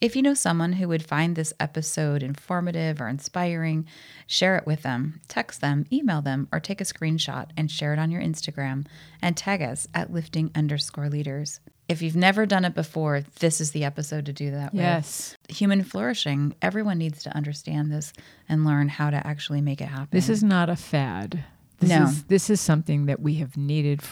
If 0.00 0.14
you 0.14 0.20
know 0.22 0.34
someone 0.34 0.74
who 0.74 0.88
would 0.88 1.04
find 1.04 1.34
this 1.36 1.54
episode 1.58 2.22
informative 2.22 3.00
or 3.00 3.08
inspiring, 3.08 3.86
share 4.26 4.56
it 4.58 4.66
with 4.66 4.82
them, 4.82 5.20
text 5.26 5.62
them, 5.62 5.86
email 5.90 6.20
them, 6.20 6.48
or 6.52 6.60
take 6.60 6.82
a 6.82 6.84
screenshot 6.84 7.48
and 7.56 7.70
share 7.70 7.94
it 7.94 7.98
on 7.98 8.10
your 8.10 8.20
Instagram 8.20 8.86
and 9.22 9.36
tag 9.36 9.62
us 9.62 9.88
at 9.94 10.12
lifting 10.12 10.50
underscore 10.54 11.08
leaders. 11.08 11.60
If 11.88 12.02
you've 12.02 12.16
never 12.16 12.44
done 12.44 12.64
it 12.66 12.74
before, 12.74 13.22
this 13.40 13.58
is 13.60 13.70
the 13.70 13.84
episode 13.84 14.26
to 14.26 14.32
do 14.34 14.50
that 14.50 14.74
Yes. 14.74 15.36
with. 15.48 15.56
Human 15.56 15.82
flourishing, 15.82 16.54
everyone 16.60 16.98
needs 16.98 17.22
to 17.22 17.34
understand 17.34 17.90
this 17.90 18.12
and 18.50 18.66
learn 18.66 18.88
how 18.88 19.08
to 19.08 19.26
actually 19.26 19.62
make 19.62 19.80
it 19.80 19.86
happen. 19.88 20.08
This 20.10 20.28
is 20.28 20.42
not 20.42 20.68
a 20.68 20.76
fad. 20.76 21.44
This 21.78 21.90
No. 21.90 22.04
is 22.04 22.24
this 22.24 22.50
is 22.50 22.60
something 22.60 23.06
that 23.06 23.20
we 23.20 23.34
have 23.36 23.56
needed 23.56 24.02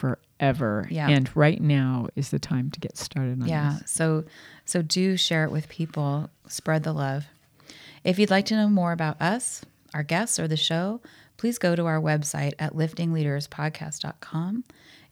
forever. 0.45 0.87
Yeah. 0.91 1.09
And 1.09 1.31
right 1.37 1.61
now 1.61 2.09
is 2.17 2.31
the 2.31 2.39
time 2.39 2.71
to 2.73 2.81
get 2.81 2.97
started 2.97 3.41
on 3.43 3.49
Yeah. 3.49 3.79
this. 3.81 3.91
So 3.91 4.25
so 4.65 4.83
do 4.83 5.17
share 5.17 5.45
it 5.45 5.51
with 5.51 5.69
people. 5.69 6.31
Spread 6.49 6.83
the 6.85 6.93
love. 6.93 7.27
If 8.03 8.19
you'd 8.19 8.31
like 8.31 8.47
to 8.47 8.57
know 8.57 8.69
more 8.69 8.93
about 8.93 9.21
us, 9.21 9.63
our 9.95 10.03
guests, 10.03 10.39
or 10.39 10.47
the 10.49 10.57
show, 10.57 11.01
please 11.37 11.59
go 11.59 11.75
to 11.77 11.87
our 11.87 12.01
website 12.01 12.53
at 12.59 12.75
liftingleaderspodcast.com. 12.75 14.65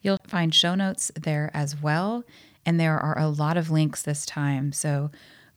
You'll 0.03 0.19
find 0.27 0.55
show 0.55 0.75
notes 0.75 1.11
there 1.21 1.51
as 1.55 1.81
well. 1.81 2.25
And 2.67 2.79
there 2.79 2.99
are 2.99 3.19
a 3.19 3.29
lot 3.29 3.57
of 3.57 3.71
links 3.71 4.03
this 4.03 4.25
time. 4.27 4.73
So 4.73 5.11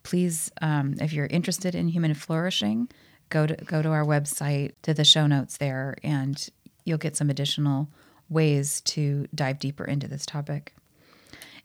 please, 0.04 0.52
um, 0.62 0.96
if 1.00 1.14
you're 1.14 1.28
interested 1.28 1.76
in 1.76 1.90
human 1.90 2.14
flourishing, 2.14 2.90
go 3.30 3.46
to 3.48 3.56
go 3.66 3.82
to 3.82 3.90
our 3.90 4.06
website 4.06 4.74
to 4.84 4.94
the 4.94 5.04
show 5.04 5.26
notes 5.28 5.58
there 5.58 5.96
and 6.04 6.48
you'll 6.84 6.98
get 7.00 7.16
some 7.16 7.30
additional 7.30 7.90
ways 8.30 8.82
to 8.82 9.28
dive 9.34 9.60
deeper 9.60 9.86
into 9.86 10.08
this 10.08 10.26
topic. 10.26 10.74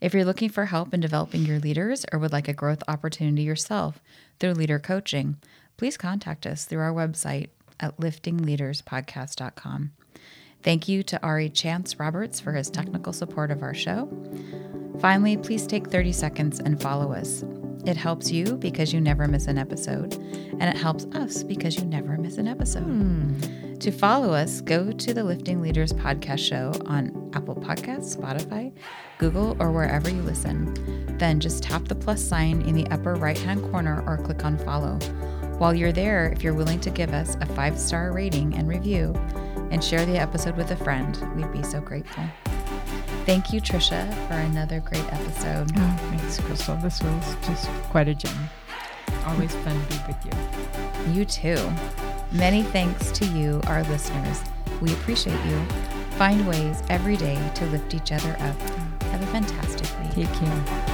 If 0.01 0.15
you're 0.15 0.25
looking 0.25 0.49
for 0.49 0.67
help 0.67 0.95
in 0.95 1.01
developing 1.01 1.45
your 1.45 1.59
leaders 1.59 2.07
or 2.11 2.19
would 2.19 2.33
like 2.33 2.49
a 2.49 2.55
growth 2.55 2.83
opportunity 2.89 3.43
yourself 3.43 4.01
through 4.39 4.55
leader 4.55 4.79
coaching, 4.79 5.37
please 5.77 5.97
contact 5.97 6.47
us 6.47 6.65
through 6.65 6.81
our 6.81 6.93
website 6.93 7.49
at 7.79 7.97
liftingleaderspodcast.com. 7.99 9.93
Thank 10.63 10.89
you 10.89 11.03
to 11.05 11.23
Ari 11.23 11.51
Chance 11.51 11.99
Roberts 11.99 12.41
for 12.41 12.53
his 12.53 12.71
technical 12.71 13.13
support 13.13 13.51
of 13.51 13.63
our 13.63 13.75
show. 13.75 14.09
Finally, 15.01 15.39
please 15.39 15.67
take 15.67 15.89
30 15.89 16.13
seconds 16.13 16.61
and 16.61 16.81
follow 16.81 17.13
us. 17.13 17.45
It 17.87 17.97
helps 17.97 18.31
you 18.31 18.57
because 18.57 18.93
you 18.93 19.01
never 19.01 19.27
miss 19.27 19.47
an 19.47 19.57
episode, 19.57 20.13
and 20.13 20.65
it 20.65 20.77
helps 20.77 21.07
us 21.15 21.43
because 21.43 21.77
you 21.77 21.87
never 21.87 22.19
miss 22.19 22.37
an 22.37 22.47
episode. 22.47 22.83
Hmm. 22.83 23.70
To 23.81 23.91
follow 23.91 24.35
us, 24.35 24.61
go 24.61 24.93
to 24.93 25.15
the 25.15 25.25
Lifting 25.25 25.63
Leaders 25.63 25.95
podcast 25.95 26.41
show 26.41 26.71
on 26.85 27.31
Apple 27.33 27.55
Podcasts, 27.55 28.15
Spotify, 28.15 28.71
Google, 29.17 29.57
or 29.59 29.73
wherever 29.73 30.11
you 30.11 30.21
listen. 30.21 31.17
Then 31.17 31.41
just 31.41 31.63
tap 31.63 31.89
the 31.89 31.95
plus 31.95 32.23
sign 32.23 32.61
in 32.61 32.75
the 32.75 32.87
upper 32.89 33.15
right 33.15 33.39
hand 33.39 33.63
corner 33.71 34.05
or 34.07 34.19
click 34.19 34.45
on 34.45 34.59
follow. 34.59 34.99
While 35.57 35.73
you're 35.73 35.93
there, 35.93 36.29
if 36.29 36.43
you're 36.43 36.53
willing 36.53 36.79
to 36.81 36.91
give 36.91 37.15
us 37.15 37.39
a 37.41 37.47
five 37.47 37.79
star 37.79 38.13
rating 38.13 38.55
and 38.55 38.69
review 38.69 39.15
and 39.71 39.83
share 39.83 40.05
the 40.05 40.19
episode 40.19 40.59
with 40.59 40.71
a 40.73 40.77
friend, 40.77 41.19
we'd 41.35 41.51
be 41.51 41.63
so 41.63 41.81
grateful. 41.81 42.25
Thank 43.25 43.51
you, 43.51 43.63
Trisha, 43.63 44.13
for 44.29 44.35
another 44.35 44.81
great 44.81 45.11
episode. 45.11 45.73
Oh, 45.75 45.97
thanks, 46.11 46.39
Kristal. 46.41 46.83
This 46.83 47.03
was 47.03 47.37
just 47.47 47.67
quite 47.89 48.09
a 48.09 48.15
gem. 48.15 48.51
Always 49.25 49.55
fun 49.57 49.81
to 49.81 49.89
be 49.89 50.01
with 50.07 50.27
you. 50.27 51.13
You 51.15 51.25
too. 51.25 52.10
Many 52.33 52.63
thanks 52.63 53.11
to 53.13 53.27
you, 53.27 53.61
our 53.67 53.83
listeners. 53.85 54.41
We 54.81 54.93
appreciate 54.93 55.45
you. 55.47 55.61
Find 56.13 56.47
ways 56.47 56.83
every 56.89 57.17
day 57.17 57.39
to 57.57 57.67
lift 57.67 57.93
each 57.95 58.13
other 58.13 58.37
up. 58.41 58.61
Have 59.11 59.23
a 59.23 59.27
fantastic 59.27 59.89
week. 60.01 60.29
Take 60.29 60.33
care. 60.35 60.90